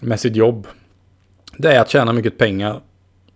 med 0.00 0.20
sitt 0.20 0.36
jobb 0.36 0.66
det 1.56 1.72
är 1.72 1.80
att 1.80 1.90
tjäna 1.90 2.12
mycket 2.12 2.38
pengar, 2.38 2.80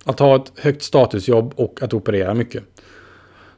att 0.05 0.19
ha 0.19 0.37
ett 0.37 0.53
högt 0.57 0.83
statusjobb 0.83 1.53
och 1.57 1.83
att 1.83 1.95
operera 1.95 2.35
mycket. 2.35 2.65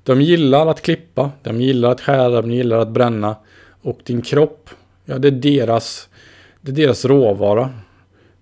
De 0.03 0.21
gillar 0.21 0.67
att 0.67 0.83
klippa, 0.83 1.31
de 1.43 1.61
gillar 1.61 1.91
att 1.91 2.01
skära, 2.01 2.43
de 2.43 2.51
gillar 2.51 2.79
att 2.79 2.89
bränna 2.89 3.37
och 3.83 4.01
din 4.05 4.23
kropp, 4.23 4.71
ja 5.11 5.19
det 5.19 5.29
är 5.29 5.33
deras, 5.33 6.09
det 6.61 6.71
är 6.71 6.75
deras 6.75 7.05
råvara 7.05 7.71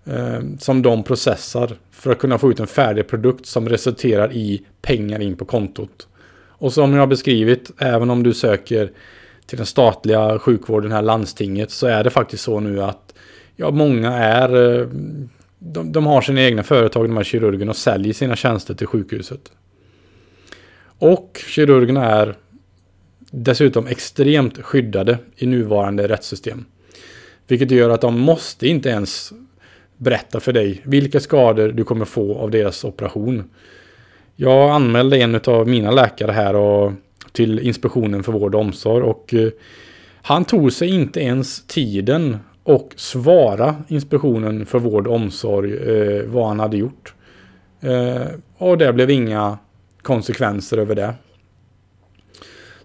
eh, 0.05 0.39
som 0.59 0.81
de 0.81 1.03
processar 1.03 1.71
för 1.91 2.11
att 2.11 2.19
kunna 2.19 2.37
få 2.37 2.51
ut 2.51 2.59
en 2.59 2.67
färdig 2.67 3.07
produkt 3.07 3.45
som 3.45 3.69
resulterar 3.69 4.33
i 4.33 4.61
pengar 4.81 5.21
in 5.21 5.35
på 5.35 5.45
kontot. 5.45 6.07
Och 6.47 6.73
som 6.73 6.93
jag 6.93 6.99
har 6.99 7.07
beskrivit, 7.07 7.71
även 7.77 8.09
om 8.09 8.23
du 8.23 8.33
söker 8.33 8.91
till 9.45 9.57
den 9.57 9.65
statliga 9.65 10.39
sjukvården 10.39 10.91
här, 10.91 11.01
landstinget, 11.01 11.71
så 11.71 11.87
är 11.87 12.03
det 12.03 12.09
faktiskt 12.09 12.43
så 12.43 12.59
nu 12.59 12.83
att 12.83 13.13
ja, 13.55 13.71
många 13.71 14.13
är... 14.13 14.79
Eh, 14.79 14.87
de, 15.61 15.91
de 15.91 16.05
har 16.05 16.21
sina 16.21 16.41
egna 16.41 16.63
företag, 16.63 17.05
de 17.05 17.17
här 17.17 17.23
kirurgerna, 17.23 17.71
och 17.71 17.77
säljer 17.77 18.13
sina 18.13 18.35
tjänster 18.35 18.73
till 18.73 18.87
sjukhuset. 18.87 19.51
Och 20.99 21.41
kirurgerna 21.47 22.05
är 22.05 22.35
dessutom 23.31 23.87
extremt 23.87 24.61
skyddade 24.61 25.17
i 25.35 25.45
nuvarande 25.45 26.07
rättssystem. 26.07 26.65
Vilket 27.47 27.71
gör 27.71 27.89
att 27.89 28.01
de 28.01 28.19
måste 28.19 28.67
inte 28.67 28.89
ens 28.89 29.33
berätta 29.97 30.39
för 30.39 30.53
dig 30.53 30.81
vilka 30.83 31.19
skador 31.19 31.67
du 31.67 31.83
kommer 31.83 32.05
få 32.05 32.37
av 32.37 32.51
deras 32.51 32.83
operation. 32.83 33.49
Jag 34.35 34.69
anmälde 34.69 35.17
en 35.17 35.39
av 35.47 35.67
mina 35.67 35.91
läkare 35.91 36.31
här 36.31 36.55
och 36.55 36.91
till 37.31 37.59
Inspektionen 37.59 38.23
för 38.23 38.31
vård 38.31 38.55
och 38.55 38.61
omsorg. 38.61 39.03
Och 39.03 39.33
eh, 39.33 39.49
han 40.21 40.45
tog 40.45 40.73
sig 40.73 40.89
inte 40.89 41.19
ens 41.19 41.65
tiden 41.67 42.37
och 42.63 42.93
svara 42.95 43.75
Inspektionen 43.87 44.65
för 44.65 44.79
vård 44.79 45.07
och 45.07 45.15
omsorg 45.15 45.73
eh, 45.73 46.23
vad 46.25 46.47
han 46.47 46.59
hade 46.59 46.77
gjort. 46.77 47.13
Eh, 47.81 48.27
och 48.57 48.77
det 48.77 48.93
blev 48.93 49.09
inga 49.09 49.57
konsekvenser 50.01 50.77
över 50.77 50.95
det. 50.95 51.13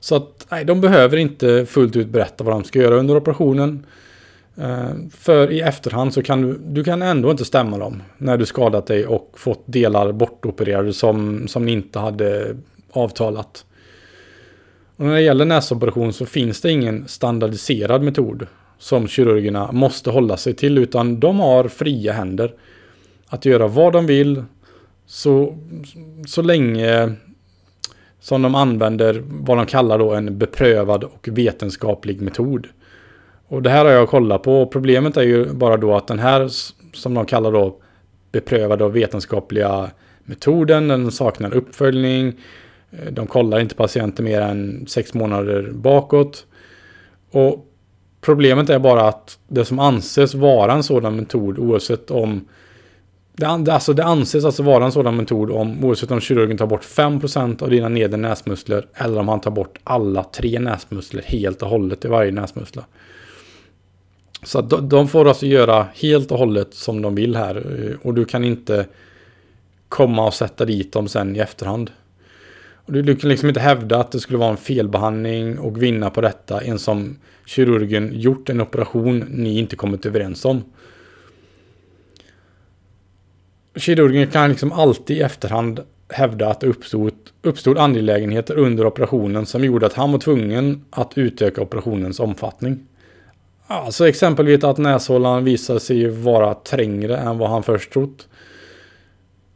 Så 0.05 0.16
att 0.16 0.47
nej, 0.51 0.64
de 0.64 0.81
behöver 0.81 1.16
inte 1.16 1.66
fullt 1.66 1.97
ut 1.97 2.09
berätta 2.09 2.44
vad 2.44 2.55
de 2.55 2.64
ska 2.64 2.78
göra 2.78 2.94
under 2.94 3.16
operationen. 3.16 3.86
Eh, 4.56 4.90
för 5.10 5.52
i 5.52 5.60
efterhand 5.60 6.14
så 6.14 6.22
kan 6.22 6.43
du, 6.43 6.60
du 6.66 6.85
kan 6.85 7.02
ändå 7.02 7.31
inte 7.31 7.44
stämma 7.44 7.78
dem 7.78 8.02
när 8.18 8.36
du 8.36 8.47
skadat 8.47 8.86
dig 8.86 9.06
och 9.06 9.31
fått 9.36 9.62
delar 9.66 10.12
bortopererade 10.12 10.93
som, 10.93 11.48
som 11.48 11.66
ni 11.66 11.72
inte 11.72 11.98
hade 11.98 12.56
avtalat. 12.93 13.64
Och 14.97 15.05
när 15.05 15.14
det 15.14 15.22
gäller 15.22 15.44
näsoperation 15.44 16.12
så 16.12 16.26
finns 16.26 16.60
det 16.60 16.70
ingen 16.70 17.09
standardiserad 17.09 18.02
metod 18.02 18.47
som 18.78 19.09
kirurgerna 19.09 19.72
måste 19.72 20.10
hålla 20.10 20.36
sig 20.36 20.55
till 20.55 20.78
utan 20.78 21.20
de 21.20 21.40
har 21.40 21.68
fria 21.68 22.12
händer 22.12 22.55
att 23.26 23.44
göra 23.44 23.68
vad 23.68 23.93
de 23.93 24.06
vill 24.06 24.44
så, 25.06 25.59
så 26.26 26.43
länge 26.43 27.16
som 28.24 28.42
de 28.42 28.55
använder 28.55 29.22
vad 29.26 29.56
de 29.56 29.66
kallar 29.66 29.98
då 29.98 30.12
en 30.12 30.38
beprövad 30.38 31.05
och 31.05 31.28
vetenskaplig 31.32 32.20
metod. 32.20 32.66
Och 33.48 33.62
det 33.62 33.70
här 33.70 33.84
har 33.84 33.92
jag 33.92 34.09
kollat 34.09 34.42
på. 34.42 34.66
Problemet 34.66 35.16
är 35.16 35.22
ju 35.22 35.52
bara 35.52 35.76
då 35.76 35.96
att 35.96 36.06
den 36.06 36.18
här 36.18 36.48
som 36.92 37.14
de 37.14 37.26
kallar 37.26 37.52
då 37.52 37.76
beprövade 38.32 38.84
och 38.84 38.96
vetenskapliga 38.96 39.90
metoden, 40.24 40.88
den 40.88 41.10
saknar 41.10 41.55
uppföljning. 41.55 42.32
Eh, 42.90 43.12
de 43.12 43.26
kollar 43.26 43.60
inte 43.60 43.74
patienter 43.74 44.22
mer 44.22 44.40
än 44.40 44.86
sex 44.86 45.14
månader 45.14 45.70
bakåt. 45.72 46.46
Och 47.30 47.66
problemet 48.20 48.70
är 48.70 48.78
bara 48.78 49.09
att 49.09 49.38
det 49.48 49.64
som 49.64 49.78
anses 49.78 50.34
vara 50.34 50.72
en 50.72 50.82
sådan 50.82 51.16
metod 51.16 51.59
oavsett 51.59 52.10
om 52.10 52.48
det, 53.36 53.47
alltså 53.47 53.93
det 53.93 54.05
anses 54.05 54.44
alltså 54.44 54.62
vara 54.62 54.85
en 54.85 54.93
sådan 54.93 55.16
metod 55.16 55.51
om 55.51 55.85
oavsett 55.85 56.11
om 56.11 56.20
kirurgen 56.20 56.59
tar 56.59 56.66
bort 56.66 56.85
5% 56.85 57.62
av 57.62 57.70
dina 57.70 57.89
nedre 57.89 58.16
näsmuskler 58.16 58.86
eller 58.94 59.19
om 59.19 59.28
han 59.28 59.40
tar 59.40 59.51
bort 59.51 59.78
alla 59.85 60.24
tre 60.24 60.59
näsmuskler 60.59 61.23
helt 61.23 61.62
och 61.62 61.69
hållet 61.69 62.05
i 62.05 62.09
varje 62.09 62.32
näsmuskla. 62.32 62.85
Så 64.43 64.59
att 64.59 64.90
de 64.90 65.09
får 65.09 65.28
alltså 65.28 65.47
göra 65.47 65.86
helt 65.94 66.32
och 66.32 66.39
hållet 66.39 66.74
som 66.74 67.02
de 67.02 67.15
vill 67.15 67.36
här 67.36 67.56
eh, 67.56 67.97
och 68.06 68.15
du 68.15 68.24
kan 68.24 68.44
inte 68.44 68.86
komma 69.89 70.27
och 70.27 70.35
sätta 70.35 70.65
dit 70.65 70.93
dem 70.93 71.09
sen 71.09 71.36
i 71.36 71.39
efterhand. 71.39 71.90
Och 72.86 72.93
du, 72.93 73.16
kan 73.16 73.31
liksom 73.31 73.48
inte 73.48 73.61
hävda 73.61 74.01
att 74.01 74.12
det 74.12 74.20
skulle 74.20 74.39
vara 74.39 74.51
en 74.51 74.56
felbehandling 74.56 75.59
och 75.59 75.82
vinna 75.82 76.11
på 76.11 76.20
detta 76.20 76.61
En 76.61 76.78
som 76.78 77.19
kirurgen 77.47 78.11
gjort 78.15 78.48
en 78.48 78.61
operation 78.61 79.19
ni 79.28 79.59
inte 79.59 79.77
kommit 79.77 80.06
överens 80.06 80.44
om. 80.44 80.62
Kirurgen 83.76 84.30
kan 84.30 84.51
liksom 84.51 84.72
alltid 84.72 85.16
i 85.16 85.20
efterhand 85.20 85.80
hävda 86.09 86.48
att 86.48 86.60
det 86.60 86.66
uppstod, 86.66 87.12
uppstod 87.42 87.78
angelägenheter 87.78 88.59
under 88.59 88.86
operationen 88.86 89.46
som 89.46 89.64
gjorde 89.64 89.86
att 89.86 89.92
han 89.92 90.12
var 90.12 90.18
tvungen 90.18 90.84
att 90.90 91.18
utöka 91.18 91.62
operationens 91.62 92.20
omfattning. 92.20 92.86
Alltså 93.66 94.09
exempelvis 94.09 94.64
att 94.64 94.78
näshålan 94.78 95.44
visade 95.44 95.80
sig 95.80 96.09
vara 96.09 96.55
trängre 96.55 97.16
än 97.16 97.38
vad 97.38 97.51
han 97.51 97.62
först 97.62 97.92
trott. 97.92 98.28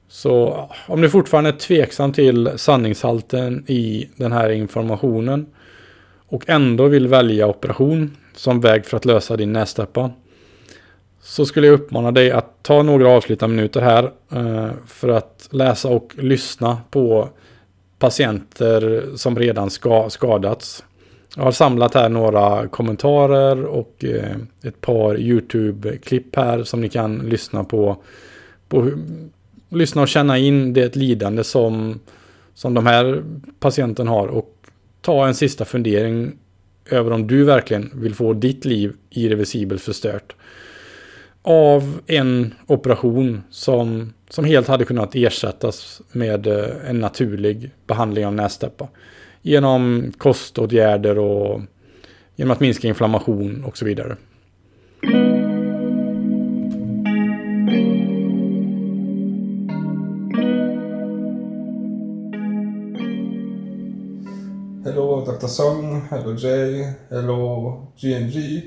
Så 0.08 0.68
om 0.86 1.00
du 1.00 1.10
fortfarande 1.10 1.50
är 1.50 1.56
tveksam 1.56 2.12
till 2.12 2.50
sanningshalten 2.56 3.64
i 3.66 4.08
den 4.16 4.32
här 4.32 4.50
informationen 4.50 5.46
och 6.28 6.44
ändå 6.48 6.88
vill 6.88 7.08
välja 7.08 7.46
operation 7.46 8.16
som 8.34 8.60
väg 8.60 8.86
för 8.86 8.96
att 8.96 9.04
lösa 9.04 9.36
din 9.36 9.52
nästäppa 9.52 10.10
så 11.20 11.46
skulle 11.46 11.66
jag 11.66 11.74
uppmana 11.74 12.12
dig 12.12 12.30
att 12.30 12.62
ta 12.62 12.82
några 12.82 13.08
avslutande 13.08 13.56
minuter 13.56 13.80
här 13.80 14.12
eh, 14.32 14.70
för 14.86 15.08
att 15.08 15.48
läsa 15.50 15.88
och 15.88 16.12
lyssna 16.18 16.78
på 16.90 17.28
patienter 17.98 19.04
som 19.16 19.38
redan 19.38 19.70
ska 19.70 20.10
skadats. 20.10 20.84
Jag 21.36 21.42
har 21.42 21.52
samlat 21.52 21.94
här 21.94 22.08
några 22.08 22.68
kommentarer 22.68 23.64
och 23.64 24.04
eh, 24.04 24.36
ett 24.62 24.80
par 24.80 25.18
YouTube-klipp 25.18 26.36
här 26.36 26.64
som 26.64 26.80
ni 26.80 26.88
kan 26.88 27.18
lyssna 27.18 27.64
på. 27.64 28.02
på 28.68 28.90
lyssna 29.68 30.02
och 30.02 30.08
känna 30.08 30.38
in 30.38 30.72
det 30.72 30.96
lidande 30.96 31.44
som, 31.44 32.00
som 32.54 32.74
de 32.74 32.86
här 32.86 33.22
patienten 33.60 34.08
har 34.08 34.28
och 34.28 34.54
ta 35.00 35.26
en 35.26 35.34
sista 35.34 35.64
fundering 35.64 36.32
över 36.90 37.10
om 37.10 37.26
du 37.26 37.44
verkligen 37.44 37.90
vill 37.94 38.14
få 38.14 38.32
ditt 38.32 38.64
liv 38.64 38.92
irreversibelt 39.10 39.82
förstört 39.82 40.34
av 41.48 42.00
en 42.06 42.54
operation 42.66 43.42
som, 43.50 44.12
som 44.28 44.44
helt 44.44 44.68
hade 44.68 44.84
kunnat 44.84 45.14
ersättas 45.14 46.02
med 46.12 46.46
eh, 46.46 46.64
en 46.88 46.98
naturlig 46.98 47.70
behandling 47.86 48.26
av 48.26 48.34
nästäppa. 48.34 48.88
Genom 49.42 50.12
koståtgärder 50.18 51.18
och 51.18 51.60
genom 52.36 52.50
att 52.50 52.60
minska 52.60 52.88
inflammation 52.88 53.64
och 53.64 53.78
så 53.78 53.84
vidare. 53.84 54.16
Hello, 64.84 65.24
Dr. 65.24 65.46
Song. 65.46 66.00
Hello, 66.10 66.34
Jay. 66.34 66.92
Hello, 67.10 67.86
GNG. 68.00 68.62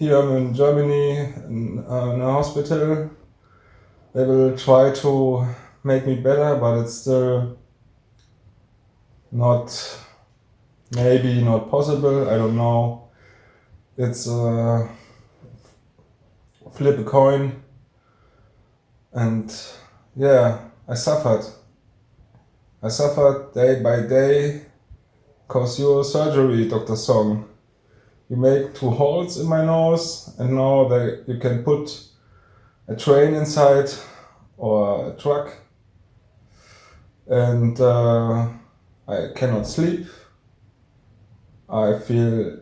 Here 0.00 0.16
I'm 0.16 0.34
in 0.34 0.54
Germany 0.54 1.18
in, 1.18 1.84
uh, 1.86 2.12
in, 2.14 2.22
a 2.22 2.32
hospital. 2.32 3.10
They 4.14 4.24
will 4.24 4.56
try 4.56 4.92
to 4.92 5.46
make 5.84 6.06
me 6.06 6.14
better, 6.14 6.56
but 6.56 6.80
it's 6.80 6.94
still 6.94 7.58
not 9.30 9.68
maybe 10.96 11.42
not 11.42 11.70
possible. 11.70 12.30
I 12.30 12.38
don't 12.38 12.56
know. 12.56 13.10
It's 13.98 14.26
uh, 14.26 14.88
flip 16.72 16.98
a 16.98 17.04
coin, 17.04 17.62
and 19.12 19.54
yeah, 20.16 20.60
I 20.88 20.94
suffered. 20.94 21.44
I 22.82 22.88
suffered 22.88 23.52
day 23.52 23.82
by 23.82 24.00
day 24.08 24.62
cause 25.46 25.78
your 25.78 26.02
surgery, 26.04 26.68
Dr. 26.68 26.96
Song 26.96 27.49
you 28.30 28.36
make 28.36 28.74
two 28.74 28.90
holes 28.90 29.40
in 29.40 29.48
my 29.48 29.64
nose 29.64 30.32
and 30.38 30.54
now 30.54 30.86
they, 30.86 31.18
you 31.26 31.38
can 31.40 31.64
put 31.64 32.00
a 32.86 32.94
train 32.94 33.34
inside 33.34 33.90
or 34.56 35.12
a 35.12 35.16
truck 35.20 35.56
and 37.26 37.80
uh, 37.80 38.48
I 39.08 39.28
cannot 39.34 39.66
sleep. 39.66 40.06
I 41.68 41.98
feel 41.98 42.60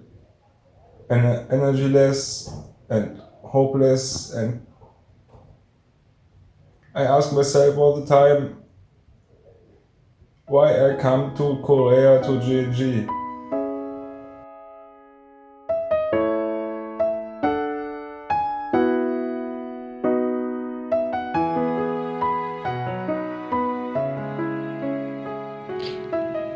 en- 1.11 1.47
energyless 1.49 2.51
and 2.89 3.20
hopeless 3.43 4.32
and 4.32 4.66
I 6.95 7.03
ask 7.03 7.32
myself 7.35 7.77
all 7.77 8.01
the 8.01 8.07
time 8.07 8.62
why 10.47 10.90
I 10.90 10.97
come 10.97 11.36
to 11.36 11.61
Korea 11.62 12.23
to 12.23 12.28
GNG. 12.40 13.18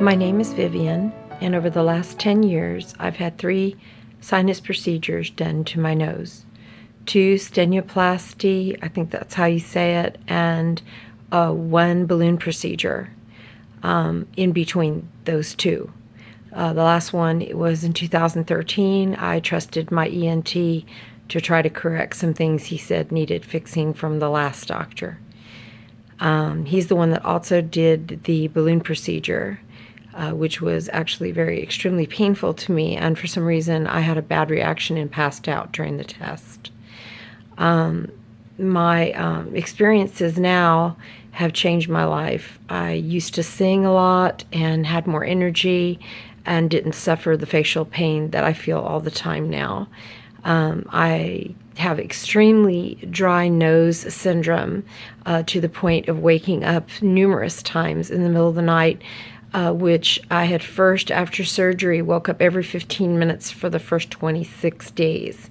My 0.02 0.16
name 0.16 0.40
is 0.40 0.52
Vivian, 0.52 1.12
and 1.40 1.54
over 1.54 1.70
the 1.70 1.84
last 1.84 2.18
10 2.18 2.42
years, 2.42 2.92
I've 2.98 3.18
had 3.18 3.38
three 3.38 3.76
sinus 4.20 4.58
procedures 4.58 5.30
done 5.30 5.62
to 5.66 5.78
my 5.78 5.94
nose 5.94 6.44
two 7.06 7.36
stenioplasty, 7.36 8.76
I 8.82 8.88
think 8.88 9.12
that's 9.12 9.34
how 9.34 9.44
you 9.44 9.60
say 9.60 9.98
it, 9.98 10.18
and 10.26 10.82
uh, 11.30 11.52
one 11.52 12.06
balloon 12.06 12.36
procedure 12.36 13.10
um, 13.84 14.26
in 14.36 14.50
between 14.50 15.08
those 15.24 15.54
two. 15.54 15.92
Uh, 16.52 16.72
the 16.72 16.82
last 16.82 17.12
one 17.12 17.46
was 17.56 17.84
in 17.84 17.92
2013. 17.92 19.14
I 19.14 19.38
trusted 19.38 19.92
my 19.92 20.08
ENT 20.08 20.52
to 20.52 21.40
try 21.40 21.62
to 21.62 21.70
correct 21.70 22.16
some 22.16 22.34
things 22.34 22.64
he 22.64 22.76
said 22.76 23.12
needed 23.12 23.44
fixing 23.44 23.94
from 23.94 24.18
the 24.18 24.30
last 24.30 24.66
doctor. 24.66 25.20
Um, 26.18 26.64
he's 26.64 26.88
the 26.88 26.96
one 26.96 27.10
that 27.10 27.24
also 27.24 27.60
did 27.60 28.24
the 28.24 28.48
balloon 28.48 28.80
procedure 28.80 29.60
uh, 30.14 30.32
which 30.32 30.60
was 30.60 30.90
actually 30.92 31.32
very 31.32 31.62
extremely 31.62 32.06
painful 32.06 32.54
to 32.54 32.72
me. 32.72 32.96
And 32.96 33.18
for 33.18 33.26
some 33.26 33.44
reason, 33.44 33.86
I 33.86 34.00
had 34.00 34.18
a 34.18 34.22
bad 34.22 34.50
reaction 34.50 34.96
and 34.96 35.10
passed 35.10 35.48
out 35.48 35.72
during 35.72 35.96
the 35.96 36.04
test. 36.04 36.70
Um, 37.58 38.10
my 38.58 39.12
um, 39.12 39.54
experiences 39.56 40.38
now 40.38 40.96
have 41.32 41.52
changed 41.52 41.88
my 41.88 42.04
life. 42.04 42.58
I 42.68 42.92
used 42.92 43.34
to 43.34 43.42
sing 43.42 43.86
a 43.86 43.92
lot 43.92 44.44
and 44.52 44.86
had 44.86 45.06
more 45.06 45.24
energy 45.24 45.98
and 46.44 46.68
didn't 46.68 46.94
suffer 46.94 47.36
the 47.36 47.46
facial 47.46 47.84
pain 47.84 48.30
that 48.30 48.44
I 48.44 48.52
feel 48.52 48.78
all 48.78 49.00
the 49.00 49.10
time 49.10 49.48
now. 49.48 49.88
Um, 50.44 50.86
I 50.90 51.54
have 51.78 51.98
extremely 51.98 52.96
dry 53.10 53.48
nose 53.48 53.98
syndrome 54.12 54.84
uh, 55.24 55.42
to 55.44 55.60
the 55.60 55.68
point 55.68 56.08
of 56.08 56.18
waking 56.18 56.64
up 56.64 56.88
numerous 57.00 57.62
times 57.62 58.10
in 58.10 58.22
the 58.22 58.28
middle 58.28 58.48
of 58.48 58.56
the 58.56 58.62
night 58.62 59.00
uh, 59.54 59.72
which 59.72 60.20
I 60.30 60.44
had 60.44 60.62
first, 60.62 61.10
after 61.10 61.44
surgery, 61.44 62.02
woke 62.02 62.28
up 62.28 62.40
every 62.40 62.62
15 62.62 63.18
minutes 63.18 63.50
for 63.50 63.68
the 63.68 63.78
first 63.78 64.10
26 64.10 64.90
days. 64.92 65.50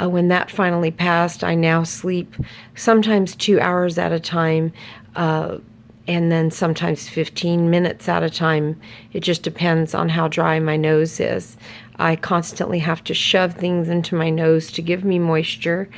Uh, 0.00 0.08
when 0.08 0.28
that 0.28 0.50
finally 0.50 0.90
passed, 0.90 1.42
I 1.42 1.54
now 1.54 1.82
sleep 1.82 2.34
sometimes 2.74 3.34
two 3.34 3.60
hours 3.60 3.98
at 3.98 4.12
a 4.12 4.20
time. 4.20 4.72
Uh, 5.16 5.58
and 6.06 6.32
then 6.32 6.50
sometimes 6.50 7.08
15 7.08 7.70
minutes 7.70 8.08
at 8.08 8.24
a 8.24 8.30
time. 8.30 8.80
It 9.12 9.20
just 9.20 9.44
depends 9.44 9.94
on 9.94 10.08
how 10.08 10.26
dry 10.26 10.58
my 10.58 10.76
nose 10.76 11.20
is. 11.20 11.56
I 12.00 12.16
constantly 12.16 12.80
have 12.80 13.04
to 13.04 13.14
shove 13.14 13.54
things 13.54 13.88
into 13.88 14.16
my 14.16 14.30
nose 14.30 14.72
to 14.72 14.82
give 14.82 15.04
me 15.04 15.20
moisture. 15.20 15.88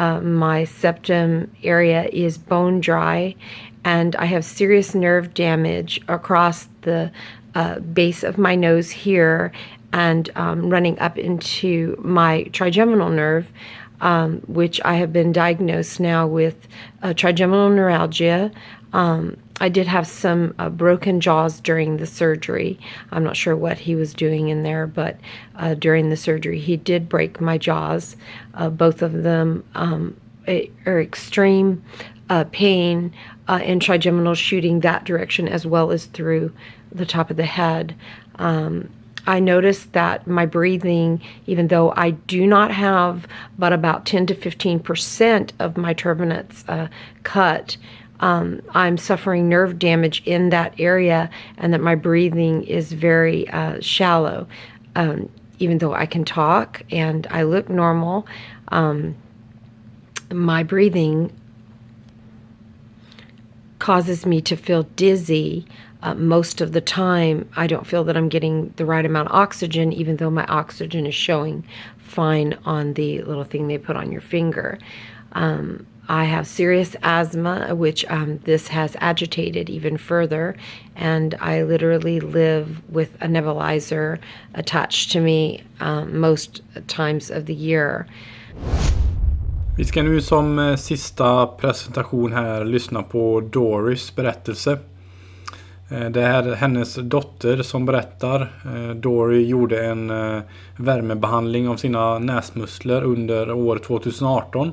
Uh, 0.00 0.20
my 0.22 0.64
septum 0.64 1.54
area 1.62 2.08
is 2.10 2.38
bone 2.38 2.80
dry, 2.80 3.36
and 3.84 4.16
I 4.16 4.26
have 4.26 4.44
serious 4.44 4.94
nerve 4.94 5.34
damage 5.34 6.00
across 6.08 6.68
the 6.82 7.10
uh, 7.54 7.80
base 7.80 8.22
of 8.22 8.38
my 8.38 8.54
nose 8.54 8.90
here 8.90 9.52
and 9.92 10.30
um, 10.36 10.70
running 10.70 10.98
up 10.98 11.18
into 11.18 11.96
my 12.02 12.44
trigeminal 12.52 13.10
nerve. 13.10 13.50
Um, 14.02 14.38
which 14.46 14.80
I 14.82 14.94
have 14.94 15.12
been 15.12 15.30
diagnosed 15.30 16.00
now 16.00 16.26
with 16.26 16.66
uh, 17.02 17.12
trigeminal 17.12 17.68
neuralgia, 17.68 18.50
um, 18.94 19.36
I 19.60 19.68
did 19.68 19.86
have 19.86 20.06
some 20.06 20.54
uh, 20.58 20.70
broken 20.70 21.20
jaws 21.20 21.60
during 21.60 21.98
the 21.98 22.06
surgery. 22.06 22.78
I'm 23.12 23.22
not 23.22 23.36
sure 23.36 23.54
what 23.54 23.78
he 23.78 23.94
was 23.94 24.14
doing 24.14 24.48
in 24.48 24.62
there, 24.62 24.86
but 24.86 25.18
uh, 25.56 25.74
during 25.74 26.08
the 26.08 26.16
surgery, 26.16 26.58
he 26.58 26.78
did 26.78 27.10
break 27.10 27.40
my 27.40 27.58
jaws. 27.58 28.16
Uh, 28.54 28.70
both 28.70 29.02
of 29.02 29.22
them 29.22 29.64
um, 29.74 30.16
are 30.48 31.00
extreme 31.00 31.84
uh, 32.30 32.44
pain 32.52 33.12
uh, 33.48 33.60
and 33.62 33.82
trigeminal 33.82 34.34
shooting 34.34 34.80
that 34.80 35.04
direction 35.04 35.48
as 35.48 35.66
well 35.66 35.90
as 35.90 36.06
through 36.06 36.52
the 36.90 37.04
top 37.04 37.30
of 37.30 37.36
the 37.36 37.44
head. 37.44 37.94
Um, 38.36 38.88
I 39.26 39.38
noticed 39.38 39.92
that 39.92 40.26
my 40.26 40.46
breathing, 40.46 41.20
even 41.46 41.68
though 41.68 41.92
I 41.94 42.12
do 42.12 42.46
not 42.46 42.70
have 42.70 43.26
but 43.58 43.72
about 43.72 44.06
10 44.06 44.26
to 44.26 44.34
15 44.34 44.80
percent 44.80 45.52
of 45.58 45.76
my 45.76 45.92
turbinates 45.92 46.64
uh, 46.68 46.88
cut, 47.22 47.76
um, 48.20 48.62
I'm 48.70 48.96
suffering 48.96 49.48
nerve 49.48 49.78
damage 49.78 50.22
in 50.24 50.50
that 50.50 50.74
area 50.78 51.28
and 51.58 51.74
that 51.74 51.80
my 51.80 51.96
breathing 51.96 52.62
is 52.64 52.92
very 52.92 53.48
uh, 53.50 53.80
shallow. 53.80 54.46
Um, 54.94 55.28
even 55.58 55.78
though 55.78 55.92
I 55.92 56.06
can 56.06 56.24
talk 56.24 56.82
and 56.90 57.26
I 57.30 57.42
look 57.42 57.68
normal, 57.68 58.26
um, 58.68 59.14
my 60.32 60.62
breathing 60.62 61.32
causes 63.80 64.24
me 64.24 64.40
to 64.42 64.56
feel 64.56 64.84
dizzy. 64.94 65.66
Uh, 66.02 66.14
most 66.14 66.60
of 66.60 66.72
the 66.72 66.80
time, 66.80 67.48
I 67.56 67.66
don't 67.66 67.86
feel 67.86 68.04
that 68.04 68.16
I'm 68.16 68.28
getting 68.28 68.72
the 68.76 68.86
right 68.86 69.04
amount 69.04 69.28
of 69.28 69.34
oxygen, 69.34 69.92
even 69.92 70.16
though 70.16 70.30
my 70.30 70.46
oxygen 70.46 71.04
is 71.04 71.14
showing 71.14 71.64
fine 71.98 72.56
on 72.64 72.94
the 72.94 73.22
little 73.22 73.44
thing 73.44 73.66
they 73.66 73.78
put 73.78 73.96
on 73.96 74.12
your 74.12 74.20
finger. 74.20 74.78
Um, 75.32 75.86
I 76.08 76.24
have 76.24 76.46
serious 76.46 76.96
asthma, 77.02 77.74
which 77.74 78.04
um, 78.06 78.38
this 78.38 78.66
has 78.68 78.96
agitated 79.00 79.70
even 79.70 79.96
further, 79.96 80.56
and 80.96 81.36
I 81.40 81.62
literally 81.62 82.18
live 82.18 82.82
with 82.90 83.14
a 83.20 83.26
nebulizer 83.26 84.18
attached 84.54 85.12
to 85.12 85.20
me 85.20 85.62
um, 85.78 86.18
most 86.18 86.62
times 86.88 87.30
of 87.30 87.46
the 87.46 87.54
year. 87.54 88.08
Vi 89.80 89.86
ska 89.86 90.02
nu 90.02 90.20
som 90.20 90.58
eh, 90.58 90.76
sista 90.76 91.46
presentation 91.46 92.32
här 92.32 92.64
lyssna 92.64 93.02
på 93.02 93.40
Doris 93.40 94.16
berättelse. 94.16 94.78
Eh, 95.90 96.10
det 96.10 96.22
är 96.22 96.54
hennes 96.54 96.94
dotter 96.94 97.62
som 97.62 97.86
berättar. 97.86 98.40
Eh, 98.40 98.94
Dory 98.94 99.46
gjorde 99.46 99.86
en 99.86 100.12
värmebehandling 100.76 101.68
av 101.68 101.76
sina 101.76 102.18
näsmuskler 102.18 103.02
under 103.02 103.52
år 103.52 103.78
2018. 103.78 104.72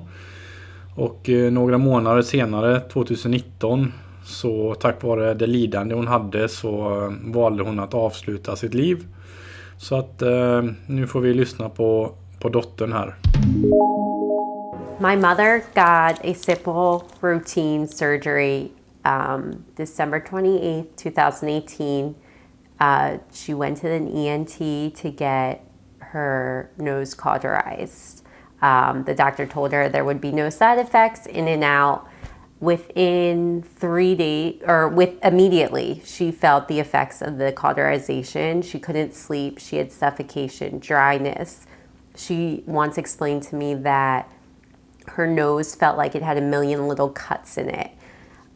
Och 0.96 1.30
några 1.52 1.78
månader 1.78 2.22
senare, 2.22 2.80
2019, 2.80 3.94
så 4.24 4.76
tack 4.76 5.04
vare 5.04 5.34
det 5.34 5.48
lidande 5.48 5.96
hon 5.96 6.08
hade 6.08 6.50
så 6.50 7.14
valde 7.26 7.64
hon 7.64 7.80
att 7.80 7.94
avsluta 7.94 8.56
sitt 8.56 8.74
liv. 8.74 9.06
Så 9.78 9.96
att 9.96 10.24
nu 10.86 11.08
får 11.08 11.22
vi 11.22 11.34
lyssna 11.34 11.70
på, 11.70 12.12
på 12.40 12.50
dottern 12.50 12.94
här. 12.94 13.16
My 15.00 15.16
mother 15.16 15.64
got 15.76 16.26
a 16.26 16.34
simple 16.34 17.08
routine 17.22 17.88
surgery 17.88 18.72
um, 19.06 19.64
December 19.76 20.20
28th, 20.20 20.96
2018. 20.96 22.16
Uh, 22.80 23.18
she 23.32 23.54
went 23.54 23.78
to 23.78 23.92
an 23.92 24.08
ENT 24.08 24.96
to 24.96 25.12
get 25.12 25.64
her 26.00 26.72
nose 26.80 27.14
cauterized. 27.14 28.24
Um, 28.64 29.04
the 29.04 29.14
doctor 29.14 29.46
told 29.46 29.72
her 29.72 29.88
there 29.88 30.04
would 30.04 30.20
be 30.20 30.32
no 30.32 30.50
side 30.50 30.80
effects 30.80 31.28
in 31.28 31.48
and 31.48 31.64
out. 31.64 32.08
Within 32.60 33.62
three 33.62 34.16
days, 34.16 34.64
or 34.66 34.88
with 34.88 35.24
immediately, 35.24 36.02
she 36.06 36.32
felt 36.32 36.68
the 36.68 36.80
effects 36.80 37.22
of 37.22 37.38
the 37.38 37.52
cauterization. 37.52 38.64
She 38.64 38.80
couldn't 38.80 39.14
sleep. 39.14 39.60
She 39.60 39.76
had 39.76 39.92
suffocation, 39.92 40.80
dryness. 40.80 41.68
She 42.16 42.64
once 42.66 42.98
explained 42.98 43.44
to 43.44 43.56
me 43.56 43.76
that 43.76 44.34
her 45.10 45.28
nose 45.28 45.76
felt 45.76 45.98
like 45.98 46.16
it 46.16 46.22
had 46.22 46.38
a 46.38 46.42
million 46.42 46.88
little 46.88 47.10
cuts 47.10 47.58
in 47.58 47.70
it. 47.70 47.92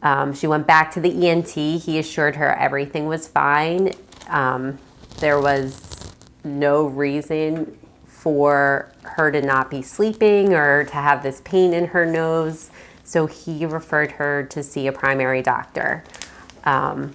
Um, 0.01 0.33
she 0.33 0.47
went 0.47 0.65
back 0.65 0.91
to 0.91 0.99
the 0.99 1.27
ENT. 1.27 1.49
He 1.49 1.99
assured 1.99 2.35
her 2.35 2.55
everything 2.55 3.07
was 3.07 3.27
fine. 3.27 3.93
Um, 4.29 4.79
there 5.19 5.39
was 5.39 6.13
no 6.43 6.85
reason 6.85 7.77
for 8.05 8.91
her 9.03 9.31
to 9.31 9.41
not 9.41 9.69
be 9.69 9.81
sleeping 9.81 10.53
or 10.53 10.83
to 10.85 10.93
have 10.93 11.23
this 11.23 11.41
pain 11.43 11.73
in 11.73 11.87
her 11.87 12.05
nose. 12.05 12.71
So 13.03 13.25
he 13.25 13.65
referred 13.65 14.11
her 14.11 14.43
to 14.43 14.63
see 14.63 14.87
a 14.87 14.91
primary 14.91 15.41
doctor. 15.41 16.03
Um, 16.63 17.13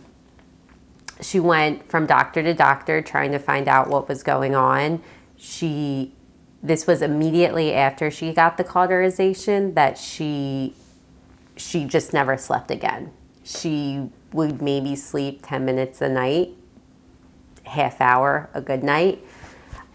she 1.20 1.40
went 1.40 1.88
from 1.88 2.06
doctor 2.06 2.42
to 2.42 2.52
doctor 2.52 3.00
trying 3.00 3.32
to 3.32 3.38
find 3.38 3.68
out 3.68 3.88
what 3.88 4.08
was 4.08 4.22
going 4.22 4.54
on. 4.54 5.02
She 5.36 6.12
this 6.66 6.86
was 6.86 7.00
immediately 7.00 7.72
after 7.72 8.10
she 8.10 8.32
got 8.32 8.56
the 8.56 8.64
cauterization 8.64 9.74
that 9.74 9.96
she 9.96 10.74
she 11.56 11.84
just 11.84 12.12
never 12.12 12.36
slept 12.36 12.70
again. 12.70 13.12
She 13.42 14.10
would 14.32 14.60
maybe 14.60 14.94
sleep 14.94 15.40
10 15.42 15.64
minutes 15.64 16.02
a 16.02 16.08
night, 16.08 16.50
half 17.64 18.00
hour 18.00 18.50
a 18.52 18.60
good 18.60 18.82
night. 18.84 19.24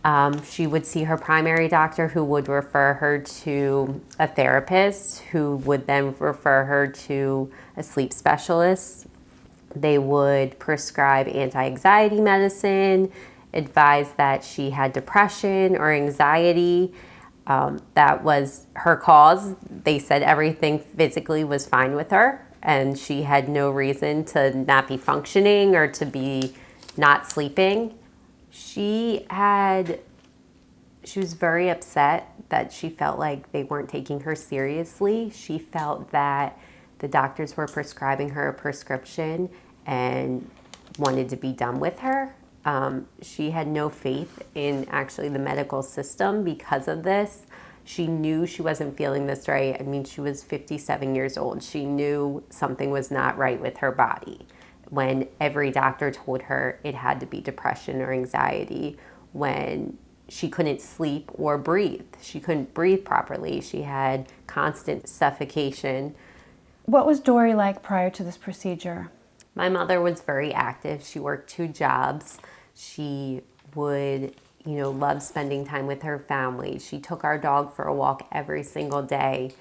Um, 0.03 0.43
she 0.43 0.65
would 0.65 0.87
see 0.87 1.03
her 1.03 1.17
primary 1.17 1.67
doctor, 1.67 2.07
who 2.07 2.23
would 2.23 2.47
refer 2.47 2.93
her 2.95 3.19
to 3.19 4.01
a 4.17 4.27
therapist, 4.27 5.19
who 5.31 5.57
would 5.57 5.85
then 5.85 6.15
refer 6.17 6.63
her 6.63 6.87
to 6.87 7.51
a 7.77 7.83
sleep 7.83 8.11
specialist. 8.11 9.05
They 9.75 9.99
would 9.99 10.57
prescribe 10.57 11.27
anti 11.27 11.63
anxiety 11.63 12.19
medicine, 12.19 13.11
advise 13.53 14.11
that 14.13 14.43
she 14.43 14.71
had 14.71 14.93
depression 14.93 15.75
or 15.75 15.91
anxiety. 15.91 16.93
Um, 17.47 17.81
that 17.95 18.23
was 18.23 18.67
her 18.75 18.95
cause. 18.95 19.55
They 19.69 19.99
said 19.99 20.21
everything 20.21 20.79
physically 20.79 21.43
was 21.43 21.65
fine 21.65 21.95
with 21.95 22.11
her, 22.11 22.47
and 22.61 22.97
she 22.97 23.23
had 23.23 23.49
no 23.49 23.71
reason 23.71 24.23
to 24.25 24.55
not 24.55 24.87
be 24.87 24.97
functioning 24.97 25.75
or 25.75 25.87
to 25.87 26.05
be 26.05 26.53
not 26.97 27.29
sleeping 27.29 27.97
she 28.51 29.25
had 29.29 29.99
she 31.03 31.19
was 31.19 31.33
very 31.33 31.67
upset 31.69 32.31
that 32.49 32.71
she 32.71 32.89
felt 32.89 33.17
like 33.17 33.51
they 33.51 33.63
weren't 33.63 33.89
taking 33.89 34.19
her 34.19 34.35
seriously. 34.35 35.31
She 35.31 35.57
felt 35.57 36.11
that 36.11 36.59
the 36.99 37.07
doctors 37.07 37.57
were 37.57 37.65
prescribing 37.65 38.29
her 38.29 38.49
a 38.49 38.53
prescription 38.53 39.49
and 39.87 40.47
wanted 40.99 41.27
to 41.29 41.37
be 41.37 41.53
done 41.53 41.79
with 41.79 41.99
her. 41.99 42.35
Um, 42.63 43.07
she 43.21 43.51
had 43.51 43.67
no 43.67 43.89
faith 43.89 44.43
in 44.53 44.87
actually 44.89 45.29
the 45.29 45.39
medical 45.39 45.81
system 45.81 46.43
because 46.43 46.87
of 46.87 47.03
this. 47.03 47.45
She 47.83 48.05
knew 48.07 48.45
she 48.45 48.61
wasn't 48.61 48.95
feeling 48.95 49.25
this 49.25 49.47
right. 49.47 49.75
I 49.79 49.83
mean, 49.83 50.03
she 50.03 50.21
was 50.21 50.43
57 50.43 51.15
years 51.15 51.37
old. 51.37 51.63
She 51.63 51.85
knew 51.85 52.43
something 52.49 52.91
was 52.91 53.09
not 53.09 53.37
right 53.37 53.59
with 53.59 53.77
her 53.77 53.91
body 53.91 54.45
when 54.91 55.25
every 55.39 55.71
doctor 55.71 56.11
told 56.11 56.43
her 56.43 56.77
it 56.83 56.93
had 56.93 57.17
to 57.21 57.25
be 57.25 57.39
depression 57.39 58.01
or 58.01 58.11
anxiety, 58.11 58.97
when 59.31 59.97
she 60.27 60.49
couldn't 60.49 60.81
sleep 60.81 61.31
or 61.33 61.57
breathe. 61.57 62.05
She 62.21 62.41
couldn't 62.41 62.73
breathe 62.73 63.05
properly. 63.05 63.61
She 63.61 63.83
had 63.83 64.27
constant 64.47 65.07
suffocation. 65.07 66.13
What 66.85 67.05
was 67.05 67.21
Dory 67.21 67.53
like 67.53 67.81
prior 67.81 68.09
to 68.09 68.23
this 68.23 68.35
procedure? 68.35 69.11
My 69.55 69.69
mother 69.69 70.01
was 70.01 70.21
very 70.21 70.53
active. 70.53 71.03
She 71.05 71.19
worked 71.19 71.49
two 71.49 71.67
jobs. 71.67 72.39
She 72.75 73.41
would, 73.75 74.35
you 74.65 74.77
know, 74.77 74.91
love 74.91 75.21
spending 75.21 75.65
time 75.65 75.87
with 75.87 76.03
her 76.03 76.19
family. 76.19 76.79
She 76.79 76.99
took 76.99 77.23
our 77.23 77.37
dog 77.37 77.75
for 77.75 77.85
a 77.85 77.93
walk 77.93 78.27
every 78.31 78.63
single 78.63 79.03
day. 79.03 79.53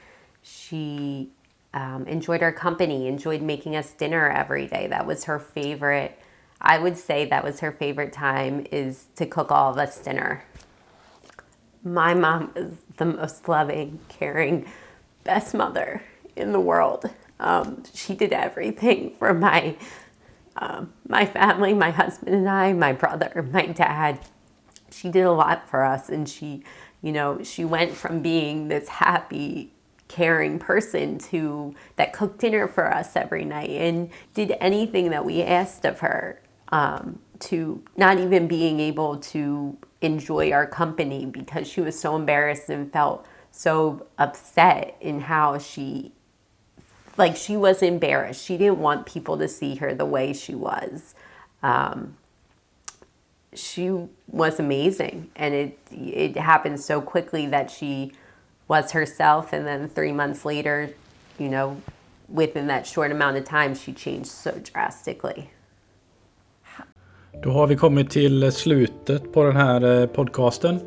She 0.42 1.30
um, 1.74 2.06
enjoyed 2.06 2.42
our 2.42 2.52
company, 2.52 3.08
enjoyed 3.08 3.42
making 3.42 3.76
us 3.76 3.92
dinner 3.92 4.28
every 4.28 4.66
day. 4.66 4.86
That 4.86 5.06
was 5.06 5.24
her 5.24 5.38
favorite 5.38 6.18
I 6.60 6.78
would 6.78 6.98
say 6.98 7.24
that 7.26 7.42
was 7.42 7.60
her 7.60 7.72
favorite 7.72 8.12
time 8.12 8.66
is 8.70 9.06
to 9.16 9.24
cook 9.24 9.50
all 9.50 9.70
of 9.72 9.78
us 9.78 9.98
dinner. 9.98 10.44
My 11.82 12.12
mom 12.12 12.52
is 12.54 12.76
the 12.98 13.06
most 13.06 13.48
loving, 13.48 14.00
caring, 14.08 14.66
best 15.24 15.54
mother 15.54 16.02
in 16.36 16.52
the 16.52 16.60
world. 16.60 17.08
Um, 17.40 17.82
she 17.94 18.14
did 18.14 18.32
everything 18.32 19.14
for 19.18 19.34
my 19.34 19.76
um, 20.56 20.92
my 21.08 21.24
family, 21.24 21.72
my 21.72 21.90
husband 21.90 22.34
and 22.34 22.48
I, 22.48 22.72
my 22.72 22.92
brother, 22.92 23.48
my 23.52 23.66
dad. 23.66 24.20
She 24.90 25.08
did 25.08 25.22
a 25.22 25.32
lot 25.32 25.68
for 25.68 25.84
us, 25.84 26.08
and 26.08 26.28
she, 26.28 26.64
you 27.00 27.12
know, 27.12 27.42
she 27.42 27.64
went 27.64 27.92
from 27.92 28.20
being 28.20 28.68
this 28.68 28.88
happy, 28.88 29.72
caring 30.08 30.58
person 30.58 31.18
to 31.18 31.74
that 31.96 32.12
cooked 32.12 32.40
dinner 32.40 32.68
for 32.68 32.92
us 32.92 33.16
every 33.16 33.44
night 33.44 33.70
and 33.70 34.10
did 34.34 34.54
anything 34.60 35.10
that 35.10 35.24
we 35.24 35.42
asked 35.42 35.84
of 35.84 36.00
her. 36.00 36.42
Um, 36.70 37.20
to 37.40 37.82
not 37.96 38.18
even 38.18 38.46
being 38.46 38.80
able 38.80 39.16
to 39.16 39.76
enjoy 40.02 40.52
our 40.52 40.66
company 40.66 41.26
because 41.26 41.66
she 41.66 41.80
was 41.80 41.98
so 41.98 42.14
embarrassed 42.14 42.68
and 42.68 42.92
felt 42.92 43.26
so 43.50 44.06
upset 44.18 44.96
in 45.00 45.20
how 45.20 45.58
she 45.58 46.12
like 47.20 47.36
she 47.36 47.56
was 47.56 47.82
embarrassed. 47.82 48.44
She 48.44 48.56
didn't 48.56 48.80
want 48.88 49.06
people 49.14 49.36
to 49.38 49.48
see 49.48 49.76
her 49.76 49.94
the 49.94 50.08
way 50.16 50.32
she 50.32 50.54
was. 50.54 51.14
Um, 51.62 52.16
she 53.54 53.86
was 54.42 54.58
amazing. 54.58 55.30
And 55.36 55.54
it 55.54 55.78
it 55.90 56.36
happened 56.36 56.80
so 56.80 57.00
quickly 57.00 57.46
that 57.46 57.70
she 57.70 58.12
was 58.68 58.92
herself. 58.92 59.52
And 59.52 59.66
then 59.66 59.88
three 59.88 60.12
months 60.12 60.44
later 60.44 60.76
you 61.40 61.48
know 61.48 61.76
within 62.28 62.66
that 62.68 62.86
short 62.86 63.10
amount 63.10 63.36
of 63.36 63.44
time 63.44 63.74
she 63.74 63.92
changed 63.92 64.30
so 64.30 64.52
drastically. 64.72 65.50
Då 67.42 67.50
har 67.50 67.66
vi 67.66 67.76
kommit 67.76 68.10
till 68.10 68.52
slutet 68.52 69.32
på 69.32 69.44
den 69.44 69.56
här 69.56 70.00
eh, 70.00 70.06
podcasten. 70.06 70.80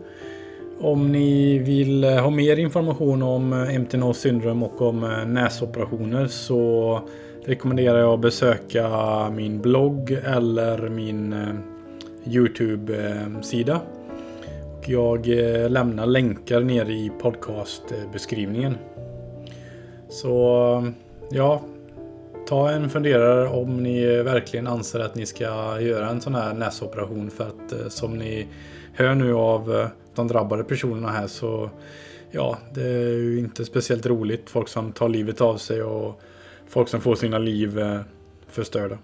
Om 0.83 1.11
ni 1.11 1.57
vill 1.57 2.03
eh, 2.03 2.11
ha 2.11 2.29
mer 2.29 2.59
information 2.59 3.21
om 3.21 3.53
eh, 3.53 3.75
Empty 3.75 4.13
syndrom 4.13 4.63
och 4.63 4.81
om 4.81 5.03
eh, 5.03 5.25
näsoperationer 5.25 6.27
så 6.27 7.01
rekommenderar 7.45 7.99
jag 7.99 8.13
att 8.13 8.19
besöka 8.19 8.89
min 9.29 9.61
blogg 9.61 10.11
eller 10.11 10.89
min 10.89 11.33
eh, 11.33 12.33
Youtube-sida. 12.33 13.81
Jag 14.85 15.27
lämnar 15.69 16.05
länkar 16.05 16.61
ner 16.61 16.89
i 16.89 17.11
podcastbeskrivningen. 17.21 18.77
Så 20.09 20.93
ja, 21.31 21.61
ta 22.47 22.69
en 22.69 22.89
funderare 22.89 23.47
om 23.47 23.83
ni 23.83 24.05
verkligen 24.05 24.67
anser 24.67 24.99
att 24.99 25.15
ni 25.15 25.25
ska 25.25 25.43
göra 25.81 26.09
en 26.09 26.21
sån 26.21 26.35
här 26.35 26.53
näsoperation 26.53 27.29
för 27.29 27.43
att 27.43 27.91
som 27.91 28.17
ni 28.17 28.47
hör 28.93 29.15
nu 29.15 29.33
av 29.33 29.89
de 30.15 30.27
drabbade 30.27 30.63
personerna 30.63 31.09
här 31.09 31.27
så 31.27 31.69
ja, 32.31 32.57
det 32.73 32.83
är 32.83 33.09
ju 33.09 33.39
inte 33.39 33.65
speciellt 33.65 34.05
roligt. 34.05 34.49
Folk 34.49 34.67
som 34.67 34.91
tar 34.91 35.09
livet 35.09 35.41
av 35.41 35.57
sig 35.57 35.83
och 35.83 36.21
folk 36.67 36.89
som 36.89 37.01
får 37.01 37.15
sina 37.15 37.37
liv 37.37 37.79
eh, 37.79 37.99
förstörda. 38.47 38.97